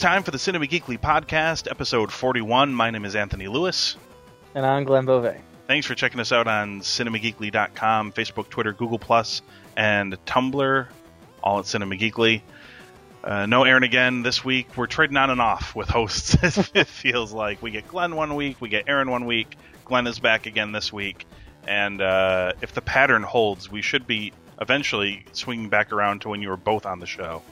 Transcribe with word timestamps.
It's 0.00 0.06
time 0.06 0.22
for 0.22 0.30
the 0.30 0.38
Cinema 0.38 0.64
Geekly 0.64 0.98
podcast, 0.98 1.70
episode 1.70 2.10
41. 2.10 2.72
My 2.72 2.90
name 2.90 3.04
is 3.04 3.14
Anthony 3.14 3.48
Lewis. 3.48 3.98
And 4.54 4.64
I'm 4.64 4.84
Glenn 4.84 5.04
Beauvais. 5.04 5.42
Thanks 5.66 5.86
for 5.86 5.94
checking 5.94 6.20
us 6.20 6.32
out 6.32 6.48
on 6.48 6.80
cinemageekly.com, 6.80 8.12
Facebook, 8.12 8.48
Twitter, 8.48 8.72
Google 8.72 8.98
Plus, 8.98 9.42
and 9.76 10.14
Tumblr, 10.24 10.88
all 11.42 11.58
at 11.58 11.66
Cinema 11.66 11.96
Geekly. 11.96 12.40
Uh, 13.22 13.44
no 13.44 13.64
Aaron 13.64 13.82
again 13.82 14.22
this 14.22 14.42
week. 14.42 14.74
We're 14.74 14.86
trading 14.86 15.18
on 15.18 15.28
and 15.28 15.42
off 15.42 15.76
with 15.76 15.90
hosts. 15.90 16.34
it 16.74 16.86
feels 16.86 17.34
like 17.34 17.60
we 17.60 17.70
get 17.70 17.86
Glenn 17.86 18.16
one 18.16 18.36
week, 18.36 18.58
we 18.58 18.70
get 18.70 18.84
Aaron 18.88 19.10
one 19.10 19.26
week. 19.26 19.54
Glenn 19.84 20.06
is 20.06 20.18
back 20.18 20.46
again 20.46 20.72
this 20.72 20.90
week, 20.90 21.26
and 21.68 22.00
uh, 22.00 22.54
if 22.62 22.72
the 22.72 22.80
pattern 22.80 23.22
holds, 23.22 23.70
we 23.70 23.82
should 23.82 24.06
be 24.06 24.32
eventually 24.62 25.26
swinging 25.32 25.68
back 25.68 25.92
around 25.92 26.22
to 26.22 26.30
when 26.30 26.40
you 26.40 26.48
were 26.48 26.56
both 26.56 26.86
on 26.86 27.00
the 27.00 27.06
show. 27.06 27.42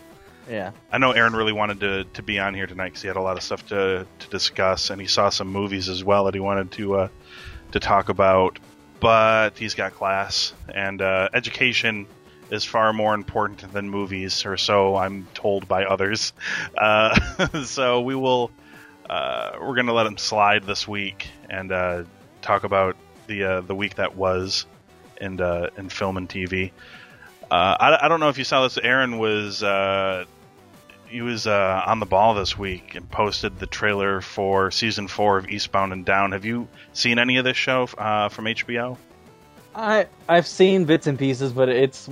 Yeah. 0.49 0.73
I 0.91 0.99
know 0.99 1.13
Aaron 1.13 1.35
really 1.35 1.53
wanted 1.53 1.81
to, 1.81 2.05
to 2.05 2.23
be 2.23 2.39
on 2.39 2.55
here 2.55 2.67
tonight 2.67 2.89
because 2.89 3.03
he 3.03 3.09
had 3.09 3.17
a 3.17 3.23
lot 3.23 3.37
of 3.37 3.43
stuff 3.43 3.67
to, 3.67 4.07
to 4.19 4.29
discuss, 4.29 4.91
and 4.91 5.01
he 5.01 5.07
saw 5.07 5.29
some 5.29 5.49
movies 5.49 5.89
as 5.89 6.03
well 6.03 6.25
that 6.25 6.35
he 6.35 6.41
wanted 6.41 6.73
to 6.73 6.95
uh, 6.95 7.09
to 7.73 7.81
talk 7.81 8.09
about. 8.09 8.59
But 9.01 9.59
he's 9.59 9.75
got 9.75 9.95
class, 9.95 10.53
and 10.75 11.01
uh, 11.03 11.29
education 11.35 12.07
is 12.51 12.65
far 12.65 12.93
more 12.93 13.15
important 13.15 13.73
than 13.73 13.91
movies, 13.91 14.47
or 14.47 14.57
so 14.57 14.97
I'm 14.97 15.29
told 15.35 15.69
by 15.69 15.85
others. 15.85 16.33
Uh, 16.77 17.65
so 17.65 18.01
we 18.01 18.15
will 18.15 18.51
uh, 19.09 19.51
we're 19.61 19.75
going 19.75 19.87
to 19.87 19.93
let 19.93 20.07
him 20.07 20.17
slide 20.17 20.65
this 20.65 20.87
week 20.87 21.29
and 21.51 21.73
uh, 21.73 22.05
talk 22.41 22.65
about 22.65 22.97
the 23.27 23.45
uh, 23.45 23.61
the 23.63 23.75
week 23.75 23.97
that 23.97 24.17
was 24.17 24.65
in 25.21 25.41
in 25.77 25.89
film 25.89 26.17
and 26.17 26.29
TV. 26.29 26.71
I, 27.51 27.99
I, 28.03 28.09
don't 28.09 28.21
know 28.21 28.29
if 28.29 28.37
you 28.37 28.45
saw 28.45 28.63
this. 28.63 28.77
Aaron 28.77 29.19
was 29.19 29.63
he 31.09 31.23
was 31.23 31.47
uh, 31.47 31.83
on 31.87 32.01
the 32.01 32.07
ball 32.07 32.35
this 32.35 32.57
week 32.57 32.95
and 32.95 33.11
posted 33.11 33.59
the 33.59 33.67
trailer 33.67 34.21
for 34.21 34.71
season 34.71 35.09
four 35.09 35.39
of 35.39 35.49
Eastbound 35.49 35.93
and 35.93 36.05
Down. 36.05 36.33
Have 36.33 36.45
you 36.45 36.69
seen 36.93 37.19
any 37.19 37.39
of 37.39 37.45
this 37.45 37.57
show 37.57 37.89
uh, 37.97 38.29
from 38.29 38.45
HBO? 38.47 38.97
I 39.75 40.07
I've 40.29 40.47
seen 40.47 40.85
bits 40.85 41.07
and 41.07 41.19
pieces, 41.19 41.53
but 41.53 41.69
it's 41.69 42.09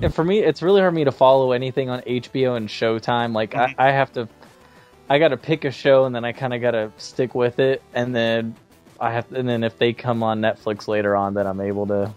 and 0.00 0.14
for 0.14 0.24
me, 0.24 0.40
it's 0.40 0.62
really 0.62 0.80
hard 0.80 0.92
for 0.92 0.96
me 0.96 1.04
to 1.04 1.12
follow 1.12 1.52
anything 1.52 1.88
on 1.90 2.00
HBO 2.02 2.56
and 2.56 2.68
Showtime. 2.68 3.34
Like 3.34 3.52
mm-hmm. 3.52 3.80
I, 3.80 3.88
I 3.88 3.92
have 3.92 4.12
to, 4.12 4.28
I 5.08 5.18
got 5.18 5.28
to 5.28 5.36
pick 5.36 5.64
a 5.64 5.70
show 5.70 6.04
and 6.04 6.14
then 6.14 6.24
I 6.24 6.32
kind 6.32 6.54
of 6.54 6.60
got 6.60 6.72
to 6.72 6.92
stick 6.98 7.34
with 7.34 7.58
it, 7.58 7.82
and 7.94 8.14
then 8.14 8.54
I 9.00 9.12
have, 9.12 9.32
and 9.32 9.48
then 9.48 9.64
if 9.64 9.78
they 9.78 9.92
come 9.92 10.22
on 10.22 10.40
Netflix 10.40 10.88
later 10.88 11.16
on, 11.16 11.34
then 11.34 11.46
I'm 11.46 11.60
able 11.60 11.86
to 11.88 12.12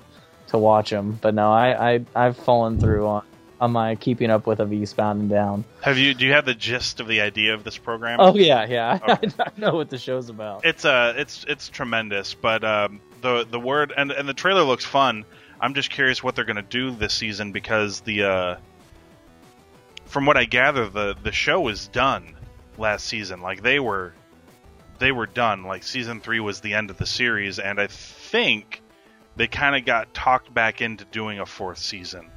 to 0.48 0.58
watch 0.58 0.90
them. 0.90 1.18
But 1.22 1.34
no, 1.34 1.52
I, 1.52 1.94
I 1.94 2.06
I've 2.16 2.38
fallen 2.38 2.80
through 2.80 3.08
on 3.08 3.24
on 3.62 3.72
my 3.72 3.96
keeping 3.96 4.32
up 4.32 4.48
with 4.48 4.60
of 4.60 4.74
Eastbound 4.74 5.22
and 5.22 5.30
Down. 5.30 5.64
Have 5.82 6.00
you? 6.00 6.16
Do 6.16 6.26
you 6.26 6.34
have 6.34 6.46
the 6.46 6.56
gist 6.56 7.00
of 7.00 7.08
the 7.08 7.22
idea 7.22 7.54
of 7.54 7.64
this 7.64 7.78
program? 7.78 8.20
Oh 8.20 8.36
yeah, 8.36 8.66
yeah. 8.66 9.00
Okay. 9.12 9.30
I, 9.40 9.52
know 9.58 9.76
what 9.76 9.90
the 9.90 10.00
show's 10.00 10.30
about. 10.30 10.66
It's 10.66 10.84
uh, 10.84 11.14
it's 11.16 11.46
it's 11.48 11.70
tremendous. 11.70 12.34
But 12.34 12.64
um, 12.64 13.00
the 13.22 13.46
the 13.50 13.60
word 13.60 13.94
and 13.96 14.12
and 14.12 14.28
the 14.28 14.34
trailer 14.34 14.64
looks 14.64 14.84
fun. 14.84 15.26
I'm 15.60 15.76
just 15.76 15.92
curious 15.92 16.24
what 16.24 16.36
they're 16.36 16.46
going 16.46 16.56
to 16.56 16.64
do 16.64 16.90
this 16.90 17.14
season 17.14 17.52
because 17.52 18.02
the 18.02 18.24
uh, 18.24 18.56
from 20.06 20.26
what 20.26 20.38
I 20.38 20.46
gather, 20.46 20.90
the 20.90 21.16
the 21.22 21.32
show 21.32 21.62
was 21.62 21.88
done 21.88 22.36
last 22.80 23.06
season. 23.06 23.42
Like 23.42 23.62
they 23.62 23.80
were 23.80 24.14
they 24.98 25.12
were 25.12 25.28
done. 25.28 25.64
Like 25.64 25.84
season 25.84 26.20
three 26.20 26.40
was 26.40 26.62
the 26.62 26.74
end 26.74 26.90
of 26.90 26.98
the 26.98 27.06
series, 27.06 27.60
and 27.60 27.80
I 27.80 27.86
think 27.88 28.82
they 29.36 29.46
kind 29.46 29.76
of 29.76 29.86
got 29.86 30.16
talked 30.16 30.52
back 30.52 30.82
into 30.82 31.06
doing 31.06 31.40
a 31.40 31.46
fourth 31.46 31.78
season. 31.78 32.32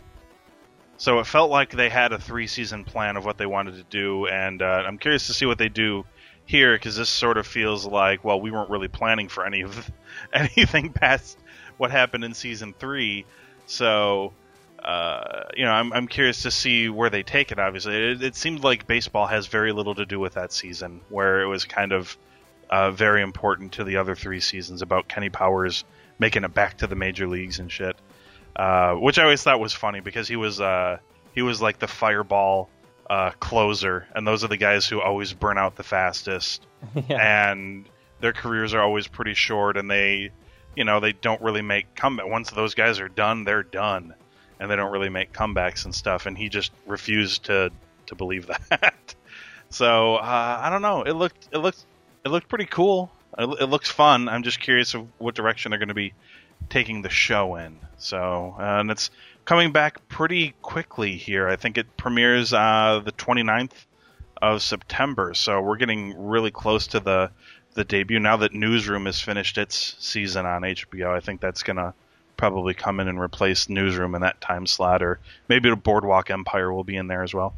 So 1.04 1.18
it 1.18 1.26
felt 1.26 1.50
like 1.50 1.70
they 1.70 1.90
had 1.90 2.14
a 2.14 2.18
three 2.18 2.46
season 2.46 2.82
plan 2.82 3.18
of 3.18 3.26
what 3.26 3.36
they 3.36 3.44
wanted 3.44 3.74
to 3.74 3.82
do, 3.82 4.26
and 4.26 4.62
uh, 4.62 4.84
I'm 4.86 4.96
curious 4.96 5.26
to 5.26 5.34
see 5.34 5.44
what 5.44 5.58
they 5.58 5.68
do 5.68 6.06
here 6.46 6.74
because 6.74 6.96
this 6.96 7.10
sort 7.10 7.36
of 7.36 7.46
feels 7.46 7.84
like 7.84 8.24
well 8.24 8.40
we 8.40 8.50
weren't 8.50 8.70
really 8.70 8.88
planning 8.88 9.28
for 9.28 9.44
any 9.44 9.60
of 9.60 9.90
anything 10.32 10.94
past 10.94 11.36
what 11.76 11.90
happened 11.90 12.24
in 12.24 12.32
season 12.32 12.72
three. 12.78 13.26
So 13.66 14.32
uh, 14.82 15.42
you 15.54 15.66
know 15.66 15.72
I'm, 15.72 15.92
I'm 15.92 16.08
curious 16.08 16.40
to 16.44 16.50
see 16.50 16.88
where 16.88 17.10
they 17.10 17.22
take 17.22 17.52
it. 17.52 17.58
Obviously, 17.58 17.94
it, 17.96 18.22
it 18.22 18.34
seems 18.34 18.64
like 18.64 18.86
baseball 18.86 19.26
has 19.26 19.46
very 19.46 19.72
little 19.72 19.96
to 19.96 20.06
do 20.06 20.18
with 20.18 20.32
that 20.32 20.54
season, 20.54 21.02
where 21.10 21.42
it 21.42 21.48
was 21.48 21.66
kind 21.66 21.92
of 21.92 22.16
uh, 22.70 22.92
very 22.92 23.20
important 23.20 23.72
to 23.72 23.84
the 23.84 23.98
other 23.98 24.14
three 24.14 24.40
seasons 24.40 24.80
about 24.80 25.06
Kenny 25.06 25.28
Powers 25.28 25.84
making 26.18 26.44
it 26.44 26.54
back 26.54 26.78
to 26.78 26.86
the 26.86 26.96
major 26.96 27.26
leagues 27.26 27.58
and 27.58 27.70
shit. 27.70 27.94
Uh, 28.56 28.94
which 28.94 29.18
I 29.18 29.24
always 29.24 29.42
thought 29.42 29.58
was 29.58 29.72
funny 29.72 30.00
because 30.00 30.28
he 30.28 30.36
was 30.36 30.60
uh, 30.60 30.98
he 31.34 31.42
was 31.42 31.60
like 31.60 31.78
the 31.80 31.88
fireball 31.88 32.70
uh, 33.10 33.30
closer, 33.40 34.06
and 34.14 34.26
those 34.26 34.44
are 34.44 34.48
the 34.48 34.56
guys 34.56 34.86
who 34.86 35.00
always 35.00 35.32
burn 35.32 35.58
out 35.58 35.76
the 35.76 35.82
fastest, 35.82 36.64
yeah. 37.08 37.50
and 37.52 37.86
their 38.20 38.32
careers 38.32 38.72
are 38.72 38.80
always 38.80 39.08
pretty 39.08 39.34
short, 39.34 39.76
and 39.76 39.90
they, 39.90 40.30
you 40.76 40.84
know, 40.84 41.00
they 41.00 41.12
don't 41.12 41.42
really 41.42 41.62
make 41.62 41.94
comeback. 41.94 42.28
Once 42.28 42.50
those 42.50 42.74
guys 42.74 43.00
are 43.00 43.08
done, 43.08 43.44
they're 43.44 43.64
done, 43.64 44.14
and 44.60 44.70
they 44.70 44.76
don't 44.76 44.92
really 44.92 45.10
make 45.10 45.32
comebacks 45.32 45.84
and 45.84 45.94
stuff. 45.94 46.26
And 46.26 46.38
he 46.38 46.48
just 46.48 46.72
refused 46.86 47.46
to 47.46 47.70
to 48.06 48.14
believe 48.14 48.46
that. 48.70 49.14
so 49.70 50.14
uh, 50.16 50.58
I 50.62 50.70
don't 50.70 50.82
know. 50.82 51.02
It 51.02 51.14
looked 51.14 51.48
it 51.52 51.58
looked 51.58 51.84
it 52.24 52.28
looked 52.28 52.48
pretty 52.48 52.66
cool. 52.66 53.10
It, 53.36 53.62
it 53.62 53.66
looks 53.66 53.90
fun. 53.90 54.28
I'm 54.28 54.44
just 54.44 54.60
curious 54.60 54.94
of 54.94 55.08
what 55.18 55.34
direction 55.34 55.70
they're 55.70 55.78
going 55.80 55.88
to 55.88 55.94
be 55.94 56.14
taking 56.68 57.02
the 57.02 57.10
show 57.10 57.56
in. 57.56 57.78
So, 57.98 58.54
uh, 58.58 58.80
and 58.80 58.90
it's 58.90 59.10
coming 59.44 59.72
back 59.72 60.08
pretty 60.08 60.54
quickly 60.62 61.16
here. 61.16 61.48
I 61.48 61.56
think 61.56 61.78
it 61.78 61.96
premieres 61.96 62.52
uh, 62.52 63.02
the 63.04 63.12
29th 63.12 63.72
of 64.40 64.62
September. 64.62 65.34
So 65.34 65.60
we're 65.60 65.76
getting 65.76 66.26
really 66.26 66.50
close 66.50 66.88
to 66.88 67.00
the 67.00 67.30
the 67.74 67.84
debut. 67.84 68.20
Now 68.20 68.36
that 68.36 68.54
Newsroom 68.54 69.06
has 69.06 69.20
finished 69.20 69.58
its 69.58 69.96
season 69.98 70.46
on 70.46 70.62
HBO, 70.62 71.08
I 71.08 71.20
think 71.20 71.40
that's 71.40 71.62
gonna 71.64 71.92
probably 72.36 72.74
come 72.74 73.00
in 73.00 73.08
and 73.08 73.18
replace 73.18 73.68
Newsroom 73.68 74.14
in 74.14 74.22
that 74.22 74.40
time 74.40 74.66
slot, 74.66 75.02
or 75.02 75.18
maybe 75.48 75.70
the 75.70 75.76
Boardwalk 75.76 76.30
Empire 76.30 76.72
will 76.72 76.84
be 76.84 76.96
in 76.96 77.08
there 77.08 77.22
as 77.22 77.34
well. 77.34 77.54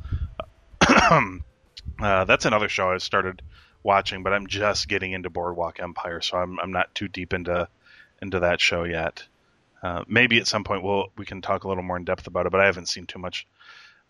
uh, 0.81 2.25
that's 2.25 2.45
another 2.45 2.69
show 2.69 2.91
I 2.93 2.99
started 2.99 3.43
watching, 3.83 4.23
but 4.23 4.33
I'm 4.33 4.47
just 4.47 4.89
getting 4.89 5.13
into 5.13 5.29
Boardwalk 5.29 5.81
Empire, 5.81 6.21
so 6.21 6.39
I'm 6.39 6.59
I'm 6.61 6.73
not 6.73 6.95
too 6.95 7.09
deep 7.09 7.35
into 7.35 7.69
into 8.21 8.41
that 8.41 8.61
show 8.61 8.85
yet. 8.85 9.25
Uh, 9.83 10.05
maybe 10.09 10.39
at 10.39 10.47
some 10.47 10.65
point 10.65 10.83
we'll 10.83 11.09
we 11.17 11.27
can 11.27 11.43
talk 11.43 11.65
a 11.65 11.69
little 11.69 11.83
more 11.83 11.97
in 11.97 12.05
depth 12.05 12.27
about 12.27 12.47
it, 12.47 12.53
but 12.53 12.61
I 12.61 12.67
haven't 12.67 12.89
seen 12.89 13.07
too 13.07 13.19
much 13.19 13.47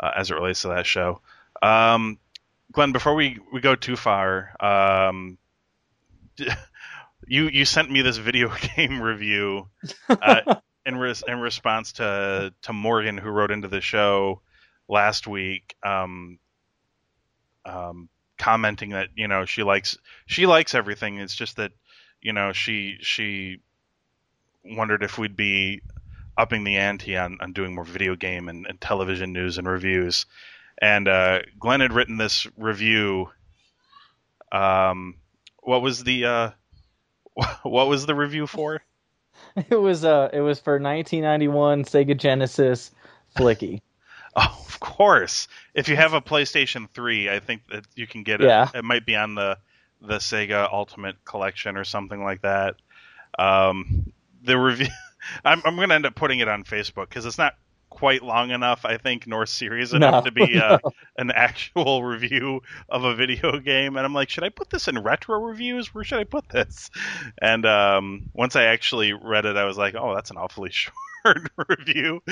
uh, 0.01 0.11
as 0.17 0.31
it 0.31 0.35
relates 0.35 0.63
to 0.63 0.69
that 0.69 0.87
show. 0.87 1.21
Um, 1.63 2.19
Glenn, 2.73 2.93
before 2.93 3.15
we, 3.15 3.39
we 3.53 3.61
go 3.61 3.75
too 3.75 3.97
far, 3.97 4.53
um, 4.61 5.39
you 7.27 7.49
you 7.49 7.65
sent 7.65 7.91
me 7.91 8.03
this 8.03 8.17
video 8.17 8.53
game 8.77 9.01
review 9.01 9.69
uh, 10.09 10.57
in 10.87 10.97
res- 10.97 11.25
in 11.27 11.41
response 11.41 11.93
to 11.95 12.53
to 12.63 12.73
Morgan 12.73 13.19
who 13.19 13.31
wrote 13.31 13.51
into 13.51 13.69
the 13.69 13.81
show 13.81 14.41
last 14.89 15.27
week, 15.27 15.75
um, 15.83 16.39
um, 17.65 18.09
commenting 18.39 18.91
that 18.91 19.09
you 19.15 19.29
know 19.29 19.45
she 19.45 19.63
likes 19.63 19.99
she 20.27 20.47
likes 20.47 20.75
everything. 20.75 21.19
It's 21.19 21.35
just 21.35 21.57
that 21.57 21.73
you 22.21 22.33
know 22.33 22.53
she 22.53 22.99
she 23.01 23.61
wondered 24.75 25.03
if 25.03 25.19
we'd 25.19 25.37
be 25.37 25.83
upping 26.37 26.65
the 26.65 26.77
ante 26.77 27.17
on, 27.17 27.39
on 27.41 27.53
doing 27.53 27.75
more 27.75 27.85
video 27.85 28.15
game 28.15 28.49
and, 28.49 28.67
and 28.67 28.81
television 28.81 29.33
news 29.33 29.59
and 29.59 29.69
reviews. 29.69 30.27
And 30.81 31.09
uh, 31.09 31.41
Glenn 31.59 31.81
had 31.81 31.93
written 31.93 32.19
this 32.19 32.47
review. 32.57 33.31
Um, 34.53 35.17
what 35.63 35.83
was 35.83 36.05
the 36.05 36.25
uh, 36.25 36.51
what 37.63 37.89
was 37.89 38.07
the 38.07 38.15
review 38.15 38.47
for? 38.47 38.83
It 39.71 39.77
was 39.77 40.05
uh, 40.05 40.29
it 40.33 40.41
was 40.41 40.61
for 40.61 40.75
1991 40.75 41.85
Sega 41.85 42.17
Genesis 42.17 42.91
Flicky. 43.37 43.81
oh, 44.37 44.65
of 44.67 44.81
course. 44.81 45.49
If 45.75 45.89
you 45.89 45.97
have 45.97 46.13
a 46.13 46.21
PlayStation 46.21 46.89
3, 46.91 47.31
I 47.31 47.41
think 47.41 47.63
that 47.69 47.87
you 47.95 48.07
can 48.07 48.23
get 48.23 48.43
it. 48.43 48.47
Yeah. 48.47 48.69
It 48.75 48.85
might 48.85 49.07
be 49.07 49.17
on 49.17 49.35
the 49.35 49.59
the 50.03 50.17
Sega 50.17 50.71
Ultimate 50.71 51.25
Collection 51.25 51.77
or 51.77 51.85
something 51.85 52.23
like 52.23 52.43
that. 52.43 52.77
Um, 53.39 54.13
the 54.43 54.59
review. 54.59 54.89
I'm, 55.45 55.61
I'm 55.65 55.77
going 55.77 55.89
to 55.89 55.95
end 55.95 56.07
up 56.07 56.15
putting 56.15 56.39
it 56.39 56.49
on 56.49 56.65
Facebook 56.65 57.09
because 57.09 57.27
it's 57.27 57.39
not 57.39 57.55
quite 57.97 58.23
long 58.23 58.51
enough, 58.51 58.85
I 58.85 58.99
think, 58.99 59.27
nor 59.27 59.47
serious 59.47 59.93
enough 59.93 60.25
no, 60.25 60.31
to 60.31 60.31
be 60.31 60.59
uh, 60.59 60.79
no. 60.85 60.91
an 61.17 61.31
actual 61.31 62.05
review 62.05 62.61
of 62.89 63.05
a 63.05 63.15
video 63.15 63.59
game. 63.59 63.97
And 63.97 64.05
I'm 64.05 64.13
like, 64.13 64.29
should 64.29 64.45
I 64.45 64.51
put 64.51 64.69
this 64.69 64.87
in 64.87 64.99
retro 64.99 65.41
reviews? 65.41 65.95
Where 65.95 66.05
should 66.05 66.19
I 66.19 66.25
put 66.25 66.49
this? 66.49 66.91
And 67.41 67.65
um, 67.65 68.31
once 68.35 68.55
I 68.55 68.65
actually 68.65 69.15
read 69.15 69.47
it, 69.47 69.57
I 69.57 69.65
was 69.65 69.79
like, 69.79 69.95
oh, 69.95 70.15
that's 70.15 70.31
an 70.31 70.37
awfully 70.37 70.71
short 70.71 70.95
review. 71.69 72.23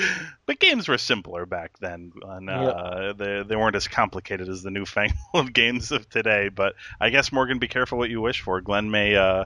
But 0.45 0.59
games 0.59 0.87
were 0.87 0.99
simpler 0.99 1.47
back 1.47 1.79
then, 1.79 2.11
and 2.23 2.49
uh, 2.49 2.97
yep. 2.99 3.17
they 3.17 3.43
they 3.43 3.55
weren't 3.55 3.75
as 3.75 3.87
complicated 3.87 4.47
as 4.47 4.61
the 4.61 4.71
newfangled 4.71 5.51
games 5.53 5.91
of 5.91 6.09
today. 6.09 6.49
But 6.49 6.75
I 7.01 7.09
guess 7.09 7.31
Morgan, 7.31 7.59
be 7.59 7.67
careful 7.67 7.97
what 7.97 8.09
you 8.09 8.21
wish 8.21 8.41
for. 8.41 8.61
Glenn 8.61 8.91
may. 8.91 9.15
Uh, 9.15 9.45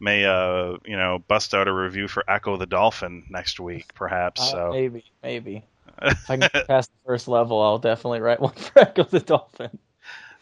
may 0.00 0.24
uh 0.24 0.76
you 0.84 0.96
know 0.96 1.18
bust 1.28 1.54
out 1.54 1.68
a 1.68 1.72
review 1.72 2.08
for 2.08 2.24
Ecco 2.28 2.56
the 2.56 2.66
Dolphin 2.66 3.24
next 3.28 3.60
week, 3.60 3.94
perhaps. 3.94 4.40
Uh, 4.40 4.50
so 4.50 4.70
maybe, 4.72 5.04
maybe 5.22 5.64
if 6.02 6.30
I 6.30 6.36
can 6.36 6.50
pass 6.66 6.86
the 6.86 6.92
first 7.06 7.28
level, 7.28 7.60
I'll 7.60 7.78
definitely 7.78 8.20
write 8.20 8.40
one 8.40 8.52
for 8.52 8.72
Ecco 8.80 9.04
the 9.04 9.20
Dolphin. 9.20 9.78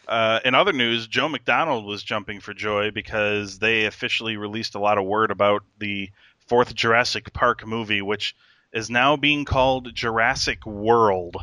Uh, 0.07 0.39
in 0.43 0.53
other 0.53 0.73
news, 0.73 1.07
Joe 1.07 1.29
McDonald 1.29 1.85
was 1.85 2.03
jumping 2.03 2.41
for 2.41 2.53
joy 2.53 2.91
because 2.91 3.59
they 3.59 3.85
officially 3.85 4.35
released 4.35 4.75
a 4.75 4.79
lot 4.79 4.97
of 4.97 5.05
word 5.05 5.31
about 5.31 5.63
the 5.79 6.09
fourth 6.47 6.75
Jurassic 6.75 7.31
Park 7.31 7.65
movie, 7.65 8.01
which 8.01 8.35
is 8.73 8.89
now 8.89 9.15
being 9.15 9.45
called 9.45 9.93
Jurassic 9.95 10.65
World. 10.65 11.37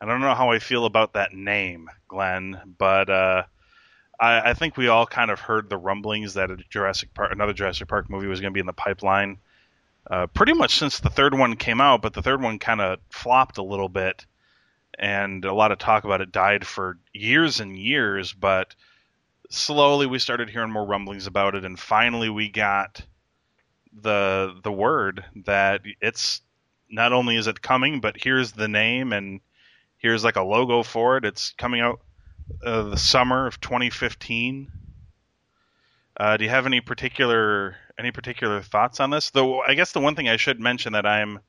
I 0.00 0.06
don't 0.06 0.20
know 0.20 0.34
how 0.34 0.50
I 0.50 0.58
feel 0.58 0.84
about 0.84 1.14
that 1.14 1.32
name, 1.32 1.88
Glenn, 2.08 2.60
but 2.78 3.10
uh, 3.10 3.42
I, 4.22 4.50
I, 4.50 4.54
think 4.54 4.76
we 4.76 4.86
all 4.86 5.04
kind 5.04 5.32
of 5.32 5.40
heard 5.40 5.68
the 5.68 5.76
rumblings 5.76 6.34
that 6.34 6.52
a 6.52 6.56
Jurassic 6.70 7.12
Park, 7.12 7.32
another 7.32 7.52
Jurassic 7.52 7.88
Park 7.88 8.08
movie 8.08 8.28
was 8.28 8.40
going 8.40 8.52
to 8.52 8.54
be 8.54 8.60
in 8.60 8.66
the 8.66 8.72
pipeline. 8.72 9.38
Uh, 10.08 10.28
pretty 10.28 10.52
much 10.52 10.78
since 10.78 11.00
the 11.00 11.10
third 11.10 11.36
one 11.36 11.56
came 11.56 11.80
out, 11.80 12.02
but 12.02 12.14
the 12.14 12.22
third 12.22 12.40
one 12.40 12.60
kind 12.60 12.80
of 12.80 13.00
flopped 13.10 13.58
a 13.58 13.62
little 13.62 13.88
bit, 13.88 14.24
and 14.96 15.44
a 15.44 15.52
lot 15.52 15.72
of 15.72 15.78
talk 15.78 16.04
about 16.04 16.20
it 16.20 16.30
died 16.30 16.64
for 16.64 16.98
years 17.12 17.58
and 17.58 17.76
years. 17.76 18.32
But 18.32 18.76
slowly, 19.50 20.06
we 20.06 20.20
started 20.20 20.48
hearing 20.48 20.70
more 20.70 20.86
rumblings 20.86 21.26
about 21.26 21.56
it, 21.56 21.64
and 21.64 21.78
finally, 21.78 22.30
we 22.30 22.48
got 22.48 23.04
the 23.92 24.54
the 24.62 24.72
word 24.72 25.24
that 25.46 25.82
it's 26.00 26.42
not 26.88 27.12
only 27.12 27.36
is 27.36 27.48
it 27.48 27.60
coming, 27.60 28.00
but 28.00 28.22
here's 28.22 28.52
the 28.52 28.68
name 28.68 29.12
and 29.12 29.40
here's 29.98 30.22
like 30.22 30.36
a 30.36 30.42
logo 30.42 30.84
for 30.84 31.16
it. 31.16 31.24
It's 31.24 31.52
coming 31.58 31.80
out 31.80 32.00
uh, 32.64 32.82
the 32.82 32.96
summer 32.96 33.46
of 33.46 33.60
2015. 33.60 34.70
Uh, 36.16 36.36
do 36.36 36.44
you 36.44 36.50
have 36.50 36.66
any 36.66 36.80
particular 36.80 37.76
any 37.98 38.10
particular 38.10 38.60
thoughts 38.60 39.00
on 39.00 39.10
this? 39.10 39.30
Though 39.30 39.60
I 39.60 39.74
guess 39.74 39.92
the 39.92 40.00
one 40.00 40.14
thing 40.14 40.28
I 40.28 40.36
should 40.36 40.60
mention 40.60 40.92
that 40.92 41.06
I'm 41.06 41.40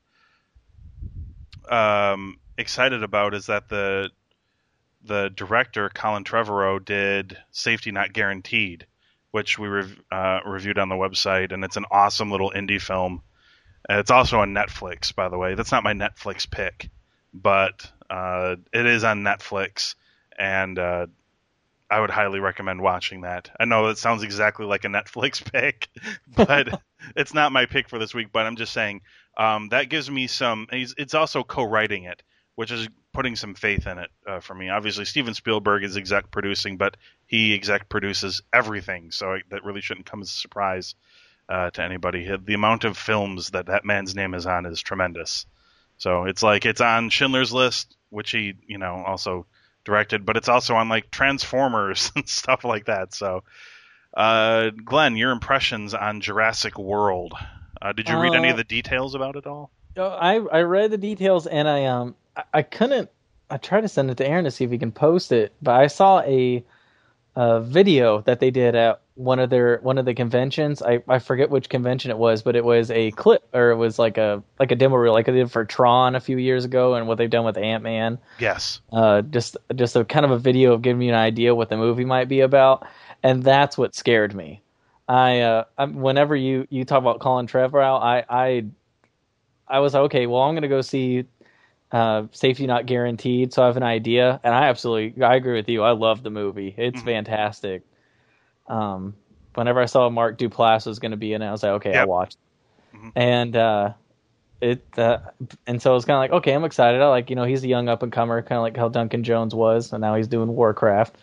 um, 1.68 2.38
excited 2.56 3.02
about 3.02 3.34
is 3.34 3.46
that 3.46 3.68
the 3.68 4.10
the 5.04 5.30
director 5.34 5.90
Colin 5.90 6.24
Trevorrow 6.24 6.82
did 6.82 7.36
Safety 7.50 7.92
Not 7.92 8.12
Guaranteed, 8.12 8.86
which 9.32 9.58
we 9.58 9.68
rev- 9.68 10.00
uh, 10.10 10.40
reviewed 10.46 10.78
on 10.78 10.88
the 10.88 10.94
website, 10.94 11.52
and 11.52 11.62
it's 11.62 11.76
an 11.76 11.84
awesome 11.90 12.30
little 12.30 12.50
indie 12.50 12.80
film. 12.80 13.22
it's 13.90 14.10
also 14.10 14.40
on 14.40 14.54
Netflix, 14.54 15.14
by 15.14 15.28
the 15.28 15.36
way. 15.36 15.54
That's 15.54 15.72
not 15.72 15.84
my 15.84 15.92
Netflix 15.92 16.50
pick, 16.50 16.88
but 17.34 17.90
uh, 18.08 18.56
it 18.72 18.86
is 18.86 19.04
on 19.04 19.22
Netflix, 19.22 19.94
and 20.38 20.78
uh, 20.78 21.06
I 21.90 22.00
would 22.00 22.10
highly 22.10 22.40
recommend 22.40 22.80
watching 22.80 23.22
that. 23.22 23.50
I 23.58 23.66
know 23.66 23.88
that 23.88 23.98
sounds 23.98 24.22
exactly 24.22 24.66
like 24.66 24.84
a 24.84 24.88
Netflix 24.98 25.44
pick, 25.52 25.88
but 26.34 26.80
it's 27.16 27.34
not 27.34 27.52
my 27.52 27.66
pick 27.66 27.88
for 27.88 27.98
this 27.98 28.14
week. 28.14 28.28
But 28.32 28.46
I'm 28.46 28.56
just 28.56 28.72
saying 28.72 29.02
um, 29.36 29.68
that 29.70 29.88
gives 29.88 30.10
me 30.10 30.26
some. 30.26 30.66
it's 30.72 31.14
also 31.14 31.42
co-writing 31.44 32.04
it, 32.04 32.22
which 32.54 32.70
is 32.70 32.88
putting 33.12 33.36
some 33.36 33.54
faith 33.54 33.86
in 33.86 33.98
it 33.98 34.10
uh, 34.26 34.40
for 34.40 34.54
me. 34.54 34.70
Obviously, 34.70 35.04
Steven 35.04 35.34
Spielberg 35.34 35.84
is 35.84 35.96
exec 35.96 36.30
producing, 36.30 36.76
but 36.76 36.96
he 37.26 37.54
exec 37.54 37.88
produces 37.88 38.42
everything, 38.52 39.10
so 39.10 39.38
that 39.50 39.64
really 39.64 39.80
shouldn't 39.80 40.06
come 40.06 40.22
as 40.22 40.30
a 40.30 40.34
surprise 40.34 40.94
uh, 41.48 41.70
to 41.70 41.82
anybody. 41.82 42.28
The 42.44 42.54
amount 42.54 42.84
of 42.84 42.96
films 42.96 43.50
that 43.50 43.66
that 43.66 43.84
man's 43.84 44.14
name 44.14 44.34
is 44.34 44.46
on 44.46 44.66
is 44.66 44.80
tremendous. 44.80 45.46
So 45.96 46.24
it's 46.24 46.42
like 46.42 46.66
it's 46.66 46.80
on 46.80 47.10
Schindler's 47.10 47.52
List, 47.52 47.96
which 48.10 48.30
he 48.30 48.54
you 48.66 48.78
know 48.78 49.02
also 49.06 49.46
directed, 49.84 50.26
but 50.26 50.36
it's 50.36 50.48
also 50.48 50.74
on 50.74 50.88
like 50.88 51.10
Transformers 51.10 52.12
and 52.16 52.28
stuff 52.28 52.64
like 52.64 52.86
that. 52.86 53.14
So, 53.14 53.44
uh, 54.16 54.70
Glenn, 54.70 55.16
your 55.16 55.30
impressions 55.30 55.94
on 55.94 56.20
Jurassic 56.20 56.78
World? 56.78 57.34
Uh, 57.80 57.92
did 57.92 58.08
you 58.08 58.18
read 58.18 58.32
uh, 58.32 58.38
any 58.38 58.48
of 58.48 58.54
uh, 58.54 58.58
the 58.58 58.64
details 58.64 59.14
about 59.14 59.36
it 59.36 59.46
all? 59.46 59.70
I 59.96 60.36
I 60.36 60.60
read 60.62 60.90
the 60.90 60.98
details 60.98 61.46
and 61.46 61.68
I 61.68 61.84
um 61.84 62.16
I, 62.36 62.44
I 62.54 62.62
couldn't. 62.62 63.10
I 63.50 63.58
tried 63.58 63.82
to 63.82 63.88
send 63.88 64.10
it 64.10 64.16
to 64.16 64.26
Aaron 64.26 64.44
to 64.44 64.50
see 64.50 64.64
if 64.64 64.70
he 64.70 64.78
can 64.78 64.90
post 64.90 65.30
it, 65.30 65.52
but 65.60 65.74
I 65.74 65.86
saw 65.86 66.20
a, 66.22 66.64
a 67.36 67.60
video 67.60 68.22
that 68.22 68.40
they 68.40 68.50
did 68.50 68.74
at 68.74 69.00
one 69.16 69.38
of 69.38 69.48
their 69.48 69.78
one 69.78 69.98
of 69.98 70.04
the 70.04 70.14
conventions. 70.14 70.82
I, 70.82 71.02
I 71.08 71.18
forget 71.18 71.50
which 71.50 71.68
convention 71.68 72.10
it 72.10 72.18
was, 72.18 72.42
but 72.42 72.56
it 72.56 72.64
was 72.64 72.90
a 72.90 73.12
clip 73.12 73.48
or 73.52 73.70
it 73.70 73.76
was 73.76 73.98
like 73.98 74.18
a 74.18 74.42
like 74.58 74.72
a 74.72 74.76
demo 74.76 74.96
reel, 74.96 75.12
like 75.12 75.28
I 75.28 75.32
did 75.32 75.50
for 75.50 75.64
Tron 75.64 76.14
a 76.14 76.20
few 76.20 76.36
years 76.36 76.64
ago, 76.64 76.94
and 76.94 77.06
what 77.06 77.18
they've 77.18 77.30
done 77.30 77.44
with 77.44 77.56
Ant 77.56 77.82
Man. 77.82 78.18
Yes. 78.38 78.80
Uh, 78.92 79.22
just 79.22 79.56
just 79.74 79.96
a 79.96 80.04
kind 80.04 80.24
of 80.24 80.32
a 80.32 80.38
video 80.38 80.72
of 80.72 80.82
giving 80.82 80.98
me 80.98 81.08
an 81.08 81.14
idea 81.14 81.54
what 81.54 81.68
the 81.68 81.76
movie 81.76 82.04
might 82.04 82.28
be 82.28 82.40
about, 82.40 82.86
and 83.22 83.42
that's 83.42 83.78
what 83.78 83.94
scared 83.94 84.34
me. 84.34 84.62
I, 85.08 85.40
uh, 85.40 85.64
I 85.78 85.84
whenever 85.84 86.34
you 86.34 86.66
you 86.70 86.84
talk 86.84 86.98
about 86.98 87.20
Colin 87.20 87.46
Trevorrow, 87.46 88.00
I 88.02 88.24
I 88.28 88.64
I 89.68 89.78
was 89.78 89.94
like, 89.94 90.04
okay, 90.04 90.26
well 90.26 90.42
I'm 90.42 90.54
gonna 90.54 90.68
go 90.68 90.80
see 90.80 91.26
uh, 91.92 92.24
safety 92.32 92.66
not 92.66 92.86
guaranteed, 92.86 93.52
so 93.52 93.62
I 93.62 93.66
have 93.66 93.76
an 93.76 93.84
idea, 93.84 94.40
and 94.42 94.52
I 94.52 94.64
absolutely 94.64 95.22
I 95.22 95.36
agree 95.36 95.54
with 95.54 95.68
you. 95.68 95.84
I 95.84 95.92
love 95.92 96.24
the 96.24 96.30
movie; 96.30 96.74
it's 96.76 96.96
mm-hmm. 96.96 97.06
fantastic. 97.06 97.84
Um, 98.66 99.14
whenever 99.54 99.80
I 99.80 99.86
saw 99.86 100.08
Mark 100.10 100.38
Duplass 100.38 100.86
was 100.86 100.98
going 100.98 101.10
to 101.12 101.16
be 101.16 101.32
in 101.32 101.42
it, 101.42 101.46
I 101.46 101.52
was 101.52 101.62
like, 101.62 101.72
okay, 101.72 101.92
yep. 101.92 102.02
I'll 102.02 102.08
watch. 102.08 102.34
Mm-hmm. 102.94 103.08
And 103.16 103.56
uh, 103.56 103.92
it 104.60 104.84
uh, 104.96 105.18
and 105.66 105.80
so 105.80 105.90
I 105.90 105.94
was 105.94 106.04
kind 106.04 106.16
of 106.16 106.20
like, 106.20 106.42
okay, 106.42 106.52
I'm 106.52 106.64
excited. 106.64 107.00
I 107.00 107.08
like, 107.08 107.30
you 107.30 107.36
know, 107.36 107.44
he's 107.44 107.64
a 107.64 107.68
young 107.68 107.88
up 107.88 108.02
and 108.02 108.12
comer, 108.12 108.42
kind 108.42 108.58
of 108.58 108.62
like 108.62 108.76
how 108.76 108.88
Duncan 108.88 109.24
Jones 109.24 109.54
was, 109.54 109.92
and 109.92 110.00
now 110.00 110.14
he's 110.14 110.28
doing 110.28 110.48
Warcraft. 110.48 111.16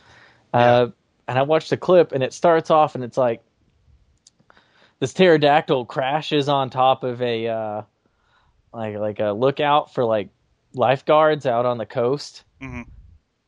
Yeah. 0.54 0.60
Uh, 0.60 0.92
and 1.28 1.40
I 1.40 1.44
watched 1.44 1.70
the 1.70 1.78
clip, 1.78 2.12
and 2.12 2.24
it 2.24 2.34
starts 2.34 2.70
off, 2.70 2.96
and 2.96 3.04
it's 3.04 3.18
like 3.18 3.42
this 5.00 5.14
pterodactyl 5.14 5.86
crashes 5.86 6.50
on 6.50 6.70
top 6.70 7.04
of 7.04 7.22
a 7.22 7.48
uh, 7.48 7.82
like 8.74 8.98
like 8.98 9.20
a 9.20 9.32
lookout 9.32 9.94
for 9.94 10.04
like 10.04 10.30
lifeguards 10.74 11.46
out 11.46 11.66
on 11.66 11.78
the 11.78 11.86
coast. 11.86 12.44
Mm-hmm 12.62 12.82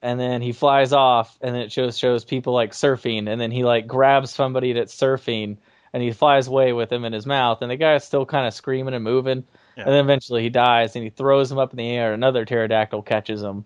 and 0.04 0.20
then 0.20 0.42
he 0.42 0.52
flies 0.52 0.92
off 0.92 1.36
and 1.42 1.56
then 1.56 1.62
it 1.62 1.72
shows 1.72 1.98
shows 1.98 2.26
people 2.26 2.54
like 2.54 2.74
surfing 2.74 3.30
and 3.30 3.40
then 3.40 3.52
he 3.52 3.64
like 3.64 3.88
grabs 3.88 4.32
somebody 4.32 4.74
that's 4.74 4.94
surfing 4.94 5.58
and 5.94 6.04
he 6.04 6.12
flies 6.12 6.48
away 6.48 6.74
with 6.74 6.92
him 6.92 7.06
in 7.06 7.14
his 7.14 7.26
mouth 7.26 7.62
and 7.62 7.72
the 7.72 7.78
guy's 7.78 8.04
still 8.04 8.26
kind 8.26 8.46
of 8.46 8.54
screaming 8.54 8.94
and 8.94 9.04
moving. 9.04 9.46
Yeah. 9.76 9.86
and 9.86 9.94
then 9.94 10.04
eventually 10.04 10.44
he 10.44 10.50
dies 10.50 10.96
and 10.96 11.04
he 11.04 11.10
throws 11.10 11.52
him 11.52 11.58
up 11.58 11.72
in 11.72 11.78
the 11.78 11.90
air 11.90 12.14
another 12.14 12.46
pterodactyl 12.46 13.02
catches 13.04 13.42
him. 13.42 13.66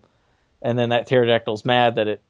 And 0.62 0.78
then 0.78 0.90
that 0.90 1.08
pterodactyl's 1.08 1.64
mad 1.64 1.96
that 1.96 2.06
it 2.06 2.22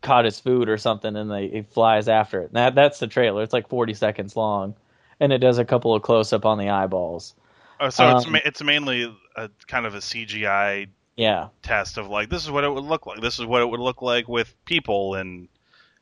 caught 0.00 0.24
his 0.24 0.40
food 0.40 0.68
or 0.68 0.78
something 0.78 1.14
and 1.16 1.30
they, 1.30 1.48
he 1.48 1.62
flies 1.62 2.08
after 2.08 2.42
it. 2.42 2.46
And 2.46 2.56
that 2.56 2.76
that's 2.76 3.00
the 3.00 3.08
trailer. 3.08 3.42
It's 3.42 3.52
like 3.52 3.68
40 3.68 3.94
seconds 3.94 4.36
long 4.36 4.76
and 5.18 5.32
it 5.32 5.38
does 5.38 5.58
a 5.58 5.64
couple 5.64 5.92
of 5.92 6.02
close 6.02 6.32
up 6.32 6.46
on 6.46 6.58
the 6.58 6.68
eyeballs. 6.68 7.34
Oh, 7.80 7.90
so 7.90 8.06
um, 8.06 8.16
it's 8.16 8.28
ma- 8.28 8.38
it's 8.44 8.62
mainly 8.62 9.14
a 9.34 9.50
kind 9.66 9.86
of 9.86 9.94
a 9.94 9.98
CGI 9.98 10.88
yeah 11.16 11.48
test 11.62 11.98
of 11.98 12.08
like 12.08 12.28
this 12.28 12.44
is 12.44 12.50
what 12.50 12.64
it 12.64 12.68
would 12.68 12.84
look 12.84 13.06
like. 13.06 13.20
This 13.20 13.38
is 13.38 13.46
what 13.46 13.62
it 13.62 13.66
would 13.66 13.80
look 13.80 14.02
like 14.02 14.28
with 14.28 14.54
people 14.64 15.14
and 15.14 15.48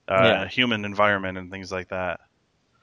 uh, 0.09 0.21
yeah. 0.23 0.49
human 0.49 0.85
environment 0.85 1.39
and 1.39 1.51
things 1.51 1.73
like 1.73 1.89
that. 1.89 2.21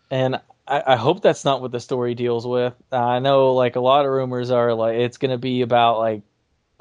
And 0.10 0.36
I, 0.68 0.84
I, 0.88 0.96
hope 0.96 1.22
that's 1.22 1.46
not 1.46 1.62
what 1.62 1.72
the 1.72 1.80
story 1.80 2.16
deals 2.16 2.48
with. 2.48 2.74
I 2.92 3.20
know 3.20 3.54
like 3.54 3.76
a 3.76 3.80
lot 3.80 4.06
of 4.06 4.12
rumors 4.12 4.50
are 4.50 4.74
like 4.74 4.96
it's 4.96 5.18
going 5.18 5.32
to 5.32 5.38
be 5.38 5.62
about 5.62 6.00
like 6.00 6.22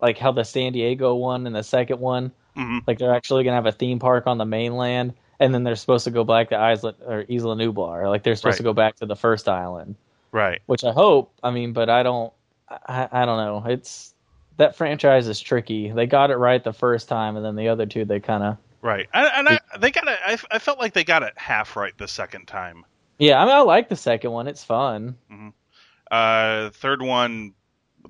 like 0.01 0.19
how 0.19 0.33
the 0.33 0.45
San 0.45 0.73
Diego 0.73 1.15
one 1.15 1.47
and 1.47 1.55
the 1.55 1.63
second 1.63 2.01
one 2.01 2.33
mm-hmm. 2.57 2.79
like 2.87 2.99
they're 2.99 3.15
actually 3.15 3.45
going 3.45 3.53
to 3.53 3.57
have 3.57 3.67
a 3.67 3.73
theme 3.73 3.99
park 3.99 4.27
on 4.27 4.39
the 4.39 4.47
mainland 4.47 5.15
and 5.39 5.55
then 5.55 5.65
they're 5.65 5.77
supposed 5.77 6.05
to 6.05 6.11
go 6.11 6.25
back 6.25 6.51
to 6.51 6.55
Isla 6.55 6.95
or 7.07 7.25
Isla 7.29 7.57
Nublar 7.57 8.09
like 8.09 8.23
they're 8.23 8.37
supposed 8.37 8.55
right. 8.55 8.59
to 8.59 8.63
go 8.63 8.73
back 8.73 8.97
to 8.97 9.07
the 9.07 9.17
first 9.17 9.49
island. 9.49 9.97
Right. 10.33 10.63
Which 10.67 10.85
I 10.85 10.93
hope. 10.93 11.33
I 11.43 11.51
mean, 11.51 11.73
but 11.73 11.91
I 11.91 12.03
don't. 12.03 12.33
I, 12.69 13.09
I 13.11 13.25
don't 13.25 13.39
know. 13.39 13.69
It's 13.69 14.15
that 14.61 14.77
franchise 14.77 15.27
is 15.27 15.41
tricky. 15.41 15.91
They 15.91 16.07
got 16.07 16.31
it 16.31 16.37
right 16.37 16.63
the 16.63 16.75
first 16.75 17.09
time, 17.09 17.37
and 17.37 17.45
then 17.45 17.57
the 17.57 17.69
other 17.69 17.87
two 17.87 18.05
they 18.05 18.21
kind 18.21 18.43
of 18.45 18.59
right. 18.83 19.09
And, 19.15 19.31
and 19.35 19.49
I, 19.49 19.79
they 19.79 19.91
got 19.91 20.07
it. 20.07 20.19
I, 20.25 20.37
I, 20.51 20.59
felt 20.59 20.79
like 20.79 20.93
they 20.93 21.03
got 21.03 21.23
it 21.23 21.33
half 21.37 21.77
right 21.77 21.97
the 21.97 22.07
second 22.07 22.47
time. 22.47 22.85
Yeah, 23.19 23.41
I 23.41 23.47
mean, 23.47 23.55
I 23.55 23.61
like 23.61 23.89
the 23.89 23.97
second 23.97 24.33
one. 24.33 24.47
It's 24.47 24.63
fun. 24.63 25.17
Mm-hmm. 25.33 25.49
Uh, 26.11 26.71
third 26.75 27.01
one, 27.01 27.55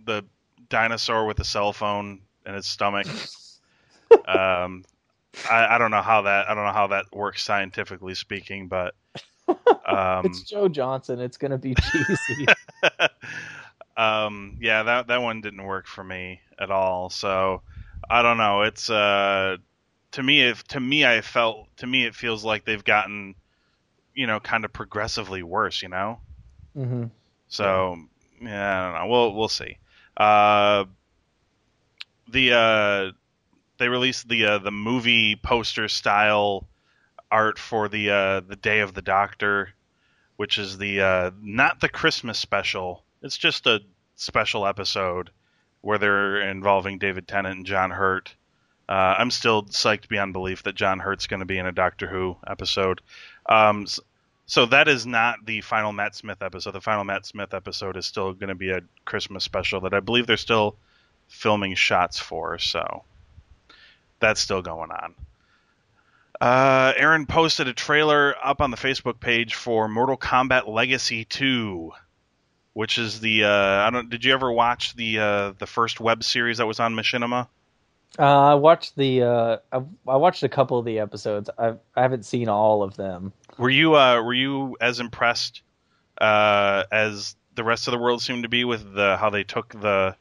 the 0.04 0.24
dinosaur 0.68 1.24
with 1.24 1.36
the 1.36 1.44
cell 1.44 1.72
phone 1.72 2.20
in 2.44 2.56
its 2.56 2.66
stomach. 2.66 3.06
um, 4.26 4.84
I, 5.48 5.76
I 5.76 5.78
don't 5.78 5.92
know 5.92 6.02
how 6.02 6.22
that 6.22 6.50
I 6.50 6.54
don't 6.54 6.64
know 6.64 6.72
how 6.72 6.88
that 6.88 7.04
works 7.12 7.44
scientifically 7.44 8.16
speaking, 8.16 8.66
but 8.66 8.96
um, 9.86 10.26
it's 10.26 10.42
Joe 10.42 10.68
Johnston. 10.68 11.20
It's 11.20 11.36
gonna 11.36 11.58
be 11.58 11.76
cheesy. 11.76 12.46
um, 14.00 14.56
yeah, 14.62 14.82
that 14.84 15.08
that 15.08 15.20
one 15.20 15.42
didn't 15.42 15.64
work 15.64 15.86
for 15.86 16.02
me 16.02 16.40
at 16.58 16.70
all. 16.70 17.10
So 17.10 17.60
I 18.08 18.22
don't 18.22 18.38
know. 18.38 18.62
It's 18.62 18.88
uh, 18.88 19.58
to 20.12 20.22
me, 20.22 20.42
if 20.42 20.64
to 20.68 20.80
me, 20.80 21.04
I 21.04 21.20
felt 21.20 21.68
to 21.78 21.86
me 21.86 22.06
it 22.06 22.14
feels 22.14 22.42
like 22.42 22.64
they've 22.64 22.82
gotten, 22.82 23.34
you 24.14 24.26
know, 24.26 24.40
kind 24.40 24.64
of 24.64 24.72
progressively 24.72 25.42
worse. 25.42 25.82
You 25.82 25.88
know. 25.88 26.18
Mm-hmm. 26.74 27.04
So 27.48 27.98
yeah, 28.40 28.80
I 28.80 28.84
don't 28.84 29.02
know. 29.02 29.12
We'll 29.12 29.34
we'll 29.34 29.48
see. 29.48 29.76
Uh, 30.16 30.86
the 32.28 32.52
uh, 32.52 33.12
they 33.76 33.88
released 33.88 34.28
the 34.28 34.46
uh, 34.46 34.58
the 34.58 34.70
movie 34.70 35.36
poster 35.36 35.88
style 35.88 36.66
art 37.30 37.58
for 37.58 37.90
the 37.90 38.10
uh, 38.10 38.40
the 38.40 38.56
Day 38.56 38.80
of 38.80 38.94
the 38.94 39.02
Doctor, 39.02 39.74
which 40.36 40.56
is 40.56 40.78
the 40.78 41.02
uh, 41.02 41.30
not 41.42 41.80
the 41.80 41.88
Christmas 41.90 42.38
special, 42.38 43.04
it's 43.22 43.38
just 43.38 43.66
a 43.66 43.80
special 44.16 44.66
episode 44.66 45.30
where 45.80 45.98
they're 45.98 46.40
involving 46.40 46.98
David 46.98 47.26
Tennant 47.26 47.56
and 47.56 47.66
John 47.66 47.90
Hurt. 47.90 48.34
Uh, 48.88 49.14
I'm 49.18 49.30
still 49.30 49.64
psyched 49.64 50.08
beyond 50.08 50.32
belief 50.32 50.64
that 50.64 50.74
John 50.74 50.98
Hurt's 50.98 51.26
going 51.26 51.40
to 51.40 51.46
be 51.46 51.58
in 51.58 51.66
a 51.66 51.72
Doctor 51.72 52.08
Who 52.08 52.36
episode. 52.46 53.00
Um, 53.46 53.86
so 54.46 54.66
that 54.66 54.88
is 54.88 55.06
not 55.06 55.46
the 55.46 55.60
final 55.60 55.92
Matt 55.92 56.16
Smith 56.16 56.42
episode. 56.42 56.72
The 56.72 56.80
final 56.80 57.04
Matt 57.04 57.24
Smith 57.24 57.54
episode 57.54 57.96
is 57.96 58.04
still 58.04 58.32
going 58.32 58.48
to 58.48 58.56
be 58.56 58.70
a 58.70 58.80
Christmas 59.04 59.44
special 59.44 59.82
that 59.82 59.94
I 59.94 60.00
believe 60.00 60.26
they're 60.26 60.36
still 60.36 60.76
filming 61.28 61.76
shots 61.76 62.18
for. 62.18 62.58
So 62.58 63.04
that's 64.18 64.40
still 64.40 64.60
going 64.60 64.90
on. 64.90 65.14
Uh, 66.40 66.92
Aaron 66.96 67.26
posted 67.26 67.68
a 67.68 67.72
trailer 67.72 68.34
up 68.42 68.60
on 68.60 68.70
the 68.70 68.76
Facebook 68.76 69.20
page 69.20 69.54
for 69.54 69.88
Mortal 69.88 70.16
Kombat 70.16 70.66
Legacy 70.66 71.24
2, 71.26 71.92
which 72.72 72.98
is 72.98 73.20
the 73.20 73.44
uh, 73.44 73.48
I 73.48 73.90
don't. 73.90 74.10
Did 74.10 74.24
you 74.24 74.32
ever 74.32 74.50
watch 74.50 74.94
the 74.94 75.18
uh, 75.18 75.52
the 75.58 75.66
first 75.66 76.00
web 76.00 76.22
series 76.24 76.58
that 76.58 76.66
was 76.66 76.80
on 76.80 76.94
Machinima? 76.94 77.48
Uh, 78.18 78.22
I 78.22 78.54
watched 78.54 78.96
the 78.96 79.22
uh, 79.22 79.56
I, 79.72 79.76
I, 80.08 80.16
watched 80.16 80.42
a 80.42 80.48
couple 80.48 80.78
of 80.78 80.84
the 80.84 80.98
episodes. 80.98 81.48
I've, 81.56 81.78
I 81.94 82.02
haven't 82.02 82.24
seen 82.24 82.48
all 82.48 82.82
of 82.82 82.96
them. 82.96 83.32
Were 83.56 83.70
you 83.70 83.94
uh, 83.94 84.20
were 84.22 84.34
you 84.34 84.76
as 84.80 85.00
impressed 85.00 85.62
uh, 86.18 86.84
as 86.90 87.36
the 87.54 87.64
rest 87.64 87.86
of 87.86 87.92
the 87.92 87.98
world 87.98 88.20
seemed 88.22 88.42
to 88.42 88.48
be 88.48 88.64
with 88.64 88.94
the 88.94 89.16
how 89.16 89.30
they 89.30 89.44
took 89.44 89.68
the 89.80 90.16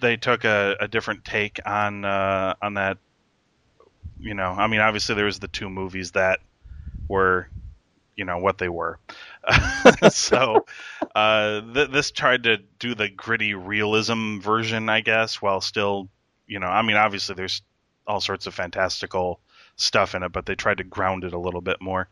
they 0.00 0.16
took 0.16 0.44
a, 0.44 0.76
a 0.80 0.88
different 0.88 1.24
take 1.24 1.60
on 1.66 2.04
uh, 2.04 2.54
on 2.62 2.74
that? 2.74 2.98
You 4.18 4.34
know, 4.34 4.52
I 4.52 4.68
mean, 4.68 4.80
obviously 4.80 5.14
there 5.16 5.24
was 5.26 5.38
the 5.38 5.48
two 5.48 5.68
movies 5.68 6.12
that 6.12 6.40
were 7.08 7.48
you 8.16 8.24
know 8.24 8.38
what 8.38 8.58
they 8.58 8.68
were. 8.68 8.98
so 10.10 10.66
uh, 11.14 11.60
th- 11.74 11.90
this 11.90 12.10
tried 12.10 12.44
to 12.44 12.58
do 12.78 12.94
the 12.94 13.08
gritty 13.08 13.54
realism 13.54 14.40
version, 14.40 14.88
I 14.88 15.00
guess, 15.00 15.40
while 15.40 15.60
still 15.60 16.08
you 16.46 16.58
know, 16.58 16.66
I 16.66 16.82
mean, 16.82 16.96
obviously 16.96 17.34
there's 17.34 17.62
all 18.06 18.20
sorts 18.20 18.46
of 18.46 18.54
fantastical 18.54 19.40
stuff 19.76 20.14
in 20.14 20.22
it, 20.22 20.32
but 20.32 20.46
they 20.46 20.54
tried 20.54 20.78
to 20.78 20.84
ground 20.84 21.24
it 21.24 21.32
a 21.32 21.38
little 21.38 21.60
bit 21.60 21.80
more. 21.80 22.08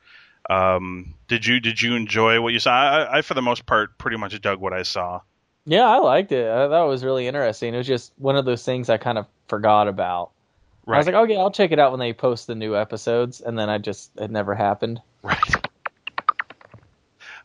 Um, 0.48 1.14
did 1.28 1.44
you 1.44 1.60
did 1.60 1.80
you 1.80 1.94
enjoy 1.94 2.40
what 2.40 2.52
you 2.52 2.58
saw? 2.58 2.72
I, 2.72 3.18
I, 3.18 3.22
for 3.22 3.34
the 3.34 3.42
most 3.42 3.66
part, 3.66 3.98
pretty 3.98 4.16
much 4.16 4.40
dug 4.40 4.58
what 4.58 4.72
I 4.72 4.82
saw. 4.82 5.20
Yeah, 5.66 5.86
I 5.86 5.98
liked 5.98 6.32
it. 6.32 6.48
I 6.48 6.68
thought 6.68 6.86
it 6.86 6.88
was 6.88 7.04
really 7.04 7.26
interesting. 7.26 7.74
It 7.74 7.78
was 7.78 7.86
just 7.86 8.12
one 8.16 8.36
of 8.36 8.46
those 8.46 8.64
things 8.64 8.88
I 8.88 8.96
kind 8.96 9.18
of 9.18 9.26
forgot 9.48 9.86
about. 9.86 10.30
Right. 10.86 10.96
I 10.96 10.98
was 10.98 11.06
like, 11.06 11.14
okay, 11.14 11.36
I'll 11.36 11.50
check 11.50 11.70
it 11.72 11.78
out 11.78 11.92
when 11.92 12.00
they 12.00 12.14
post 12.14 12.46
the 12.46 12.54
new 12.54 12.74
episodes, 12.74 13.42
and 13.42 13.58
then 13.58 13.68
I 13.68 13.76
just 13.78 14.10
it 14.16 14.30
never 14.30 14.54
happened. 14.54 15.02
Right. 15.22 15.59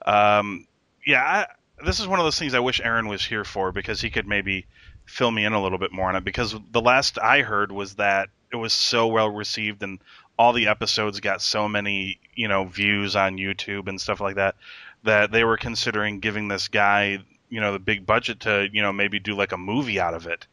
Um. 0.05 0.67
Yeah. 1.05 1.21
I, 1.23 1.47
this 1.83 1.99
is 1.99 2.07
one 2.07 2.19
of 2.19 2.25
those 2.25 2.39
things 2.39 2.53
I 2.53 2.59
wish 2.59 2.79
Aaron 2.81 3.07
was 3.07 3.23
here 3.23 3.43
for 3.43 3.71
because 3.71 3.99
he 3.99 4.09
could 4.09 4.27
maybe 4.27 4.65
fill 5.05 5.31
me 5.31 5.45
in 5.45 5.53
a 5.53 5.61
little 5.61 5.77
bit 5.77 5.91
more 5.91 6.09
on 6.09 6.15
it 6.15 6.23
because 6.23 6.55
the 6.71 6.81
last 6.81 7.19
I 7.19 7.41
heard 7.41 7.71
was 7.71 7.95
that 7.95 8.29
it 8.51 8.55
was 8.55 8.73
so 8.73 9.07
well 9.07 9.29
received 9.29 9.83
and 9.83 9.99
all 10.37 10.53
the 10.53 10.67
episodes 10.67 11.19
got 11.19 11.41
so 11.41 11.67
many 11.67 12.19
you 12.33 12.47
know 12.47 12.65
views 12.65 13.15
on 13.15 13.37
YouTube 13.37 13.87
and 13.87 13.99
stuff 13.99 14.19
like 14.19 14.35
that 14.35 14.55
that 15.03 15.31
they 15.31 15.43
were 15.43 15.57
considering 15.57 16.19
giving 16.19 16.47
this 16.47 16.67
guy 16.67 17.19
you 17.49 17.61
know 17.61 17.73
the 17.73 17.79
big 17.79 18.05
budget 18.05 18.41
to 18.41 18.67
you 18.71 18.81
know 18.81 18.91
maybe 18.91 19.19
do 19.19 19.35
like 19.35 19.51
a 19.51 19.57
movie 19.57 19.99
out 19.99 20.13
of 20.13 20.27
it 20.27 20.47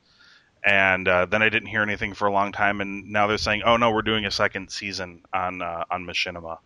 and 0.65 1.09
uh, 1.09 1.25
then 1.27 1.43
I 1.43 1.49
didn't 1.49 1.69
hear 1.69 1.83
anything 1.83 2.15
for 2.15 2.27
a 2.29 2.33
long 2.33 2.53
time 2.53 2.81
and 2.81 3.11
now 3.11 3.27
they're 3.27 3.39
saying 3.39 3.63
oh 3.65 3.77
no 3.77 3.91
we're 3.91 4.03
doing 4.03 4.27
a 4.27 4.31
second 4.31 4.71
season 4.71 5.23
on 5.33 5.63
uh, 5.63 5.85
on 5.91 6.05
Machinima 6.05 6.59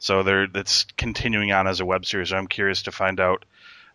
so 0.00 0.24
they're 0.24 0.48
it's 0.54 0.84
continuing 0.96 1.52
on 1.52 1.68
as 1.68 1.78
a 1.78 1.84
web 1.84 2.04
series 2.04 2.32
I'm 2.32 2.48
curious 2.48 2.82
to 2.82 2.92
find 2.92 3.20
out 3.20 3.44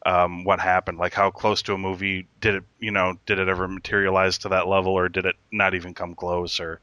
um, 0.05 0.43
what 0.43 0.59
happened, 0.59 0.99
like 0.99 1.13
how 1.13 1.31
close 1.31 1.63
to 1.63 1.73
a 1.73 1.77
movie 1.77 2.27
did 2.39 2.55
it, 2.55 2.63
you 2.79 2.91
know, 2.91 3.15
did 3.25 3.39
it 3.39 3.49
ever 3.49 3.67
materialize 3.67 4.37
to 4.39 4.49
that 4.49 4.67
level, 4.67 4.93
or 4.93 5.09
did 5.09 5.25
it 5.25 5.35
not 5.51 5.73
even 5.73 5.95
come 5.95 6.13
close, 6.13 6.59
or 6.59 6.79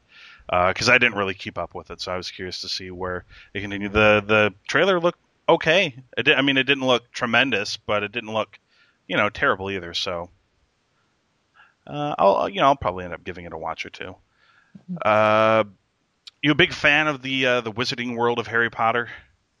because 0.47 0.89
uh, 0.89 0.91
I 0.91 0.97
didn't 0.97 1.17
really 1.17 1.33
keep 1.33 1.57
up 1.57 1.73
with 1.73 1.89
it, 1.89 2.01
so 2.01 2.11
I 2.11 2.17
was 2.17 2.29
curious 2.29 2.61
to 2.61 2.69
see 2.69 2.91
where 2.91 3.23
it 3.53 3.61
continued. 3.61 3.93
The 3.93 4.21
the 4.25 4.53
trailer 4.67 4.99
looked 4.99 5.19
okay. 5.47 5.95
Did, 6.17 6.33
I 6.33 6.41
mean, 6.41 6.57
it 6.57 6.63
didn't 6.63 6.85
look 6.85 7.09
tremendous, 7.11 7.77
but 7.77 8.03
it 8.03 8.11
didn't 8.11 8.33
look, 8.33 8.59
you 9.07 9.15
know, 9.15 9.29
terrible 9.29 9.71
either. 9.71 9.93
So, 9.93 10.29
uh, 11.87 12.15
I'll 12.19 12.49
you 12.49 12.59
know 12.59 12.67
I'll 12.67 12.75
probably 12.75 13.05
end 13.05 13.13
up 13.13 13.23
giving 13.23 13.45
it 13.45 13.53
a 13.53 13.57
watch 13.57 13.85
or 13.85 13.89
two. 13.89 14.15
Uh, 15.01 15.63
you 16.43 16.51
a 16.51 16.55
big 16.55 16.73
fan 16.73 17.07
of 17.07 17.21
the 17.23 17.45
uh, 17.45 17.61
the 17.61 17.71
Wizarding 17.71 18.15
World 18.15 18.37
of 18.37 18.45
Harry 18.45 18.69
Potter? 18.69 19.09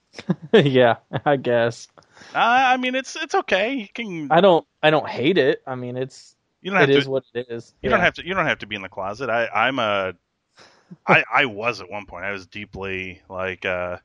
yeah, 0.53 0.97
I 1.25 1.37
guess. 1.37 1.87
Uh, 2.35 2.37
I 2.37 2.77
mean, 2.77 2.93
it's 2.93 3.15
it's 3.15 3.33
okay. 3.33 3.73
You 3.73 3.87
can. 3.87 4.31
I 4.31 4.41
don't. 4.41 4.67
I 4.83 4.91
don't 4.91 5.07
hate 5.07 5.37
it. 5.39 5.63
I 5.65 5.75
mean, 5.75 5.97
it's. 5.97 6.35
You 6.61 6.71
don't 6.71 6.79
have 6.79 6.89
it 6.89 6.93
to, 6.93 6.99
is 6.99 7.07
what 7.07 7.23
it 7.33 7.47
is. 7.49 7.73
You 7.81 7.89
yeah. 7.89 7.95
don't 7.95 8.01
have 8.01 8.13
to. 8.15 8.27
You 8.27 8.33
don't 8.33 8.45
have 8.45 8.59
to 8.59 8.67
be 8.67 8.75
in 8.75 8.81
the 8.81 8.89
closet. 8.89 9.29
I, 9.29 9.47
I'm 9.47 9.79
a. 9.79 10.13
I 11.07 11.23
I 11.33 11.45
was 11.45 11.81
at 11.81 11.89
one 11.89 12.05
point. 12.05 12.25
I 12.25 12.31
was 12.31 12.45
deeply 12.45 13.21
like. 13.29 13.65
Uh, 13.65 13.97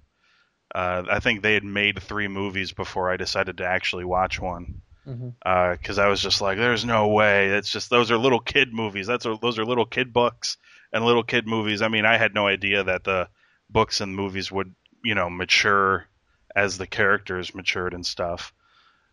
uh, 0.72 1.02
I 1.10 1.18
think 1.18 1.42
they 1.42 1.54
had 1.54 1.64
made 1.64 2.00
three 2.00 2.28
movies 2.28 2.72
before 2.72 3.10
I 3.10 3.16
decided 3.16 3.58
to 3.58 3.66
actually 3.66 4.04
watch 4.04 4.40
one. 4.40 4.82
Because 5.04 5.18
mm-hmm. 5.18 6.00
uh, 6.00 6.02
I 6.02 6.08
was 6.08 6.20
just 6.20 6.40
like, 6.40 6.58
"There's 6.58 6.84
no 6.84 7.08
way." 7.08 7.48
It's 7.48 7.70
just 7.70 7.90
those 7.90 8.10
are 8.10 8.18
little 8.18 8.40
kid 8.40 8.72
movies. 8.72 9.06
That's 9.08 9.26
a, 9.26 9.36
those 9.40 9.58
are 9.58 9.64
little 9.64 9.86
kid 9.86 10.12
books 10.12 10.58
and 10.92 11.04
little 11.04 11.22
kid 11.22 11.46
movies. 11.46 11.82
I 11.82 11.88
mean, 11.88 12.04
I 12.04 12.16
had 12.16 12.34
no 12.34 12.46
idea 12.46 12.84
that 12.84 13.04
the 13.04 13.28
books 13.70 14.00
and 14.00 14.14
movies 14.14 14.50
would, 14.50 14.74
you 15.04 15.14
know, 15.14 15.28
mature 15.30 16.06
as 16.54 16.78
the 16.78 16.86
characters 16.86 17.54
matured 17.54 17.94
and 17.94 18.04
stuff. 18.04 18.52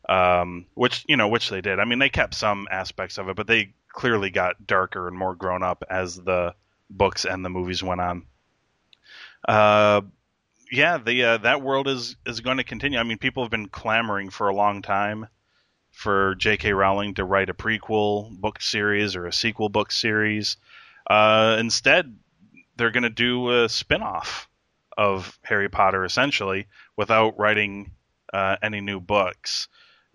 Um, 0.07 0.67
which 0.75 1.03
you 1.07 1.17
know, 1.17 1.27
which 1.27 1.49
they 1.49 1.61
did. 1.61 1.79
I 1.79 1.85
mean, 1.85 1.97
they 1.97 2.09
kept 2.09 2.35
some 2.35 2.67
aspects 2.69 3.17
of 3.17 3.27
it, 3.27 3.35
but 3.35 3.47
they 3.47 3.73
clearly 3.89 4.29
got 4.29 4.67
darker 4.67 5.07
and 5.07 5.17
more 5.17 5.33
grown 5.33 5.63
up 5.63 5.83
as 5.89 6.15
the 6.15 6.53
books 6.89 7.25
and 7.25 7.43
the 7.43 7.49
movies 7.49 7.81
went 7.81 8.01
on. 8.01 8.25
Uh, 9.47 10.01
yeah, 10.71 10.97
the 10.97 11.23
uh, 11.23 11.37
that 11.39 11.61
world 11.61 11.87
is 11.87 12.15
is 12.25 12.41
going 12.41 12.57
to 12.57 12.63
continue. 12.63 12.99
I 12.99 13.03
mean, 13.03 13.17
people 13.17 13.43
have 13.43 13.51
been 13.51 13.69
clamoring 13.69 14.29
for 14.29 14.47
a 14.47 14.55
long 14.55 14.81
time 14.81 15.27
for 15.91 16.35
J.K. 16.35 16.73
Rowling 16.73 17.13
to 17.15 17.23
write 17.23 17.49
a 17.49 17.53
prequel 17.53 18.29
book 18.39 18.61
series 18.61 19.15
or 19.15 19.25
a 19.25 19.33
sequel 19.33 19.69
book 19.69 19.91
series. 19.91 20.57
Uh, 21.07 21.57
instead, 21.59 22.17
they're 22.75 22.91
going 22.91 23.03
to 23.03 23.09
do 23.09 23.63
a 23.63 23.69
spin-off 23.69 24.49
of 24.97 25.37
Harry 25.43 25.69
Potter 25.69 26.05
essentially 26.05 26.67
without 26.97 27.37
writing 27.37 27.91
uh, 28.33 28.57
any 28.61 28.81
new 28.81 28.99
books. 28.99 29.67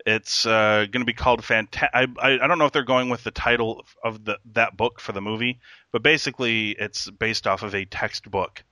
It's 0.05 0.45
uh, 0.45 0.87
going 0.91 1.01
to 1.01 1.05
be 1.05 1.13
called 1.13 1.43
Fantastic. 1.43 1.89
I, 1.93 2.07
I, 2.19 2.43
I 2.43 2.47
don't 2.47 2.57
know 2.57 2.65
if 2.65 2.71
they're 2.71 2.83
going 2.83 3.09
with 3.09 3.23
the 3.23 3.31
title 3.31 3.85
of 4.03 4.25
the 4.25 4.39
that 4.53 4.75
book 4.75 4.99
for 4.99 5.11
the 5.11 5.21
movie, 5.21 5.59
but 5.91 6.01
basically 6.01 6.71
it's 6.71 7.09
based 7.09 7.45
off 7.45 7.61
of 7.61 7.75
a 7.75 7.85
textbook 7.85 8.63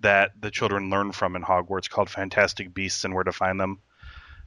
that 0.00 0.32
the 0.40 0.50
children 0.50 0.88
learn 0.88 1.12
from 1.12 1.36
in 1.36 1.42
Hogwarts 1.42 1.90
called 1.90 2.08
Fantastic 2.08 2.72
Beasts 2.72 3.04
and 3.04 3.14
Where 3.14 3.24
to 3.24 3.32
Find 3.32 3.60
Them 3.60 3.80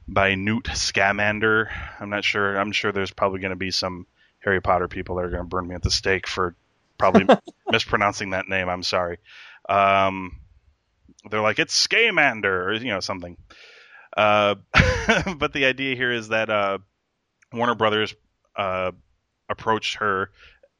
by 0.08 0.34
Newt 0.34 0.68
Scamander. 0.74 1.70
I'm 2.00 2.10
not 2.10 2.24
sure. 2.24 2.56
I'm 2.56 2.72
sure 2.72 2.90
there's 2.90 3.12
probably 3.12 3.38
going 3.38 3.50
to 3.50 3.56
be 3.56 3.70
some 3.70 4.08
Harry 4.40 4.60
Potter 4.60 4.88
people 4.88 5.16
that 5.16 5.24
are 5.24 5.30
going 5.30 5.44
to 5.44 5.48
burn 5.48 5.68
me 5.68 5.76
at 5.76 5.82
the 5.82 5.90
stake 5.90 6.26
for 6.26 6.56
probably 6.98 7.26
mispronouncing 7.70 8.30
that 8.30 8.48
name. 8.48 8.68
I'm 8.68 8.82
sorry. 8.82 9.18
Um, 9.68 10.40
they're 11.30 11.40
like 11.40 11.58
it's 11.58 11.74
Scamander 11.74 12.68
or 12.68 12.74
you 12.74 12.88
know 12.88 13.00
something. 13.00 13.36
Uh, 14.16 14.56
but 15.36 15.52
the 15.52 15.64
idea 15.64 15.96
here 15.96 16.12
is 16.12 16.28
that 16.28 16.50
uh, 16.50 16.78
Warner 17.52 17.74
Brothers 17.74 18.14
uh, 18.56 18.92
approached 19.48 19.96
her 19.96 20.30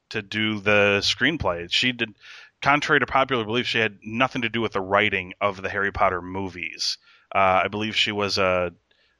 to 0.09 0.21
do 0.21 0.59
the 0.59 0.99
screenplay. 1.01 1.71
She 1.71 1.91
did, 1.91 2.13
contrary 2.61 2.99
to 2.99 3.05
popular 3.05 3.43
belief, 3.43 3.67
she 3.67 3.79
had 3.79 3.97
nothing 4.03 4.43
to 4.43 4.49
do 4.49 4.61
with 4.61 4.73
the 4.73 4.81
writing 4.81 5.33
of 5.41 5.61
the 5.61 5.69
Harry 5.69 5.91
Potter 5.91 6.21
movies. 6.21 6.97
Uh, 7.33 7.61
I 7.63 7.67
believe 7.67 7.95
she 7.95 8.11
was 8.11 8.37
a 8.37 8.71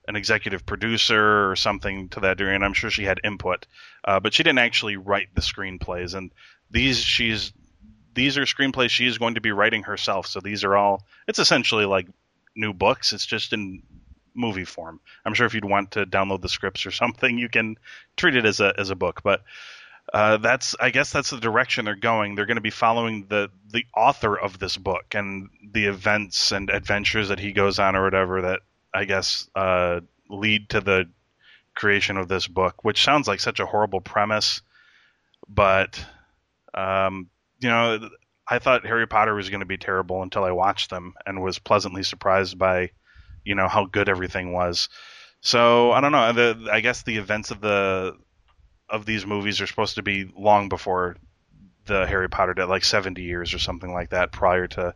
an 0.07 0.15
executive 0.15 0.67
producer 0.67 1.49
or 1.49 1.55
something 1.55 2.09
to 2.09 2.19
that 2.19 2.37
degree, 2.37 2.53
and 2.53 2.63
I'm 2.63 2.73
sure 2.73 2.91
she 2.91 3.03
had 3.03 3.19
input, 3.23 3.65
uh, 4.03 4.19
but 4.19 4.35
she 4.35 4.43
didn't 4.43 4.59
actually 4.59 4.97
write 4.97 5.33
the 5.33 5.41
screenplays. 5.41 6.13
And 6.13 6.31
these 6.75 6.99
she's 6.99 7.53
these 8.13 8.37
are 8.37 8.43
screenplays 8.43 8.89
she 8.89 9.07
is 9.07 9.17
going 9.17 9.35
to 9.35 9.41
be 9.41 9.51
writing 9.51 9.83
herself. 9.83 10.27
So 10.27 10.41
these 10.41 10.65
are 10.65 10.75
all 10.75 11.05
it's 11.25 11.39
essentially 11.39 11.85
like 11.85 12.07
new 12.55 12.73
books. 12.73 13.13
It's 13.13 13.25
just 13.25 13.53
in 13.53 13.81
movie 14.33 14.65
form. 14.65 14.99
I'm 15.25 15.33
sure 15.33 15.47
if 15.47 15.53
you'd 15.53 15.63
want 15.63 15.91
to 15.91 16.05
download 16.05 16.41
the 16.41 16.49
scripts 16.49 16.85
or 16.85 16.91
something, 17.03 17.37
you 17.37 17.47
can 17.47 17.77
treat 18.17 18.35
it 18.35 18.45
as 18.45 18.59
a 18.59 18.73
as 18.77 18.89
a 18.89 18.95
book. 18.95 19.23
But 19.23 19.43
uh, 20.13 20.37
that's 20.37 20.75
I 20.79 20.89
guess 20.89 21.11
that's 21.11 21.29
the 21.29 21.39
direction 21.39 21.85
they're 21.85 21.95
going. 21.95 22.35
They're 22.35 22.45
going 22.45 22.55
to 22.57 22.61
be 22.61 22.71
following 22.71 23.27
the 23.29 23.49
the 23.71 23.85
author 23.95 24.37
of 24.37 24.59
this 24.59 24.75
book 24.75 25.15
and 25.15 25.49
the 25.71 25.85
events 25.85 26.51
and 26.51 26.69
adventures 26.69 27.29
that 27.29 27.39
he 27.39 27.53
goes 27.53 27.79
on 27.79 27.95
or 27.95 28.03
whatever 28.03 28.41
that 28.41 28.59
I 28.93 29.05
guess 29.05 29.49
uh, 29.55 30.01
lead 30.29 30.69
to 30.69 30.81
the 30.81 31.05
creation 31.73 32.17
of 32.17 32.27
this 32.27 32.47
book, 32.47 32.83
which 32.83 33.01
sounds 33.01 33.29
like 33.29 33.39
such 33.39 33.61
a 33.61 33.65
horrible 33.65 34.01
premise, 34.01 34.61
but 35.47 36.05
um, 36.75 37.29
you 37.59 37.69
know, 37.69 38.09
I 38.47 38.59
thought 38.59 38.85
Harry 38.85 39.07
Potter 39.07 39.33
was 39.33 39.49
going 39.49 39.61
to 39.61 39.65
be 39.65 39.77
terrible 39.77 40.21
until 40.21 40.43
I 40.43 40.51
watched 40.51 40.89
them 40.89 41.13
and 41.25 41.41
was 41.41 41.57
pleasantly 41.57 42.03
surprised 42.03 42.59
by, 42.59 42.91
you 43.43 43.55
know, 43.55 43.67
how 43.67 43.85
good 43.85 44.09
everything 44.09 44.53
was. 44.53 44.89
So 45.41 45.91
I 45.91 46.01
don't 46.01 46.11
know. 46.11 46.33
The, 46.33 46.69
I 46.71 46.81
guess 46.81 47.03
the 47.03 47.17
events 47.17 47.51
of 47.51 47.61
the 47.61 48.17
of 48.89 49.05
these 49.05 49.25
movies 49.25 49.61
are 49.61 49.67
supposed 49.67 49.95
to 49.95 50.03
be 50.03 50.31
long 50.37 50.69
before 50.69 51.17
the 51.85 52.05
Harry 52.05 52.29
Potter 52.29 52.53
did, 52.53 52.65
like 52.65 52.83
70 52.83 53.21
years 53.21 53.53
or 53.53 53.59
something 53.59 53.91
like 53.91 54.09
that, 54.09 54.31
prior 54.31 54.67
to 54.67 54.93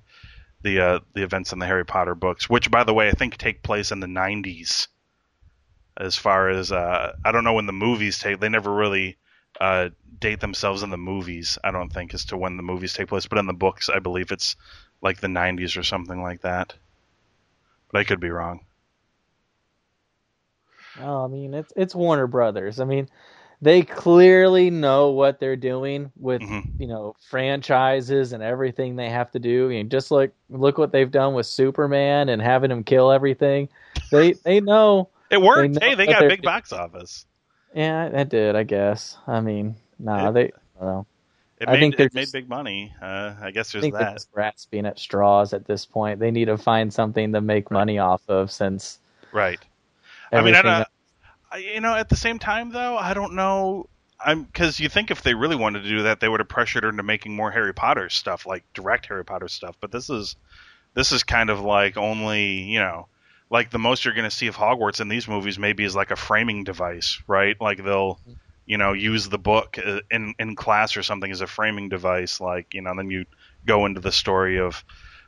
the 0.61 0.79
uh, 0.79 0.99
the 1.13 1.23
events 1.23 1.53
in 1.53 1.59
the 1.59 1.65
Harry 1.65 1.85
Potter 1.85 2.15
books, 2.15 2.49
which, 2.49 2.69
by 2.69 2.83
the 2.83 2.93
way, 2.93 3.07
I 3.07 3.11
think 3.11 3.37
take 3.37 3.63
place 3.63 3.91
in 3.91 3.99
the 3.99 4.07
90s. 4.07 4.87
As 5.97 6.15
far 6.15 6.49
as 6.49 6.71
uh, 6.71 7.13
I 7.25 7.31
don't 7.31 7.43
know 7.43 7.53
when 7.53 7.65
the 7.65 7.73
movies 7.73 8.19
take, 8.19 8.39
they 8.39 8.49
never 8.49 8.73
really 8.73 9.17
uh, 9.59 9.89
date 10.19 10.39
themselves 10.39 10.83
in 10.83 10.89
the 10.89 10.97
movies. 10.97 11.57
I 11.63 11.71
don't 11.71 11.91
think 11.91 12.13
as 12.13 12.25
to 12.25 12.37
when 12.37 12.57
the 12.57 12.63
movies 12.63 12.93
take 12.93 13.07
place, 13.09 13.25
but 13.27 13.37
in 13.37 13.45
the 13.47 13.53
books, 13.53 13.89
I 13.89 13.99
believe 13.99 14.31
it's 14.31 14.55
like 15.01 15.19
the 15.19 15.27
90s 15.27 15.77
or 15.77 15.83
something 15.83 16.21
like 16.21 16.41
that. 16.41 16.73
But 17.91 17.99
I 17.99 18.03
could 18.03 18.19
be 18.19 18.29
wrong. 18.29 18.61
Oh, 21.01 21.23
I 21.23 21.27
mean, 21.27 21.53
it's 21.53 21.71
it's 21.75 21.95
Warner 21.95 22.27
Brothers. 22.27 22.79
I 22.79 22.85
mean, 22.85 23.07
they 23.61 23.81
clearly 23.83 24.69
know 24.69 25.09
what 25.11 25.39
they're 25.39 25.55
doing 25.55 26.11
with 26.17 26.41
Mhm. 26.41 26.79
you 26.79 26.87
know 26.87 27.15
franchises 27.29 28.33
and 28.33 28.43
everything 28.43 28.95
they 28.95 29.09
have 29.09 29.31
to 29.31 29.39
do. 29.39 29.65
I 29.67 29.69
mean, 29.69 29.89
just 29.89 30.11
like 30.11 30.31
look 30.49 30.77
what 30.77 30.91
they've 30.91 31.09
done 31.11 31.33
with 31.33 31.45
Superman 31.45 32.29
and 32.29 32.41
having 32.41 32.71
him 32.71 32.83
kill 32.83 33.11
everything. 33.11 33.69
They 34.11 34.33
they 34.33 34.59
know. 34.59 35.09
It 35.29 35.41
worked. 35.41 35.75
know 35.75 35.87
hey, 35.87 35.95
they 35.95 36.07
got 36.07 36.19
they're 36.21 36.29
big 36.29 36.41
box 36.41 36.73
office. 36.73 37.25
Yeah, 37.73 38.09
that 38.09 38.29
did. 38.29 38.55
I 38.55 38.63
guess. 38.63 39.17
I 39.27 39.41
mean, 39.41 39.75
nah, 39.97 40.29
It- 40.29 40.33
they. 40.33 40.43
I 40.45 40.49
don't 40.79 40.85
know. 40.87 41.05
It 41.59 41.67
I 41.67 41.73
made 41.73 41.79
think 41.81 41.97
they're 41.97 42.09
made 42.13 42.31
big 42.31 42.47
money. 42.47 42.93
Uh, 43.01 43.33
I 43.41 43.51
guess 43.51 43.69
I 43.69 43.71
there's 43.73 43.81
think 43.83 43.95
they're 43.95 44.05
that. 44.05 44.13
just 44.13 44.31
grasping 44.31 44.85
at 44.85 44.97
straws 44.97 45.51
at 45.53 45.65
this 45.65 45.85
point. 45.85 46.19
They 46.21 46.31
need 46.31 46.45
to 46.45 46.57
find 46.57 46.93
something 46.93 47.33
to 47.33 47.41
make 47.41 47.69
money 47.69 47.99
off 47.99 48.21
of 48.29 48.49
since 48.49 48.97
Right. 49.33 49.59
I 50.31 50.41
mean, 50.41 50.55
I 50.55 50.61
don't, 50.61 50.87
I, 51.51 51.57
you 51.57 51.81
know, 51.81 51.93
at 51.95 52.07
the 52.07 52.15
same 52.15 52.39
time 52.39 52.71
though, 52.71 52.97
I 52.97 53.13
don't 53.13 53.33
know. 53.33 53.89
I'm 54.21 54.43
because 54.43 54.79
you 54.79 54.87
think 54.87 55.11
if 55.11 55.21
they 55.21 55.33
really 55.33 55.57
wanted 55.57 55.83
to 55.83 55.89
do 55.89 56.03
that, 56.03 56.21
they 56.21 56.29
would 56.29 56.39
have 56.39 56.47
pressured 56.47 56.83
her 56.83 56.89
into 56.89 57.03
making 57.03 57.35
more 57.35 57.51
Harry 57.51 57.73
Potter 57.73 58.09
stuff, 58.09 58.45
like 58.45 58.63
direct 58.73 59.07
Harry 59.07 59.25
Potter 59.25 59.49
stuff. 59.49 59.75
But 59.81 59.91
this 59.91 60.09
is 60.09 60.37
this 60.93 61.11
is 61.11 61.23
kind 61.23 61.49
of 61.49 61.59
like 61.59 61.97
only 61.97 62.61
you 62.61 62.79
know, 62.79 63.07
like 63.49 63.71
the 63.71 63.79
most 63.79 64.05
you're 64.05 64.13
going 64.13 64.29
to 64.29 64.35
see 64.35 64.47
of 64.47 64.55
Hogwarts 64.55 65.01
in 65.01 65.07
these 65.07 65.27
movies 65.27 65.57
maybe 65.57 65.83
is 65.83 65.95
like 65.95 66.11
a 66.11 66.15
framing 66.15 66.63
device, 66.63 67.21
right? 67.27 67.55
Like 67.59 67.83
they'll 67.83 68.19
you 68.65 68.77
know 68.77 68.93
use 68.93 69.27
the 69.27 69.39
book 69.39 69.77
uh, 69.83 70.01
in 70.11 70.35
in 70.37 70.55
class 70.55 70.95
or 70.95 71.03
something 71.03 71.31
as 71.31 71.41
a 71.41 71.47
framing 71.47 71.89
device, 71.89 72.39
like 72.39 72.73
you 72.73 72.81
know, 72.81 72.93
then 72.95 73.09
you 73.09 73.25
go 73.65 73.85
into 73.85 73.99
the 73.99 74.11
story 74.11 74.59
of 74.59 74.83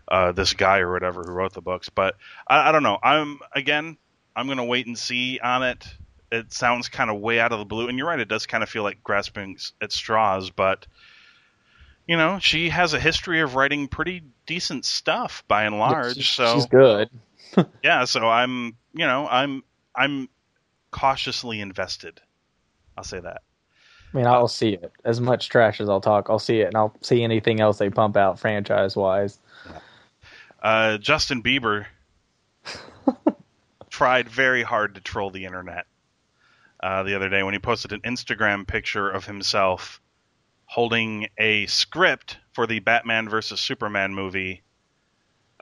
uh, 0.07 0.31
this 0.31 0.53
guy 0.53 0.79
or 0.79 0.91
whatever 0.91 1.23
who 1.23 1.31
wrote 1.31 1.53
the 1.53 1.61
books. 1.61 1.89
But 1.89 2.15
I, 2.47 2.69
I 2.69 2.71
don't 2.71 2.83
know. 2.83 2.99
I'm 3.01 3.39
again, 3.53 3.97
I'm 4.35 4.47
gonna 4.47 4.65
wait 4.65 4.85
and 4.87 4.97
see 4.97 5.39
on 5.39 5.63
it. 5.63 5.87
It 6.31 6.53
sounds 6.53 6.87
kind 6.87 7.09
of 7.09 7.19
way 7.19 7.39
out 7.39 7.51
of 7.51 7.59
the 7.59 7.65
blue, 7.65 7.89
and 7.89 7.97
you're 7.97 8.07
right. 8.07 8.19
It 8.19 8.29
does 8.29 8.45
kind 8.45 8.63
of 8.63 8.69
feel 8.69 8.83
like 8.83 9.03
grasping 9.03 9.57
at 9.81 9.91
straws, 9.91 10.49
but 10.49 10.85
you 12.07 12.17
know, 12.17 12.39
she 12.39 12.69
has 12.69 12.93
a 12.93 12.99
history 12.99 13.41
of 13.41 13.55
writing 13.55 13.87
pretty 13.87 14.23
decent 14.45 14.85
stuff 14.85 15.43
by 15.47 15.63
and 15.63 15.77
large. 15.77 16.15
she's, 16.15 16.29
so 16.29 16.55
she's 16.55 16.65
good. 16.65 17.09
yeah, 17.83 18.05
so 18.05 18.27
I'm, 18.27 18.77
you 18.93 19.05
know, 19.05 19.27
I'm 19.29 19.63
I'm 19.95 20.29
cautiously 20.91 21.59
invested. 21.61 22.21
I'll 22.97 23.03
say 23.03 23.19
that. 23.19 23.41
I 24.13 24.17
mean, 24.17 24.27
I'll 24.27 24.47
see 24.47 24.73
it. 24.73 24.91
As 25.05 25.21
much 25.21 25.49
trash 25.49 25.79
as 25.79 25.87
I'll 25.87 26.01
talk, 26.01 26.29
I'll 26.29 26.39
see 26.39 26.59
it, 26.59 26.67
and 26.67 26.75
I'll 26.75 26.93
see 27.01 27.23
anything 27.23 27.61
else 27.61 27.77
they 27.77 27.89
pump 27.89 28.17
out 28.17 28.39
franchise 28.39 28.95
wise. 28.95 29.39
Uh, 30.61 30.97
Justin 30.97 31.41
Bieber 31.41 31.85
tried 33.89 34.29
very 34.29 34.63
hard 34.63 34.95
to 34.95 35.01
troll 35.01 35.31
the 35.31 35.45
internet 35.45 35.85
uh, 36.81 37.03
the 37.03 37.15
other 37.15 37.29
day 37.29 37.43
when 37.43 37.53
he 37.53 37.59
posted 37.59 37.93
an 37.93 38.01
Instagram 38.01 38.67
picture 38.67 39.09
of 39.09 39.25
himself 39.25 40.01
holding 40.65 41.27
a 41.37 41.65
script 41.65 42.37
for 42.53 42.67
the 42.67 42.79
Batman 42.79 43.29
vs 43.29 43.59
Superman 43.59 44.13
movie, 44.13 44.61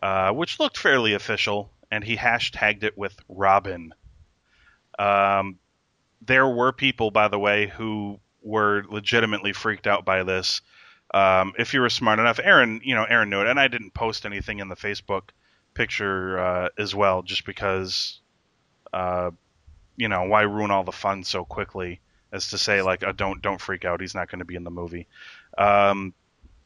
uh, 0.02 0.32
which 0.32 0.60
looked 0.60 0.78
fairly 0.78 1.14
official, 1.14 1.72
and 1.92 2.04
he 2.04 2.16
hashtagged 2.16 2.84
it 2.84 2.98
with 2.98 3.16
Robin. 3.28 3.94
Um, 4.98 5.60
there 6.22 6.48
were 6.48 6.72
people, 6.72 7.12
by 7.12 7.28
the 7.28 7.40
way, 7.40 7.68
who 7.68 8.20
were 8.42 8.84
legitimately 8.90 9.54
freaked 9.54 9.88
out 9.88 10.06
by 10.06 10.24
this. 10.24 10.62
Um, 11.14 11.54
if 11.58 11.74
you 11.74 11.82
were 11.82 11.90
smart 11.90 12.20
enough, 12.20 12.40
Aaron, 12.44 12.82
you 12.84 12.96
know, 12.96 13.04
Aaron 13.04 13.30
knew 13.30 13.42
it, 13.42 13.48
and 13.48 13.60
I 13.60 13.68
didn't 13.68 13.94
post 13.94 14.26
anything 14.26 14.60
in 14.60 14.68
the 14.68 14.76
Facebook 14.76 15.30
picture 15.74 16.40
uh, 16.40 16.70
as 16.78 16.94
well, 16.94 17.24
just 17.24 17.46
because, 17.46 18.20
uh, 18.94 19.32
you 19.98 20.08
know, 20.08 20.26
why 20.26 20.42
ruin 20.42 20.72
all 20.72 20.84
the 20.84 20.92
fun 20.92 21.24
so 21.24 21.46
quickly 21.46 22.02
as 22.32 22.50
to 22.50 22.58
say 22.58 22.82
like, 22.82 23.04
oh, 23.04 23.12
don't 23.12 23.42
don't 23.42 23.62
freak 23.62 23.86
out, 23.86 24.02
he's 24.02 24.16
not 24.16 24.30
going 24.30 24.40
to 24.40 24.46
be 24.46 24.56
in 24.56 24.64
the 24.64 24.72
movie. 24.72 25.08
Um, 25.58 26.14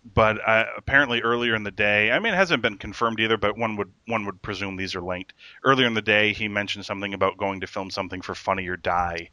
but 0.06 0.38
uh, 0.46 0.66
apparently 0.78 1.22
earlier 1.22 1.56
in 1.56 1.64
the 1.64 1.72
day, 1.72 2.12
I 2.12 2.20
mean, 2.20 2.34
it 2.34 2.38
hasn't 2.38 2.62
been 2.62 2.78
confirmed 2.78 3.20
either, 3.20 3.38
but 3.38 3.58
one 3.58 3.78
would 3.78 3.92
one 4.08 4.26
would 4.26 4.42
presume 4.42 4.76
these 4.76 4.96
are 4.96 5.02
linked. 5.02 5.34
Earlier 5.64 5.88
in 5.88 5.94
the 5.94 6.02
day, 6.02 6.34
he 6.34 6.48
mentioned 6.48 6.86
something 6.86 7.14
about 7.14 7.38
going 7.38 7.62
to 7.62 7.68
film 7.68 7.90
something 7.90 8.22
for 8.22 8.36
Funny 8.36 8.68
or 8.68 8.78
Die, 8.78 9.30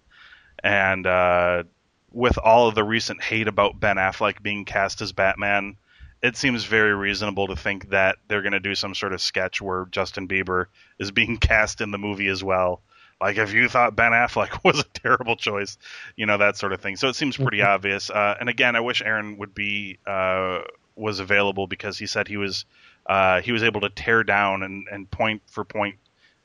and 0.63 1.07
uh, 1.07 1.65
with 2.13 2.39
all 2.39 2.69
of 2.69 2.75
the 2.75 2.85
recent 2.85 3.23
hate 3.23 3.49
about 3.49 3.81
Ben 3.81 3.97
Affleck 3.97 4.43
being 4.43 4.65
cast 4.65 5.01
as 5.01 5.13
Batman, 5.13 5.77
it 6.23 6.37
seems 6.37 6.65
very 6.65 6.95
reasonable 6.95 7.49
to 7.49 7.57
think 7.57 7.91
that 7.91 8.19
they're 8.29 8.43
going 8.43 8.53
to 8.53 8.61
do 8.61 8.75
some 8.75 8.95
sort 8.95 9.13
of 9.13 9.21
sketch 9.21 9.61
where 9.61 9.87
Justin 9.91 10.29
Bieber 10.29 10.67
is 10.99 11.11
being 11.11 11.37
cast 11.41 11.81
in 11.81 11.91
the 11.91 11.99
movie 11.99 12.29
as 12.29 12.45
well. 12.45 12.83
Like 13.21 13.37
if 13.37 13.53
you 13.53 13.69
thought 13.69 13.95
Ben 13.97 14.13
Affleck 14.13 14.61
was 14.65 14.81
a 14.81 14.85
terrible 14.85 15.37
choice, 15.37 15.79
you 16.17 16.27
know 16.27 16.39
that 16.39 16.57
sort 16.57 16.73
of 16.73 16.81
thing. 16.81 16.97
So 16.97 17.09
it 17.09 17.17
seems 17.17 17.37
pretty 17.37 17.63
obvious. 17.63 18.11
Uh, 18.11 18.37
and 18.41 18.49
again, 18.49 18.77
I 18.77 18.81
wish 18.81 19.03
Aaron 19.03 19.39
would 19.39 19.55
be 19.55 19.99
uh, 20.07 20.61
was 20.97 21.21
available 21.21 21.67
because 21.67 21.99
he 21.99 22.07
said 22.07 22.29
he 22.29 22.37
was 22.37 22.65
uh, 23.07 23.41
he 23.41 23.53
was 23.53 23.63
able 23.63 23.81
to 23.83 23.91
tear 23.91 24.23
down 24.23 24.63
and, 24.63 24.87
and 24.91 25.11
point 25.11 25.43
for 25.47 25.65
point 25.65 25.97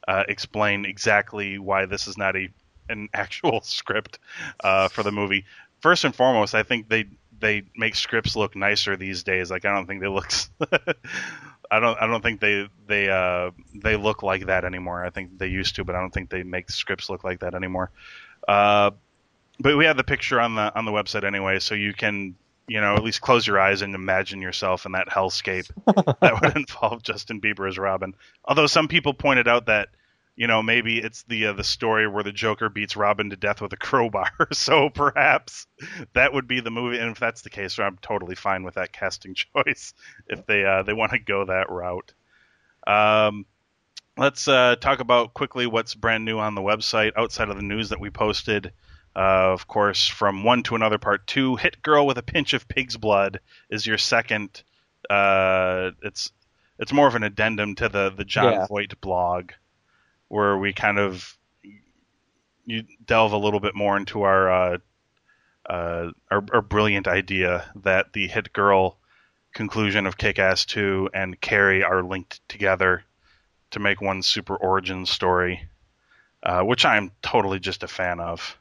uh, 0.07 0.23
explain 0.27 0.85
exactly 0.85 1.57
why 1.59 1.85
this 1.85 2.07
is 2.07 2.17
not 2.17 2.35
a 2.35 2.49
an 2.89 3.09
actual 3.13 3.61
script 3.61 4.19
uh, 4.63 4.87
for 4.87 5.03
the 5.03 5.11
movie. 5.11 5.45
First 5.79 6.03
and 6.03 6.15
foremost, 6.15 6.55
I 6.55 6.63
think 6.63 6.89
they 6.89 7.05
they 7.39 7.63
make 7.75 7.95
scripts 7.95 8.35
look 8.35 8.55
nicer 8.55 8.95
these 8.95 9.23
days. 9.23 9.51
Like 9.51 9.65
I 9.65 9.73
don't 9.73 9.85
think 9.85 10.01
they 10.01 10.07
look. 10.07 10.31
I 11.71 11.79
don't. 11.79 12.01
I 12.01 12.07
don't 12.07 12.21
think 12.21 12.39
they 12.39 12.67
they 12.87 13.09
uh, 13.09 13.51
they 13.73 13.95
look 13.95 14.23
like 14.23 14.47
that 14.47 14.65
anymore. 14.65 15.03
I 15.03 15.09
think 15.09 15.37
they 15.37 15.47
used 15.47 15.75
to, 15.75 15.83
but 15.83 15.95
I 15.95 15.99
don't 15.99 16.13
think 16.13 16.29
they 16.29 16.43
make 16.43 16.69
scripts 16.69 17.09
look 17.09 17.23
like 17.23 17.39
that 17.39 17.55
anymore. 17.55 17.91
Uh, 18.47 18.91
but 19.59 19.77
we 19.77 19.85
have 19.85 19.97
the 19.97 20.03
picture 20.03 20.39
on 20.39 20.55
the 20.55 20.75
on 20.75 20.85
the 20.85 20.91
website 20.91 21.23
anyway, 21.23 21.59
so 21.59 21.75
you 21.75 21.93
can 21.93 22.35
you 22.67 22.81
know 22.81 22.95
at 22.95 23.03
least 23.03 23.21
close 23.21 23.45
your 23.45 23.59
eyes 23.59 23.81
and 23.81 23.95
imagine 23.95 24.41
yourself 24.41 24.85
in 24.85 24.93
that 24.93 25.07
hellscape 25.07 25.69
that 26.19 26.41
would 26.41 26.55
involve 26.55 27.03
Justin 27.03 27.41
Bieber 27.41 27.67
as 27.67 27.77
Robin. 27.77 28.15
Although 28.45 28.67
some 28.67 28.87
people 28.87 29.13
pointed 29.13 29.47
out 29.47 29.67
that 29.67 29.89
you 30.35 30.47
know 30.47 30.61
maybe 30.61 30.99
it's 30.99 31.23
the 31.23 31.47
uh, 31.47 31.53
the 31.53 31.63
story 31.63 32.07
where 32.07 32.23
the 32.23 32.31
Joker 32.31 32.69
beats 32.69 32.95
Robin 32.95 33.29
to 33.29 33.35
death 33.35 33.61
with 33.61 33.73
a 33.73 33.77
crowbar, 33.87 34.31
so 34.51 34.89
perhaps 34.89 35.67
that 36.13 36.33
would 36.33 36.47
be 36.47 36.59
the 36.59 36.71
movie. 36.71 36.99
And 36.99 37.11
if 37.11 37.19
that's 37.19 37.41
the 37.41 37.49
case, 37.49 37.79
I'm 37.79 37.97
totally 38.01 38.35
fine 38.35 38.63
with 38.63 38.75
that 38.75 38.91
casting 38.93 39.35
choice 39.55 39.93
if 40.27 40.45
they 40.45 40.65
uh, 40.65 40.83
they 40.83 40.93
want 40.93 41.11
to 41.11 41.19
go 41.19 41.45
that 41.45 41.69
route. 41.69 42.13
Um, 42.87 43.45
let's 44.17 44.47
uh, 44.47 44.75
talk 44.79 44.99
about 44.99 45.33
quickly 45.33 45.67
what's 45.67 45.95
brand 45.95 46.25
new 46.25 46.39
on 46.39 46.55
the 46.55 46.61
website 46.61 47.13
outside 47.17 47.49
of 47.49 47.57
the 47.57 47.63
news 47.63 47.89
that 47.89 47.99
we 47.99 48.09
posted. 48.09 48.71
Uh, 49.15 49.53
of 49.53 49.65
course, 49.67 50.07
from 50.07 50.43
one 50.43 50.61
to 50.63 50.75
another, 50.75 50.97
part 50.97 51.25
two. 51.25 51.55
Hit 51.55 51.81
girl 51.81 52.05
with 52.05 52.17
a 52.17 52.23
pinch 52.23 52.53
of 52.53 52.67
pig's 52.67 52.97
blood 52.97 53.39
is 53.69 53.87
your 53.87 53.97
second. 53.97 54.61
Uh, 55.09 55.91
it's 56.03 56.31
it's 56.77 56.91
more 56.91 57.07
of 57.07 57.15
an 57.15 57.23
addendum 57.23 57.75
to 57.75 57.87
the 57.87 58.09
the 58.09 58.25
John 58.25 58.51
Yeah. 58.51 58.67
Voight 58.67 58.99
blog, 58.99 59.51
where 60.27 60.57
we 60.57 60.73
kind 60.73 60.99
of 60.99 61.37
you 62.65 62.83
delve 63.05 63.31
a 63.31 63.37
little 63.37 63.59
bit 63.59 63.75
more 63.75 63.95
into 63.95 64.23
our 64.23 64.51
uh, 64.51 64.77
uh, 65.69 66.11
our, 66.29 66.43
our 66.53 66.61
brilliant 66.61 67.07
idea 67.07 67.65
that 67.83 68.13
the 68.13 68.27
hit 68.27 68.53
girl 68.53 68.97
conclusion 69.53 70.05
of 70.05 70.17
Kick 70.17 70.37
Ass 70.37 70.65
2 70.65 71.09
and 71.13 71.39
Carrie 71.39 71.83
are 71.83 72.03
linked 72.03 72.47
together 72.47 73.03
to 73.71 73.79
make 73.79 74.01
one 74.01 74.21
super 74.21 74.55
origin 74.55 75.05
story, 75.05 75.67
uh, 76.43 76.61
which 76.61 76.85
I'm 76.85 77.11
totally 77.21 77.59
just 77.59 77.83
a 77.83 77.87
fan 77.87 78.19
of. 78.19 78.57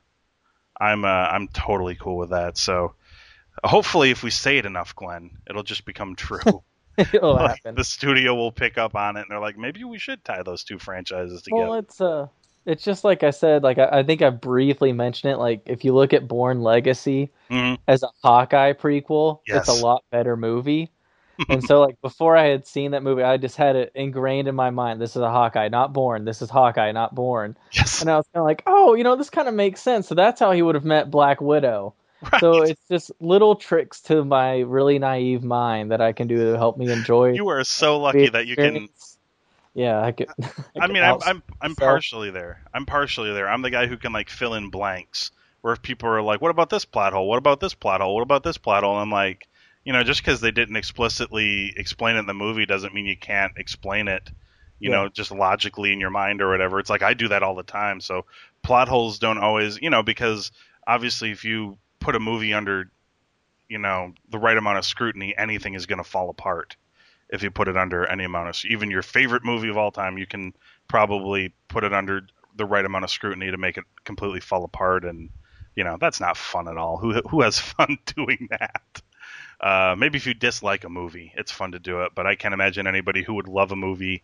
I'm 0.81 1.05
uh, 1.05 1.09
I'm 1.09 1.49
totally 1.49 1.95
cool 1.95 2.17
with 2.17 2.31
that. 2.31 2.57
So 2.59 2.95
hopefully, 3.63 4.11
if 4.11 4.23
we 4.23 4.31
say 4.31 4.59
it 4.59 4.67
enough, 4.67 4.97
Glenn, 4.97 5.39
it'll 5.49 5.63
just 5.63 5.85
become 5.85 6.17
true. 6.17 6.41
It'll 7.13 7.35
Like, 7.35 7.57
happen. 7.57 7.75
the 7.75 7.85
studio 7.85 8.35
will 8.35 8.53
pick 8.53 8.79
up 8.79 8.95
on 8.95 9.17
it, 9.17 9.21
and 9.23 9.27
they're 9.31 9.41
like, 9.41 9.59
maybe 9.59 9.85
we 9.85 9.99
should 9.99 10.25
tie 10.25 10.43
those 10.43 10.65
two 10.65 10.79
franchises 10.79 11.43
together. 11.43 11.63
Well, 11.63 11.75
it's 11.75 12.01
uh, 12.01 12.29
it's 12.67 12.83
just 12.85 13.05
like 13.05 13.23
I 13.23 13.31
said. 13.31 13.63
Like 13.63 13.79
I, 13.79 13.89
I 14.01 14.03
think 14.03 14.23
I 14.23 14.31
briefly 14.31 14.93
mentioned 14.93 15.33
it. 15.33 15.37
Like 15.37 15.63
if 15.67 15.85
you 15.85 15.95
look 15.95 16.13
at 16.13 16.27
Bourne 16.29 16.63
Legacy 16.63 17.31
Mhm. 17.51 17.79
as 17.89 18.03
a 18.03 18.09
Hawkeye 18.23 18.73
prequel, 18.75 19.41
Yes. 19.47 19.69
it's 19.69 19.81
a 19.81 19.85
lot 19.85 20.05
better 20.11 20.37
movie. 20.37 20.91
and 21.49 21.65
so, 21.65 21.81
like 21.81 22.01
before 22.01 22.37
I 22.37 22.45
had 22.47 22.65
seen 22.65 22.93
that 22.93 23.03
movie, 23.03 23.25
I 23.25 23.39
just 23.39 23.57
had 23.57 23.75
it 23.75 23.91
ingrained 23.97 24.47
in 24.47 24.55
my 24.55 24.71
mind. 24.71 25.01
This 25.01 25.17
is 25.17 25.23
a 25.23 25.31
Hawkeye, 25.31 25.67
not 25.69 25.93
Bourne. 25.93 26.25
This 26.25 26.41
is 26.43 26.49
Hawkeye, 26.49 26.93
not 26.93 27.13
Bourne. 27.13 27.57
Yes. 27.73 28.01
And 28.03 28.09
I 28.09 28.17
was 28.17 28.27
kind 28.33 28.41
of 28.43 28.47
like, 28.47 28.63
oh, 28.67 28.95
you 28.95 29.03
know, 29.03 29.17
this 29.17 29.31
kind 29.31 29.49
of 29.49 29.55
makes 29.55 29.83
sense. 29.83 30.07
So 30.07 30.15
that's 30.15 30.39
how 30.39 30.53
he 30.53 30.63
would 30.63 30.77
have 30.77 30.85
met 30.85 31.11
Black 31.11 31.41
Widow. 31.41 31.95
Right. 32.33 32.41
So 32.41 32.63
it's 32.63 32.81
just 32.89 33.13
little 33.21 33.57
tricks 33.57 34.01
to 34.03 34.25
my 34.25 34.61
really 34.61 34.99
naive 34.99 35.43
mind 35.43 35.91
that 35.91 36.01
I 36.01 36.13
can 36.13 36.27
do 36.27 36.53
to 36.53 36.59
help 36.59 36.79
me 36.79 36.91
enjoy. 36.91 37.33
You 37.33 37.49
are 37.49 37.65
so 37.65 38.01
lucky 38.01 38.29
that 38.29 38.47
you 38.47 38.57
can. 38.57 38.89
Yeah, 39.75 40.01
I 40.01 40.13
could. 40.13 40.29
I, 40.43 40.85
I 40.85 40.87
mean, 40.87 41.03
I'm 41.03 41.19
I'm, 41.25 41.43
I'm 41.61 41.75
partially 41.75 42.31
there. 42.31 42.63
I'm 42.73 42.87
partially 42.87 43.33
there. 43.33 43.49
I'm 43.49 43.63
the 43.63 43.71
guy 43.71 43.87
who 43.87 43.97
can 43.97 44.13
like 44.13 44.31
fill 44.31 44.55
in 44.55 44.71
blanks. 44.71 45.33
Where 45.61 45.73
if 45.73 45.83
people 45.83 46.09
are 46.09 46.23
like, 46.23 46.41
"What 46.41 46.51
about 46.51 46.71
this 46.71 46.85
plot 46.85 47.13
hole? 47.13 47.29
What 47.29 47.39
about 47.39 47.61
this 47.61 47.75
plot 47.75 48.01
hole? 48.01 48.15
What 48.15 48.23
about 48.23 48.43
this 48.43 48.59
plot 48.59 48.85
hole?" 48.85 48.97
I'm 48.97 49.11
like, 49.11 49.49
you 49.85 49.93
know, 49.93 50.03
just 50.03 50.21
because 50.21 50.41
they 50.41 50.51
didn't 50.51 50.77
explicitly 50.77 51.75
explain 51.77 52.17
it 52.17 52.21
in 52.21 52.27
the 52.27 52.35
movie 52.35 52.67
doesn't 52.67 52.95
mean 52.95 53.07
you 53.07 53.17
can't 53.17 53.53
explain 53.57 54.09
it. 54.09 54.31
You 54.79 54.91
yeah. 54.91 54.97
know, 54.97 55.09
just 55.09 55.31
logically 55.31 55.93
in 55.93 56.01
your 56.01 56.11
mind 56.11 56.43
or 56.43 56.51
whatever. 56.51 56.79
It's 56.79 56.91
like 56.91 57.03
I 57.03 57.15
do 57.15 57.29
that 57.29 57.43
all 57.43 57.55
the 57.55 57.63
time. 57.63 58.01
So 58.01 58.27
plot 58.63 58.89
holes 58.89 59.19
don't 59.19 59.39
always, 59.39 59.81
you 59.81 59.91
know, 59.91 60.03
because 60.03 60.53
obviously 60.87 61.31
if 61.31 61.45
you 61.45 61.79
put 62.05 62.15
a 62.15 62.21
movie 62.21 62.53
under, 62.53 62.91
you 63.69 63.79
know, 63.79 64.13
the 64.29 64.39
right 64.39 64.57
amount 64.57 64.77
of 64.77 64.85
scrutiny, 64.85 65.35
anything 65.37 65.73
is 65.73 65.87
going 65.87 65.99
to 65.99 66.09
fall 66.09 66.29
apart. 66.29 66.77
If 67.31 67.43
you 67.43 67.51
put 67.51 67.67
it 67.67 67.79
under 67.79 68.07
any 68.07 68.25
amount 68.25 68.51
of, 68.51 68.71
even 68.71 68.91
your 68.91 69.03
favorite 69.03 69.43
movie 69.43 69.71
of 69.71 69.79
all 69.79 69.91
time, 69.91 70.19
you 70.19 70.27
can 70.27 70.53
probably 70.87 71.55
put 71.69 71.83
it 71.83 71.95
under 71.95 72.27
the 72.55 72.67
right 72.67 72.85
amount 72.85 73.05
of 73.05 73.11
scrutiny 73.11 73.51
to 73.51 73.57
make 73.57 73.79
it 73.79 73.85
completely 74.05 74.41
fall 74.41 74.65
apart. 74.65 75.05
And 75.05 75.31
you 75.75 75.83
know, 75.83 75.97
that's 75.99 76.21
not 76.21 76.37
fun 76.37 76.69
at 76.69 76.77
all. 76.77 76.99
Who 76.99 77.15
who 77.31 77.41
has 77.41 77.59
fun 77.73 77.97
doing 78.15 78.49
that? 78.51 79.03
Uh, 79.59 79.97
maybe 79.97 80.19
if 80.19 80.27
you 80.27 80.35
dislike 80.35 80.85
a 80.85 80.91
movie, 80.91 81.33
it's 81.37 81.51
fun 81.51 81.73
to 81.73 81.79
do 81.79 82.03
it. 82.03 82.13
But 82.15 82.27
I 82.27 82.35
can't 82.35 82.53
imagine 82.53 82.87
anybody 82.87 83.23
who 83.23 83.35
would 83.35 83.49
love 83.49 83.73
a 83.73 83.77
movie 83.77 84.23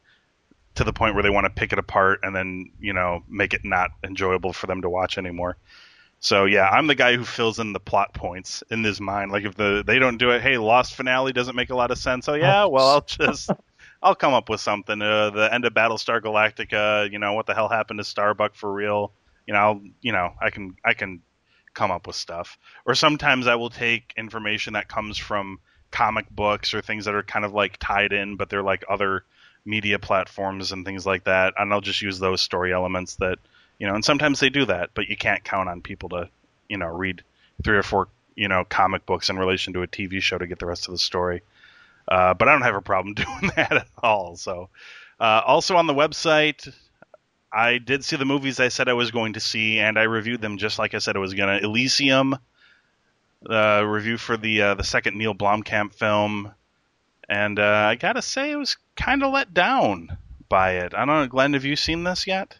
to 0.75 0.85
the 0.85 0.93
point 0.93 1.15
where 1.15 1.23
they 1.23 1.31
want 1.31 1.47
to 1.47 1.51
pick 1.51 1.73
it 1.73 1.79
apart 1.79 2.21
and 2.23 2.37
then 2.37 2.71
you 2.79 2.93
know 2.93 3.25
make 3.27 3.55
it 3.55 3.65
not 3.65 3.91
enjoyable 4.05 4.53
for 4.53 4.67
them 4.67 4.83
to 4.83 4.91
watch 4.91 5.17
anymore. 5.17 5.57
So 6.21 6.45
yeah, 6.45 6.69
I'm 6.69 6.87
the 6.87 6.95
guy 6.95 7.17
who 7.17 7.25
fills 7.25 7.59
in 7.59 7.73
the 7.73 7.81
plot 7.81 8.13
points 8.13 8.63
in 8.71 8.85
his 8.85 9.01
mind. 9.01 9.33
Like 9.33 9.45
if 9.45 9.55
the 9.55 9.83
they 9.85 9.99
don't 9.99 10.19
do 10.19 10.31
it, 10.31 10.43
hey, 10.43 10.59
Lost 10.59 10.95
finale 10.95 11.33
doesn't 11.33 11.57
make 11.57 11.71
a 11.71 11.75
lot 11.75 11.91
of 11.91 11.99
sense. 11.99 12.29
Oh 12.29 12.35
yeah, 12.35 12.67
well 12.67 12.87
I'll 12.89 13.01
just 13.01 13.51
I'll 14.03 14.15
come 14.15 14.35
up 14.35 14.49
with 14.49 14.61
something. 14.61 15.01
Uh, 15.01 15.31
the 15.31 15.53
end 15.53 15.65
of 15.65 15.73
Battlestar 15.75 16.21
Galactica, 16.21 17.11
you 17.11 17.19
know, 17.19 17.33
what 17.33 17.47
the 17.47 17.55
hell 17.55 17.69
happened 17.69 17.99
to 17.99 18.05
Starbuck 18.05 18.55
for 18.55 18.73
real? 18.73 19.13
You 19.47 19.55
know, 19.55 19.61
I'll, 19.61 19.83
you 20.03 20.13
know, 20.13 20.35
I 20.41 20.51
can 20.51 20.77
I 20.85 20.95
can 20.95 21.23
come 21.73 21.91
up 21.91 22.07
with 22.07 22.17
stuff. 22.17 22.59
Or 22.85 22.95
sometimes 22.95 23.47
I 23.47 23.55
will 23.55 23.71
take 23.71 24.13
information 24.17 24.75
that 24.75 24.89
comes 24.89 25.17
from 25.17 25.59
comic 25.91 26.29
books 26.31 26.75
or 26.75 26.83
things 26.83 27.07
that 27.07 27.15
are 27.15 27.23
kind 27.23 27.45
of 27.45 27.53
like 27.53 27.77
tied 27.79 28.13
in, 28.13 28.37
but 28.37 28.49
they're 28.51 28.63
like 28.63 28.85
other 28.89 29.25
media 29.65 29.99
platforms 29.99 30.73
and 30.73 30.85
things 30.85 31.07
like 31.07 31.25
that, 31.25 31.55
and 31.59 31.73
I'll 31.73 31.81
just 31.81 32.03
use 32.03 32.19
those 32.19 32.41
story 32.41 32.73
elements 32.73 33.17
that 33.17 33.39
you 33.81 33.87
know, 33.87 33.95
and 33.95 34.05
sometimes 34.05 34.39
they 34.39 34.51
do 34.51 34.67
that, 34.67 34.91
but 34.95 35.09
you 35.09 35.17
can't 35.17 35.43
count 35.43 35.69
on 35.69 35.81
people 35.81 36.11
to, 36.11 36.29
you 36.69 36.77
know, 36.77 36.87
read 36.87 37.25
three 37.65 37.79
or 37.79 37.83
four, 37.83 38.09
you 38.37 38.47
know, 38.47 38.65
comic 38.65 39.07
books 39.07 39.31
in 39.31 39.39
relation 39.39 39.73
to 39.73 39.83
a 39.83 39.89
TV 39.89 40.21
show 40.21 40.37
to 40.37 40.47
get 40.47 40.59
the 40.59 40.67
rest 40.67 40.87
of 40.87 40.93
the 40.93 40.99
story. 40.99 41.41
Uh, 42.07 42.35
but 42.35 42.47
I 42.47 42.53
don't 42.53 42.63
have 42.63 42.77
a 42.77 42.83
problem 42.83 43.15
doing 43.15 43.51
that 43.57 43.73
at 43.73 43.87
all. 44.03 44.37
So, 44.37 44.69
uh, 45.19 45.43
also 45.47 45.77
on 45.77 45.87
the 45.87 45.95
website, 45.95 46.73
I 47.53 47.79
did 47.79 48.05
see 48.05 48.17
the 48.17 48.27
movies 48.27 48.61
I 48.61 48.69
said 48.69 48.89
I 48.89 48.93
was 48.93 49.11
going 49.11 49.33
to 49.33 49.41
see, 49.41 49.79
and 49.79 49.99
I 49.99 50.03
reviewed 50.03 50.43
them 50.43 50.59
just 50.59 50.79
like 50.79 50.95
I 50.95 50.99
said 50.99 51.17
I 51.17 51.21
was 51.21 51.35
gonna. 51.35 51.59
Elysium, 51.63 52.39
uh, 53.49 53.83
review 53.85 54.19
for 54.19 54.37
the 54.37 54.63
uh, 54.63 54.75
the 54.75 54.85
second 54.85 55.17
Neil 55.17 55.35
Blomkamp 55.35 55.95
film, 55.95 56.53
and 57.29 57.59
uh, 57.59 57.87
I 57.89 57.97
gotta 57.97 58.23
say 58.23 58.53
I 58.53 58.57
was 58.57 58.77
kind 58.95 59.25
of 59.25 59.33
let 59.33 59.53
down 59.53 60.17
by 60.49 60.73
it. 60.73 60.95
I 60.95 61.05
don't 61.05 61.23
know, 61.23 61.27
Glenn, 61.27 61.55
have 61.55 61.65
you 61.65 61.77
seen 61.77 62.05
this 62.05 62.27
yet? 62.27 62.60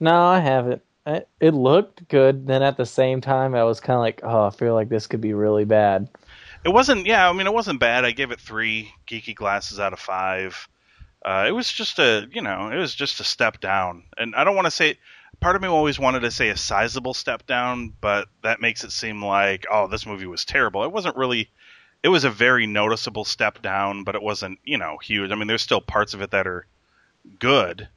No, 0.00 0.24
I 0.24 0.40
haven't. 0.40 0.82
it 1.06 1.54
looked 1.54 2.08
good. 2.08 2.46
Then 2.46 2.62
at 2.62 2.78
the 2.78 2.86
same 2.86 3.20
time, 3.20 3.54
I 3.54 3.64
was 3.64 3.80
kind 3.80 3.96
of 3.96 4.00
like, 4.00 4.20
oh, 4.22 4.46
I 4.46 4.50
feel 4.50 4.74
like 4.74 4.88
this 4.88 5.06
could 5.06 5.20
be 5.20 5.34
really 5.34 5.66
bad. 5.66 6.08
It 6.64 6.70
wasn't. 6.70 7.06
Yeah, 7.06 7.28
I 7.28 7.32
mean, 7.32 7.46
it 7.46 7.54
wasn't 7.54 7.80
bad. 7.80 8.04
I 8.04 8.10
gave 8.12 8.30
it 8.30 8.40
three 8.40 8.92
geeky 9.06 9.34
glasses 9.34 9.78
out 9.78 9.92
of 9.92 9.98
five. 9.98 10.68
Uh, 11.22 11.44
it 11.46 11.52
was 11.52 11.70
just 11.70 11.98
a, 11.98 12.26
you 12.32 12.40
know, 12.40 12.70
it 12.70 12.76
was 12.76 12.94
just 12.94 13.20
a 13.20 13.24
step 13.24 13.60
down. 13.60 14.04
And 14.16 14.34
I 14.34 14.44
don't 14.44 14.56
want 14.56 14.66
to 14.66 14.70
say. 14.70 14.98
Part 15.40 15.56
of 15.56 15.62
me 15.62 15.68
always 15.68 15.98
wanted 15.98 16.20
to 16.20 16.30
say 16.30 16.50
a 16.50 16.56
sizable 16.56 17.14
step 17.14 17.46
down, 17.46 17.94
but 18.02 18.28
that 18.42 18.60
makes 18.60 18.84
it 18.84 18.92
seem 18.92 19.24
like, 19.24 19.64
oh, 19.70 19.86
this 19.86 20.04
movie 20.04 20.26
was 20.26 20.44
terrible. 20.44 20.84
It 20.84 20.92
wasn't 20.92 21.16
really. 21.16 21.48
It 22.02 22.08
was 22.08 22.24
a 22.24 22.30
very 22.30 22.66
noticeable 22.66 23.24
step 23.24 23.62
down, 23.62 24.04
but 24.04 24.14
it 24.14 24.22
wasn't, 24.22 24.58
you 24.64 24.76
know, 24.76 24.98
huge. 24.98 25.30
I 25.30 25.36
mean, 25.36 25.46
there's 25.46 25.62
still 25.62 25.80
parts 25.80 26.12
of 26.12 26.20
it 26.20 26.32
that 26.32 26.46
are 26.46 26.66
good 27.38 27.88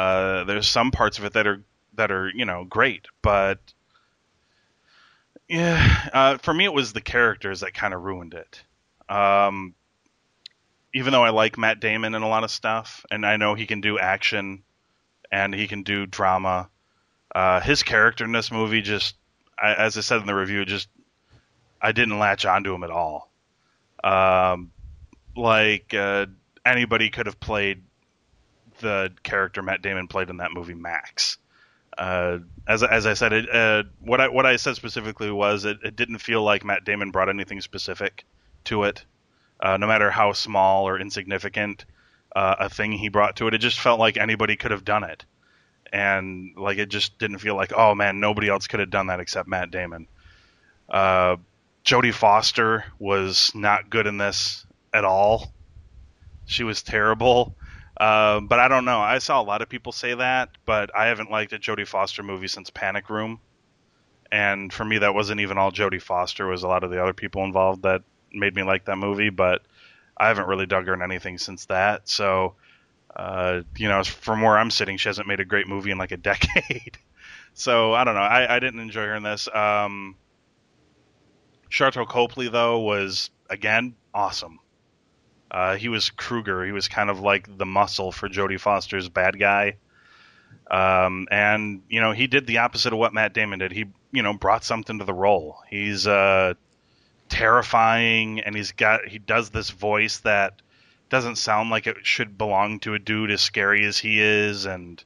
uh, 0.00 0.44
there's 0.44 0.66
some 0.66 0.90
parts 0.90 1.18
of 1.18 1.24
it 1.24 1.34
that 1.34 1.46
are 1.46 1.62
that 1.94 2.10
are 2.10 2.30
you 2.34 2.46
know 2.46 2.64
great, 2.64 3.06
but 3.20 3.58
yeah, 5.46 6.08
uh, 6.12 6.38
for 6.38 6.54
me 6.54 6.64
it 6.64 6.72
was 6.72 6.92
the 6.92 7.02
characters 7.02 7.60
that 7.60 7.74
kind 7.74 7.92
of 7.92 8.02
ruined 8.02 8.34
it. 8.34 8.62
Um, 9.14 9.74
even 10.94 11.12
though 11.12 11.22
I 11.22 11.30
like 11.30 11.58
Matt 11.58 11.80
Damon 11.80 12.14
in 12.14 12.22
a 12.22 12.28
lot 12.28 12.44
of 12.44 12.50
stuff, 12.50 13.04
and 13.10 13.26
I 13.26 13.36
know 13.36 13.54
he 13.54 13.66
can 13.66 13.82
do 13.82 13.98
action 13.98 14.62
and 15.30 15.54
he 15.54 15.66
can 15.68 15.82
do 15.82 16.06
drama, 16.06 16.70
uh, 17.34 17.60
his 17.60 17.82
character 17.82 18.24
in 18.24 18.32
this 18.32 18.50
movie 18.50 18.80
just, 18.80 19.16
I, 19.58 19.74
as 19.74 19.98
I 19.98 20.00
said 20.00 20.20
in 20.20 20.26
the 20.26 20.34
review, 20.34 20.64
just 20.64 20.88
I 21.80 21.92
didn't 21.92 22.18
latch 22.18 22.46
onto 22.46 22.74
him 22.74 22.84
at 22.84 22.90
all. 22.90 23.30
Um, 24.02 24.72
like 25.36 25.92
uh, 25.92 26.26
anybody 26.64 27.10
could 27.10 27.26
have 27.26 27.38
played 27.38 27.82
the 28.80 29.12
character 29.22 29.62
Matt 29.62 29.82
Damon 29.82 30.08
played 30.08 30.30
in 30.30 30.38
that 30.38 30.52
movie, 30.52 30.74
Max. 30.74 31.38
Uh, 31.96 32.38
as 32.66 32.82
as 32.82 33.06
I 33.06 33.14
said, 33.14 33.32
it, 33.32 33.54
uh, 33.54 33.82
what 34.00 34.20
I 34.20 34.28
what 34.28 34.46
I 34.46 34.56
said 34.56 34.76
specifically 34.76 35.30
was 35.30 35.64
it, 35.64 35.78
it 35.84 35.96
didn't 35.96 36.18
feel 36.18 36.42
like 36.42 36.64
Matt 36.64 36.84
Damon 36.84 37.10
brought 37.10 37.28
anything 37.28 37.60
specific 37.60 38.24
to 38.64 38.84
it, 38.84 39.04
uh, 39.60 39.76
no 39.76 39.86
matter 39.86 40.10
how 40.10 40.32
small 40.32 40.88
or 40.88 40.98
insignificant 40.98 41.84
uh, 42.34 42.56
a 42.60 42.68
thing 42.68 42.92
he 42.92 43.08
brought 43.08 43.36
to 43.36 43.48
it. 43.48 43.54
It 43.54 43.58
just 43.58 43.80
felt 43.80 43.98
like 43.98 44.16
anybody 44.16 44.56
could 44.56 44.70
have 44.70 44.84
done 44.84 45.04
it, 45.04 45.24
and 45.92 46.56
like 46.56 46.78
it 46.78 46.88
just 46.88 47.18
didn't 47.18 47.38
feel 47.38 47.56
like 47.56 47.72
oh 47.76 47.94
man, 47.94 48.20
nobody 48.20 48.48
else 48.48 48.66
could 48.66 48.80
have 48.80 48.90
done 48.90 49.08
that 49.08 49.20
except 49.20 49.48
Matt 49.48 49.70
Damon. 49.70 50.06
Uh, 50.88 51.36
Jodie 51.84 52.14
Foster 52.14 52.84
was 52.98 53.52
not 53.54 53.90
good 53.90 54.06
in 54.06 54.16
this 54.16 54.64
at 54.92 55.04
all. 55.04 55.52
She 56.46 56.64
was 56.64 56.82
terrible. 56.82 57.54
Uh, 58.00 58.40
but 58.40 58.58
I 58.58 58.68
don't 58.68 58.86
know. 58.86 58.98
I 58.98 59.18
saw 59.18 59.42
a 59.42 59.44
lot 59.44 59.60
of 59.60 59.68
people 59.68 59.92
say 59.92 60.14
that, 60.14 60.48
but 60.64 60.90
I 60.96 61.08
haven't 61.08 61.30
liked 61.30 61.52
a 61.52 61.58
Jodie 61.58 61.86
Foster 61.86 62.22
movie 62.22 62.48
since 62.48 62.70
Panic 62.70 63.10
Room. 63.10 63.40
And 64.32 64.72
for 64.72 64.86
me, 64.86 64.96
that 64.98 65.14
wasn't 65.14 65.42
even 65.42 65.58
all 65.58 65.70
Jodie 65.70 66.00
Foster. 66.00 66.46
Was 66.46 66.62
a 66.62 66.68
lot 66.68 66.82
of 66.82 66.90
the 66.90 67.02
other 67.02 67.12
people 67.12 67.44
involved 67.44 67.82
that 67.82 68.00
made 68.32 68.54
me 68.54 68.62
like 68.62 68.86
that 68.86 68.96
movie. 68.96 69.28
But 69.28 69.60
I 70.16 70.28
haven't 70.28 70.46
really 70.48 70.64
dug 70.64 70.86
her 70.86 70.94
in 70.94 71.02
anything 71.02 71.36
since 71.36 71.66
that. 71.66 72.08
So, 72.08 72.54
uh, 73.14 73.60
you 73.76 73.88
know, 73.88 74.02
from 74.02 74.40
where 74.40 74.56
I'm 74.56 74.70
sitting, 74.70 74.96
she 74.96 75.10
hasn't 75.10 75.28
made 75.28 75.40
a 75.40 75.44
great 75.44 75.68
movie 75.68 75.90
in 75.90 75.98
like 75.98 76.12
a 76.12 76.16
decade. 76.30 76.96
so 77.52 77.92
I 77.92 78.04
don't 78.04 78.14
know. 78.14 78.22
I, 78.22 78.56
I 78.56 78.60
didn't 78.60 78.80
enjoy 78.80 79.02
her 79.02 79.14
in 79.14 79.24
this. 79.24 79.46
Um, 79.54 80.16
Sharlto 81.70 82.08
Copley 82.08 82.48
though 82.48 82.78
was 82.80 83.28
again 83.50 83.94
awesome. 84.14 84.58
Uh, 85.50 85.76
he 85.76 85.88
was 85.88 86.10
Kruger. 86.10 86.64
He 86.64 86.72
was 86.72 86.88
kind 86.88 87.10
of 87.10 87.20
like 87.20 87.58
the 87.58 87.66
muscle 87.66 88.12
for 88.12 88.28
Jodie 88.28 88.60
Foster's 88.60 89.08
bad 89.08 89.38
guy. 89.38 89.76
Um, 90.70 91.26
and 91.30 91.82
you 91.88 92.00
know, 92.00 92.12
he 92.12 92.28
did 92.28 92.46
the 92.46 92.58
opposite 92.58 92.92
of 92.92 92.98
what 92.98 93.12
Matt 93.12 93.34
Damon 93.34 93.58
did. 93.58 93.72
He, 93.72 93.86
you 94.12 94.22
know, 94.22 94.32
brought 94.32 94.64
something 94.64 94.98
to 95.00 95.04
the 95.04 95.12
role. 95.12 95.58
He's 95.68 96.06
uh, 96.06 96.54
terrifying, 97.28 98.40
and 98.40 98.54
he's 98.54 98.72
got 98.72 99.06
he 99.06 99.18
does 99.18 99.50
this 99.50 99.70
voice 99.70 100.18
that 100.18 100.62
doesn't 101.08 101.36
sound 101.36 101.70
like 101.70 101.88
it 101.88 102.06
should 102.06 102.38
belong 102.38 102.78
to 102.80 102.94
a 102.94 103.00
dude 103.00 103.32
as 103.32 103.40
scary 103.40 103.84
as 103.84 103.98
he 103.98 104.20
is, 104.20 104.64
and 104.64 105.02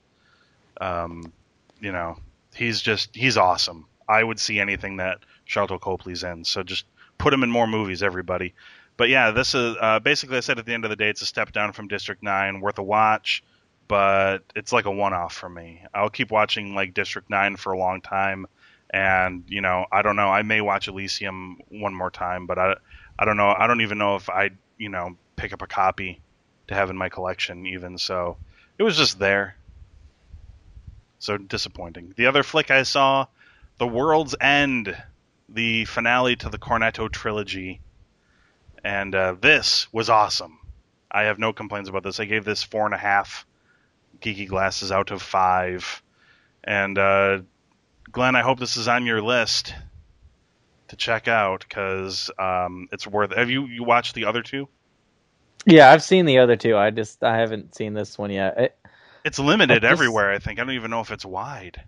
um, 0.80 1.33
you 1.80 1.92
know, 1.92 2.18
he's 2.54 2.83
just 2.83 3.16
he's 3.16 3.38
awesome. 3.38 3.87
I 4.07 4.22
would 4.22 4.38
see 4.38 4.61
anything 4.61 4.98
that 4.98 5.20
Sharlto 5.48 5.80
Copley's 5.80 6.24
in. 6.24 6.44
So 6.44 6.62
just 6.62 6.85
put 7.16 7.33
him 7.33 7.42
in 7.42 7.50
more 7.50 7.66
movies, 7.66 8.02
everybody 8.02 8.52
but 8.96 9.09
yeah, 9.09 9.30
this 9.30 9.54
is 9.54 9.76
uh, 9.80 10.00
basically 10.00 10.37
I 10.37 10.40
said 10.40 10.59
at 10.59 10.66
the 10.66 10.74
end 10.74 10.85
of 10.85 10.90
the 10.90 10.96
day, 10.96 11.09
it's 11.09 11.22
a 11.22 11.26
step 11.26 11.52
down 11.52 11.72
from 11.72 11.88
District 11.88 12.22
Nine, 12.22 12.61
worth 12.61 12.78
a 12.78 12.83
watch, 12.83 13.42
but 13.88 14.38
it's 14.54 14.72
like 14.72 14.85
a 14.85 14.90
one-off 14.90 15.35
for 15.35 15.48
me. 15.48 15.83
I'll 15.92 16.11
keep 16.11 16.30
watching 16.30 16.74
like 16.74 16.94
District 16.94 17.28
Nine 17.28 17.57
for 17.57 17.72
a 17.72 17.78
long 17.78 18.00
time, 18.00 18.46
and 18.90 19.44
you 19.48 19.61
know, 19.61 19.87
I 19.90 20.02
don't 20.02 20.16
know, 20.16 20.30
I 20.30 20.42
may 20.42 20.61
watch 20.61 20.88
Elysium 20.88 21.59
one 21.68 21.94
more 21.94 22.11
time, 22.11 22.46
but 22.46 22.59
I, 22.59 22.76
I 23.18 23.24
don't 23.24 23.37
know, 23.37 23.54
I 23.57 23.66
don't 23.66 23.80
even 23.80 23.98
know 23.98 24.16
if 24.16 24.30
I, 24.30 24.50
you 24.78 24.88
know, 24.88 25.16
pick 25.37 25.52
up 25.52 25.62
a 25.62 25.66
copy 25.66 26.20
to 26.68 26.74
have 26.74 26.90
in 26.90 26.96
my 26.96 27.09
collection 27.09 27.66
even. 27.66 27.98
So 27.98 28.37
it 28.78 28.83
was 28.83 28.96
just 28.96 29.18
there. 29.18 29.57
So 31.18 31.38
disappointing. 31.38 32.14
The 32.16 32.26
other 32.26 32.42
flick 32.42 32.70
I 32.70 32.83
saw, 32.83 33.26
The 33.78 33.87
World's 33.87 34.35
End, 34.40 34.96
the 35.48 35.85
finale 35.87 36.37
to 36.37 36.48
the 36.48 36.59
Cornetto 36.59 37.11
trilogy 37.11 37.80
and 38.85 39.14
uh, 39.14 39.37
this 39.40 39.92
was 39.92 40.11
awesome. 40.11 40.59
I 41.11 41.25
have 41.25 41.38
no 41.38 41.53
complaints 41.53 41.88
about 41.88 42.03
this. 42.03 42.20
I 42.20 42.25
gave 42.25 42.44
this 42.44 42.62
four 42.62 42.85
and 42.85 42.94
a 42.94 42.99
half 42.99 43.47
geeky 44.20 44.49
glasses 44.49 44.90
out 44.92 45.11
of 45.11 45.23
five. 45.23 46.03
And 46.62 46.99
uh, 46.99 47.40
Glenn, 48.11 48.37
I 48.37 48.42
hope 48.42 48.59
this 48.59 48.77
is 48.77 48.88
on 48.88 49.07
your 49.07 49.23
list 49.23 49.75
to 50.88 50.97
check 50.97 51.29
out 51.29 51.64
because 51.68 52.31
um, 52.38 52.88
it's 52.92 53.07
worth. 53.07 53.35
Have 53.35 53.51
you 53.51 53.66
you 53.66 53.85
watched 53.85 54.14
the 54.14 54.25
other 54.27 54.42
two? 54.42 54.68
Yeah, 55.66 55.90
I've 55.90 56.03
seen 56.03 56.27
the 56.27 56.38
other 56.38 56.57
two. 56.57 56.77
I 56.77 56.90
just 56.90 57.23
I 57.23 57.38
haven't 57.38 57.75
seen 57.75 57.94
this 57.94 58.18
one 58.18 58.31
yet. 58.31 58.59
It, 58.59 58.77
It's 59.25 59.38
limited 59.38 59.83
Just- 59.83 59.90
everywhere. 59.92 60.31
I 60.33 60.38
think 60.38 60.59
I 60.59 60.64
don't 60.64 60.75
even 60.75 60.90
know 60.90 61.01
if 61.01 61.11
it's 61.11 61.25
wide. 61.25 61.83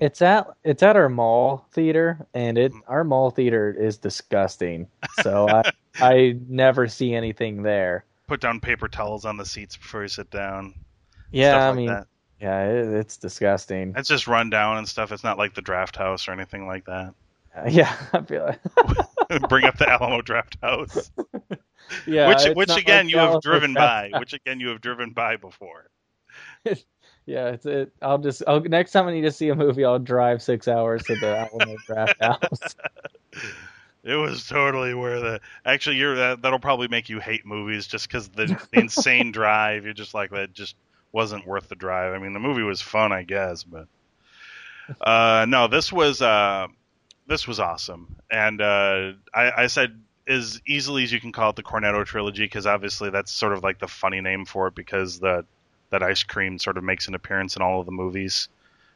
it's 0.00 0.22
at 0.22 0.48
it's 0.64 0.82
at 0.82 0.96
our 0.96 1.08
mall 1.08 1.66
theater, 1.72 2.26
and 2.34 2.56
it 2.58 2.72
our 2.88 3.04
mall 3.04 3.30
theater 3.30 3.70
is 3.72 3.98
disgusting. 3.98 4.88
So 5.22 5.48
I 5.48 5.70
I 6.00 6.36
never 6.48 6.88
see 6.88 7.14
anything 7.14 7.62
there. 7.62 8.04
Put 8.26 8.40
down 8.40 8.60
paper 8.60 8.88
towels 8.88 9.24
on 9.24 9.36
the 9.36 9.46
seats 9.46 9.76
before 9.76 10.02
you 10.02 10.08
sit 10.08 10.30
down. 10.30 10.74
Yeah, 11.30 11.50
stuff 11.52 11.72
I 11.72 11.76
mean, 11.76 11.86
that. 11.88 12.06
yeah, 12.40 12.64
it, 12.64 12.94
it's 12.94 13.16
disgusting. 13.16 13.94
It's 13.96 14.08
just 14.08 14.26
run 14.26 14.50
down 14.50 14.78
and 14.78 14.88
stuff. 14.88 15.12
It's 15.12 15.24
not 15.24 15.38
like 15.38 15.54
the 15.54 15.62
draft 15.62 15.96
house 15.96 16.28
or 16.28 16.32
anything 16.32 16.66
like 16.66 16.86
that. 16.86 17.14
Uh, 17.56 17.68
yeah, 17.68 17.94
I 18.12 18.22
feel 18.22 18.44
like, 18.44 19.48
Bring 19.48 19.64
up 19.64 19.78
the 19.78 19.88
Alamo 19.88 20.20
Drafthouse, 20.20 21.10
yeah, 22.06 22.28
which 22.28 22.54
which 22.54 22.76
again 22.76 23.06
like 23.06 23.14
you 23.14 23.18
have 23.18 23.40
driven 23.40 23.74
by, 23.74 24.10
which 24.18 24.34
again 24.34 24.60
you 24.60 24.68
have 24.68 24.80
driven 24.80 25.10
by 25.10 25.36
before. 25.36 25.88
Yeah, 27.24 27.48
it's 27.48 27.66
it. 27.66 27.92
I'll 28.00 28.18
just 28.18 28.44
I'll 28.46 28.60
next 28.60 28.92
time 28.92 29.08
I 29.08 29.12
need 29.12 29.22
to 29.22 29.32
see 29.32 29.48
a 29.48 29.54
movie, 29.54 29.84
I'll 29.84 29.98
drive 29.98 30.42
six 30.42 30.68
hours 30.68 31.02
to 31.04 31.16
the 31.16 31.36
Alamo 31.36 31.76
Drafthouse. 31.88 32.74
It 34.06 34.14
was 34.14 34.46
totally 34.46 34.94
worth 34.94 35.24
it. 35.24 35.42
Actually, 35.64 35.96
you're 35.96 36.14
that, 36.14 36.42
that'll 36.42 36.60
probably 36.60 36.86
make 36.86 37.08
you 37.08 37.18
hate 37.18 37.44
movies 37.44 37.88
just 37.88 38.06
because 38.06 38.28
the, 38.28 38.46
the 38.72 38.78
insane 38.80 39.32
drive. 39.32 39.84
You're 39.84 39.94
just 39.94 40.14
like 40.14 40.30
that. 40.30 40.52
Just 40.52 40.76
wasn't 41.10 41.44
worth 41.44 41.68
the 41.68 41.74
drive. 41.74 42.14
I 42.14 42.18
mean, 42.18 42.32
the 42.32 42.38
movie 42.38 42.62
was 42.62 42.80
fun, 42.80 43.10
I 43.10 43.24
guess, 43.24 43.64
but 43.64 43.88
uh, 45.00 45.46
no, 45.48 45.66
this 45.66 45.92
was 45.92 46.22
uh, 46.22 46.68
this 47.26 47.48
was 47.48 47.58
awesome. 47.58 48.14
And 48.30 48.60
uh, 48.60 49.12
I, 49.34 49.52
I 49.56 49.66
said 49.66 50.00
as 50.28 50.60
easily 50.66 51.02
as 51.02 51.12
you 51.12 51.20
can 51.20 51.32
call 51.32 51.50
it 51.50 51.56
the 51.56 51.64
Cornetto 51.64 52.04
trilogy 52.04 52.44
because 52.44 52.66
obviously 52.66 53.10
that's 53.10 53.32
sort 53.32 53.52
of 53.52 53.64
like 53.64 53.80
the 53.80 53.88
funny 53.88 54.20
name 54.20 54.44
for 54.44 54.68
it 54.68 54.76
because 54.76 55.18
the 55.18 55.44
that 55.90 56.04
ice 56.04 56.22
cream 56.22 56.58
sort 56.58 56.78
of 56.78 56.84
makes 56.84 57.08
an 57.08 57.14
appearance 57.14 57.56
in 57.56 57.62
all 57.62 57.80
of 57.80 57.86
the 57.86 57.92
movies, 57.92 58.48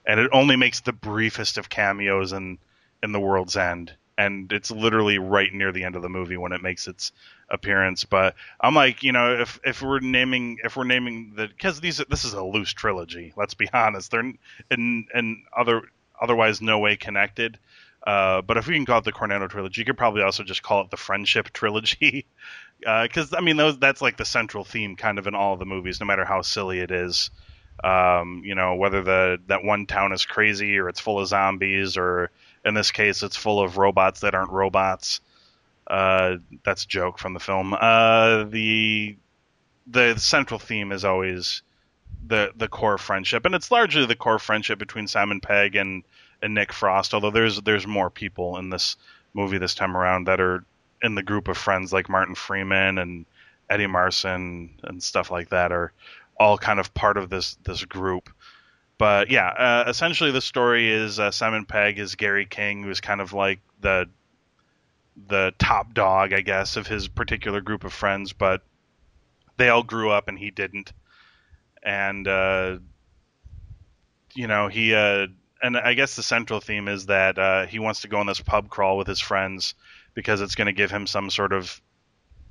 and 0.07 0.21
it 0.21 0.31
only 0.33 0.55
makes 0.55 0.81
the 0.81 0.93
briefest 0.93 1.59
of 1.59 1.69
cameos 1.69 2.33
in 2.33 2.59
in 3.03 3.13
the 3.13 3.21
World's 3.21 3.57
End, 3.57 3.93
and 4.21 4.53
it's 4.53 4.71
literally 4.71 5.19
right 5.19 5.53
near 5.53 5.73
the 5.73 5.85
end 5.85 5.97
of 5.97 6.03
the 6.03 6.11
movie 6.11 6.37
when 6.37 6.53
it 6.53 6.63
makes 6.63 6.87
its 6.87 7.11
appearance. 7.49 8.05
But 8.05 8.35
I'm 8.61 8.75
like, 8.75 9.03
you 9.03 9.13
know, 9.13 9.41
if 9.41 9.59
if 9.65 9.81
we're 9.81 10.01
naming 10.01 10.59
if 10.63 10.77
we're 10.77 10.85
naming 10.85 11.33
the 11.37 11.49
because 11.49 11.81
these 11.81 12.03
this 12.09 12.25
is 12.25 12.35
a 12.35 12.45
loose 12.45 12.73
trilogy. 12.73 13.33
Let's 13.37 13.55
be 13.55 13.69
honest, 13.73 14.11
they're 14.11 14.33
in 14.71 15.07
in 15.15 15.45
other 15.57 15.83
otherwise 16.21 16.61
no 16.61 16.79
way 16.79 16.97
connected. 16.97 17.59
Uh, 18.07 18.43
but 18.43 18.57
if 18.59 18.67
we 18.67 18.75
can 18.75 18.87
call 18.87 18.99
it 18.99 19.05
the 19.05 19.13
Cornetto 19.13 19.49
trilogy, 19.49 19.81
you 19.81 19.85
could 19.85 19.99
probably 19.99 20.23
also 20.23 20.43
just 20.43 20.63
call 20.63 20.83
it 20.83 20.91
the 20.91 20.97
Friendship 20.97 21.51
trilogy, 21.53 22.27
because 22.79 23.33
I 23.33 23.41
mean 23.41 23.57
those 23.57 23.79
that's 23.79 24.03
like 24.03 24.19
the 24.19 24.27
central 24.27 24.65
theme 24.65 24.97
kind 24.97 25.19
of 25.19 25.27
in 25.27 25.35
all 25.35 25.55
of 25.55 25.59
the 25.59 25.67
movies, 25.67 25.99
no 25.99 26.07
matter 26.07 26.27
how 26.27 26.43
silly 26.43 26.81
it 26.81 26.91
is. 26.91 27.31
Um, 27.83 28.43
you 28.45 28.55
know, 28.55 28.75
whether 28.75 29.03
the 29.03 29.39
that 29.47 29.65
one 29.65 29.87
town 29.87 30.13
is 30.13 30.27
crazy 30.27 30.79
or 30.79 30.91
it's 30.91 31.01
full 31.01 31.21
of 31.21 31.29
zombies, 31.29 31.97
or 31.97 32.31
in 32.65 32.75
this 32.75 32.91
case, 32.91 33.23
it's 33.23 33.37
full 33.37 33.61
of 33.61 33.79
robots 33.79 34.21
that 34.21 34.35
aren't 34.35 34.53
robots. 34.53 35.21
Uh, 35.87 36.37
that's 36.63 36.85
a 36.85 36.89
joke 36.89 37.19
from 37.19 37.35
the 37.35 37.41
film. 37.41 37.75
Uh, 37.75 38.45
the 38.45 39.17
the 39.87 40.17
central 40.19 40.61
theme 40.61 40.93
is 40.93 41.05
always 41.05 41.63
the 42.27 42.53
the 42.57 42.69
core 42.69 42.99
friendship, 42.99 43.45
and 43.45 43.55
it's 43.55 43.71
largely 43.71 44.07
the 44.07 44.15
core 44.15 44.39
friendship 44.39 44.79
between 44.79 45.09
Simon 45.09 45.41
Pegg 45.41 45.75
and 45.77 46.05
and 46.43 46.55
Nick 46.55 46.73
Frost. 46.73 47.15
Although 47.15 47.31
there's 47.31 47.61
there's 47.63 47.87
more 47.87 48.11
people 48.11 48.57
in 48.59 48.71
this 48.71 48.97
movie 49.35 49.59
this 49.59 49.75
time 49.75 49.97
around 49.97 50.27
that 50.27 50.41
are 50.41 50.65
in 51.03 51.15
the 51.15 51.23
group 51.23 51.49
of 51.49 51.57
friends 51.57 51.93
like 51.93 52.09
Martin 52.09 52.35
Freeman 52.35 52.99
and 52.99 53.27
Eddie 53.69 53.87
Marsan 53.87 54.71
and 54.83 55.03
stuff 55.03 55.31
like 55.31 55.51
that 55.51 55.73
are 55.73 55.93
all 56.39 56.59
kind 56.59 56.81
of 56.81 56.93
part 56.95 57.17
of 57.17 57.31
this 57.31 57.55
this 57.65 57.85
group. 57.85 58.31
But 59.01 59.31
yeah, 59.31 59.49
uh, 59.49 59.85
essentially 59.89 60.31
the 60.31 60.43
story 60.43 60.93
is 60.93 61.19
uh, 61.19 61.31
Simon 61.31 61.65
Pegg 61.65 61.99
is 61.99 62.17
Gary 62.17 62.45
King, 62.45 62.83
who's 62.83 63.01
kind 63.01 63.23
of 63.23 63.33
like 63.33 63.61
the 63.81 64.11
the 65.27 65.55
top 65.59 65.95
dog, 65.95 66.35
I 66.35 66.43
guess, 66.43 66.77
of 66.77 66.87
his 66.87 67.09
particular 67.09 67.63
group 67.63 67.85
of 67.85 67.95
friends, 67.95 68.35
but 68.35 68.61
they 69.57 69.71
all 69.71 69.83
grew 69.83 70.11
up 70.11 70.29
and 70.29 70.39
he 70.39 70.51
didn't. 70.51 70.93
And 71.83 72.29
uh, 72.29 72.77
you 74.35 74.47
know, 74.47 74.69
he 74.69 74.95
uh, 74.95 75.29
and 75.63 75.79
I 75.79 75.95
guess 75.95 76.17
the 76.17 76.23
central 76.23 76.61
theme 76.61 76.87
is 76.87 77.07
that 77.07 77.39
uh, 77.39 77.65
he 77.65 77.79
wants 77.79 78.03
to 78.03 78.09
go 78.09 78.19
on 78.19 78.27
this 78.27 78.41
pub 78.41 78.69
crawl 78.69 78.99
with 78.99 79.07
his 79.07 79.19
friends 79.19 79.75
because 80.13 80.43
it's 80.43 80.57
going 80.57 80.67
to 80.67 80.75
give 80.75 80.91
him 80.91 81.07
some 81.07 81.31
sort 81.31 81.55
of 81.55 81.81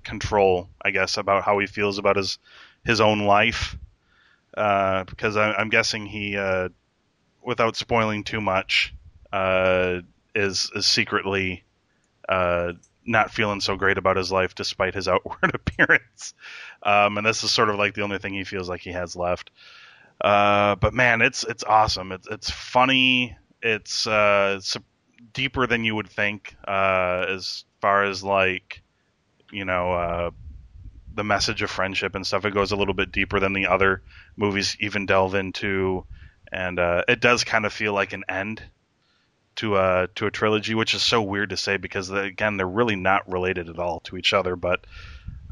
control, 0.02 0.68
I 0.84 0.90
guess, 0.90 1.18
about 1.18 1.44
how 1.44 1.60
he 1.60 1.68
feels 1.68 2.00
about 2.00 2.16
his 2.16 2.40
his 2.84 3.00
own 3.00 3.20
life. 3.28 3.78
Uh, 4.60 5.06
because 5.06 5.38
I, 5.38 5.54
I'm 5.54 5.70
guessing 5.70 6.06
he, 6.06 6.36
uh, 6.36 6.68
without 7.42 7.78
spoiling 7.78 8.26
too 8.26 8.42
much, 8.42 8.94
uh, 9.32 10.02
is 10.36 10.70
is 10.76 10.86
secretly 10.86 11.64
uh, 12.28 12.74
not 13.06 13.32
feeling 13.32 13.62
so 13.62 13.78
great 13.78 13.98
about 13.98 14.18
his 14.18 14.34
life 14.34 14.56
despite 14.56 14.96
his 14.96 15.08
outward 15.08 15.56
appearance. 15.56 16.34
Um, 16.84 17.18
and 17.18 17.26
this 17.26 17.42
is 17.46 17.54
sort 17.54 17.70
of 17.70 17.78
like 17.78 17.94
the 17.94 18.02
only 18.02 18.18
thing 18.18 18.34
he 18.34 18.44
feels 18.44 18.68
like 18.68 18.82
he 18.82 18.92
has 18.92 19.16
left. 19.16 19.50
Uh, 20.20 20.76
but 20.76 20.94
man, 20.94 21.22
it's 21.22 21.46
it's 21.46 21.64
awesome. 21.64 22.12
It's 22.12 22.28
it's 22.30 22.50
funny. 22.50 23.38
It's 23.62 24.06
it's 24.10 24.76
deeper 25.32 25.68
than 25.68 25.86
you 25.86 25.96
would 25.96 26.10
think 26.10 26.58
as 26.68 27.64
far 27.80 28.04
as 28.04 28.26
like 28.26 28.82
you 29.54 29.64
know 29.64 30.34
the 31.14 31.24
message 31.24 31.62
of 31.62 31.70
friendship 31.70 32.16
and 32.16 32.26
stuff. 32.26 32.46
It 32.46 32.54
goes 32.54 32.72
a 32.72 32.76
little 32.76 32.94
bit 32.94 33.12
deeper 33.12 33.40
than 33.40 33.54
the 33.54 33.68
other 33.68 34.02
movies 34.36 34.78
even 34.80 35.06
delve 35.06 35.36
into, 35.36 36.06
and 36.52 36.80
uh, 36.80 37.04
it 37.08 37.20
does 37.20 37.44
kind 37.44 37.66
of 37.66 37.74
feel 37.74 37.94
like 37.94 38.14
an 38.14 38.24
end 38.30 38.62
to 39.58 39.78
a 39.78 40.08
to 40.16 40.26
a 40.26 40.32
trilogy, 40.32 40.76
which 40.76 40.94
is 40.94 41.04
so 41.04 41.22
weird 41.22 41.50
to 41.50 41.58
say 41.58 41.78
because 41.78 42.10
again 42.10 42.58
they're 42.58 42.68
really 42.68 42.96
not 42.96 43.30
related 43.30 43.70
at 43.70 43.80
all 43.80 44.00
to 44.02 44.18
each 44.18 44.34
other. 44.34 44.56
But 44.56 44.86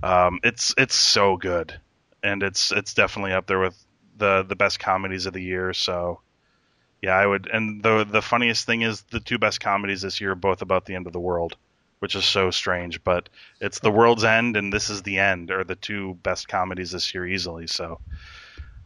um, 0.01 0.39
it's 0.43 0.73
it's 0.77 0.95
so 0.95 1.37
good, 1.37 1.79
and 2.23 2.43
it's 2.43 2.71
it's 2.71 2.93
definitely 2.93 3.33
up 3.33 3.47
there 3.47 3.59
with 3.59 3.77
the 4.17 4.43
the 4.43 4.55
best 4.55 4.79
comedies 4.79 5.25
of 5.25 5.33
the 5.33 5.43
year. 5.43 5.73
So 5.73 6.21
yeah, 7.01 7.15
I 7.15 7.25
would. 7.25 7.47
And 7.51 7.83
the 7.83 8.05
the 8.09 8.21
funniest 8.21 8.65
thing 8.65 8.81
is 8.81 9.01
the 9.03 9.19
two 9.19 9.37
best 9.37 9.59
comedies 9.59 10.01
this 10.01 10.19
year 10.21 10.31
are 10.31 10.35
both 10.35 10.61
about 10.61 10.85
the 10.85 10.95
end 10.95 11.07
of 11.07 11.13
the 11.13 11.19
world, 11.19 11.57
which 11.99 12.15
is 12.15 12.25
so 12.25 12.51
strange. 12.51 13.03
But 13.03 13.29
it's 13.59 13.79
the 13.79 13.91
world's 13.91 14.23
end 14.23 14.57
and 14.57 14.71
this 14.71 14.89
is 14.89 15.03
the 15.03 15.19
end 15.19 15.51
are 15.51 15.63
the 15.63 15.75
two 15.75 16.15
best 16.23 16.47
comedies 16.47 16.91
this 16.91 17.13
year 17.13 17.25
easily. 17.25 17.67
So 17.67 17.99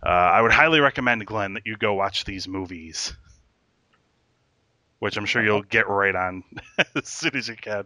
uh, 0.03 0.09
I 0.09 0.41
would 0.41 0.51
highly 0.51 0.79
recommend 0.79 1.25
Glenn 1.25 1.53
that 1.53 1.65
you 1.65 1.77
go 1.77 1.93
watch 1.93 2.25
these 2.25 2.47
movies. 2.47 3.13
Which 4.99 5.17
I'm 5.17 5.25
sure 5.25 5.43
you'll 5.43 5.63
get 5.63 5.89
right 5.89 6.15
on 6.15 6.43
as 6.95 7.07
soon 7.07 7.35
as 7.35 7.47
you 7.47 7.55
can. 7.55 7.85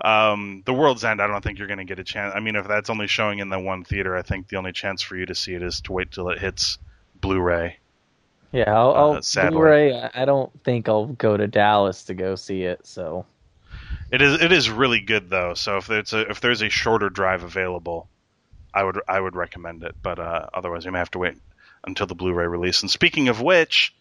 Um, 0.00 0.62
the 0.64 0.72
World's 0.72 1.02
End, 1.02 1.20
I 1.20 1.26
don't 1.26 1.42
think 1.42 1.58
you're 1.58 1.66
going 1.66 1.78
to 1.78 1.84
get 1.84 1.98
a 1.98 2.04
chance. 2.04 2.32
I 2.36 2.38
mean, 2.38 2.54
if 2.54 2.68
that's 2.68 2.90
only 2.90 3.08
showing 3.08 3.40
in 3.40 3.48
the 3.48 3.58
one 3.58 3.82
theater, 3.82 4.16
I 4.16 4.22
think 4.22 4.46
the 4.46 4.56
only 4.56 4.70
chance 4.70 5.02
for 5.02 5.16
you 5.16 5.26
to 5.26 5.34
see 5.34 5.54
it 5.54 5.64
is 5.64 5.80
to 5.80 5.92
wait 5.92 6.12
till 6.12 6.28
it 6.28 6.38
hits 6.38 6.78
Blu-ray. 7.20 7.78
Yeah, 8.52 8.72
I'll, 8.72 8.90
Uh, 8.90 9.20
I'll. 9.20 9.50
Blu-ray. 9.50 10.00
I 10.14 10.24
don't 10.24 10.52
think 10.62 10.88
I'll 10.88 11.06
go 11.06 11.36
to 11.36 11.48
Dallas 11.48 12.04
to 12.04 12.14
go 12.14 12.36
see 12.36 12.62
it. 12.62 12.86
So 12.86 13.26
It 14.10 14.22
is 14.22 14.40
it 14.40 14.52
is 14.52 14.70
really 14.70 15.00
good 15.00 15.28
though. 15.30 15.54
So 15.54 15.78
if 15.78 15.86
there's 15.86 16.12
a 16.12 16.30
if 16.30 16.40
there's 16.40 16.62
a 16.62 16.68
shorter 16.68 17.10
drive 17.10 17.42
available, 17.42 18.08
I 18.72 18.84
would 18.84 19.00
I 19.08 19.20
would 19.20 19.34
recommend 19.36 19.82
it. 19.82 19.94
But 20.02 20.18
uh, 20.18 20.46
otherwise, 20.54 20.84
you 20.84 20.92
may 20.92 20.98
have 20.98 21.10
to 21.12 21.18
wait 21.18 21.36
until 21.86 22.06
the 22.06 22.14
Blu-ray 22.14 22.46
release. 22.46 22.80
And 22.82 22.90
speaking 22.90 23.28
of 23.28 23.40
which, 23.40 23.94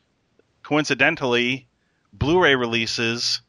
coincidentally, 0.64 1.68
Blu-ray 2.14 2.56
releases 2.56 3.42